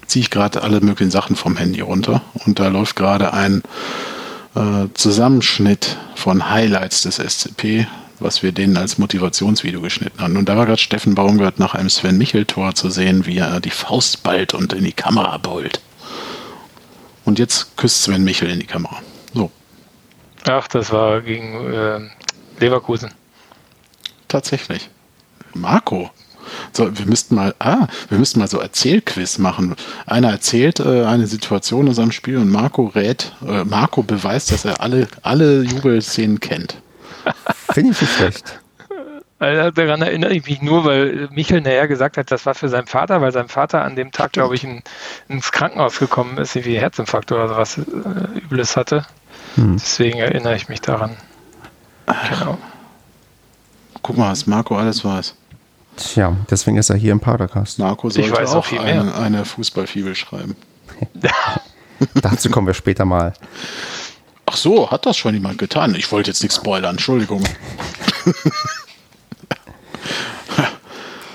[0.06, 3.64] ziehe ich gerade alle möglichen Sachen vom Handy runter und da läuft gerade ein
[4.56, 7.88] äh, Zusammenschnitt von Highlights des SCP,
[8.20, 10.38] was wir denen als Motivationsvideo geschnitten haben.
[10.38, 13.70] Und da war gerade Steffen Baumgart nach einem Sven Michel-Tor zu sehen, wie er die
[13.72, 15.82] Faust ballt und in die Kamera beult.
[17.26, 18.98] Und jetzt küsst Sven Michel in die Kamera.
[19.34, 19.52] So,
[20.46, 22.00] Ach, das war gegen äh,
[22.60, 23.12] Leverkusen.
[24.28, 24.90] tatsächlich.
[25.54, 26.10] Marco.
[26.72, 29.76] So, wir müssten mal, ah, wir müssten mal so Erzählquiz machen.
[30.06, 34.66] Einer erzählt äh, eine Situation aus einem Spiel und Marco rät, äh, Marco beweist, dass
[34.66, 36.78] er alle, alle Jubelszenen kennt.
[37.72, 38.60] Finde ich nicht schlecht.
[39.40, 42.88] Also daran erinnere ich mich nur, weil Michael nachher gesagt hat, das war für seinen
[42.88, 44.84] Vater, weil sein Vater an dem Tag, glaube ich, in,
[45.28, 49.06] ins Krankenhaus gekommen ist, wie Herzinfarkt oder sowas äh, Übles hatte.
[49.56, 49.76] Hm.
[49.76, 51.18] Deswegen erinnere ich mich daran.
[52.30, 52.58] Genau.
[54.02, 55.36] Guck mal, was Marco alles weiß.
[55.98, 57.80] Tja, deswegen ist er hier im Padercast.
[57.80, 59.02] Marco sollte weiß auch, auch viel mehr.
[59.02, 60.56] eine, eine Fußballfibel schreiben.
[62.16, 63.34] Dazu kommen wir später mal.
[64.46, 65.96] Ach so, hat das schon jemand getan?
[65.96, 67.44] Ich wollte jetzt nichts spoilern, Entschuldigung.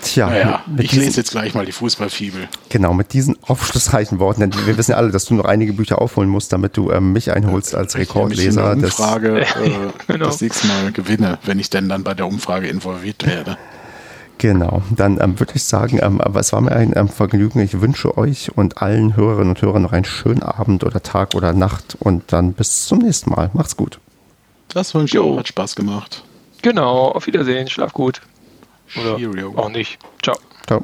[0.02, 2.48] Tja, Naja, mit ich diesen- lese jetzt gleich mal die Fußballfibel.
[2.70, 6.00] Genau, mit diesen aufschlussreichen Worten, denn wir wissen ja alle, dass du noch einige Bücher
[6.00, 8.74] aufholen musst, damit du ähm, mich einholst als Ich Rekordleser.
[8.76, 9.46] des- Umfrage äh,
[10.06, 10.26] Genau.
[10.26, 13.58] das nächste Mal gewinne, wenn ich denn dann bei der Umfrage involviert werde.
[14.38, 17.58] Genau, dann ähm, würde ich sagen, ähm, aber es war mir ein ähm, Vergnügen.
[17.60, 21.52] Ich wünsche euch und allen Hörerinnen und Hörern noch einen schönen Abend oder Tag oder
[21.52, 23.50] Nacht und dann bis zum nächsten Mal.
[23.52, 23.98] Macht's gut.
[24.68, 25.34] Das wünsche ich Jo.
[25.34, 25.38] auch.
[25.38, 26.22] Hat Spaß gemacht.
[26.62, 28.20] Genau, auf Wiedersehen, schlaf gut.
[28.96, 29.52] Oder Cheerio.
[29.56, 29.98] auch nicht.
[30.22, 30.36] Ciao.
[30.66, 30.82] Ciao.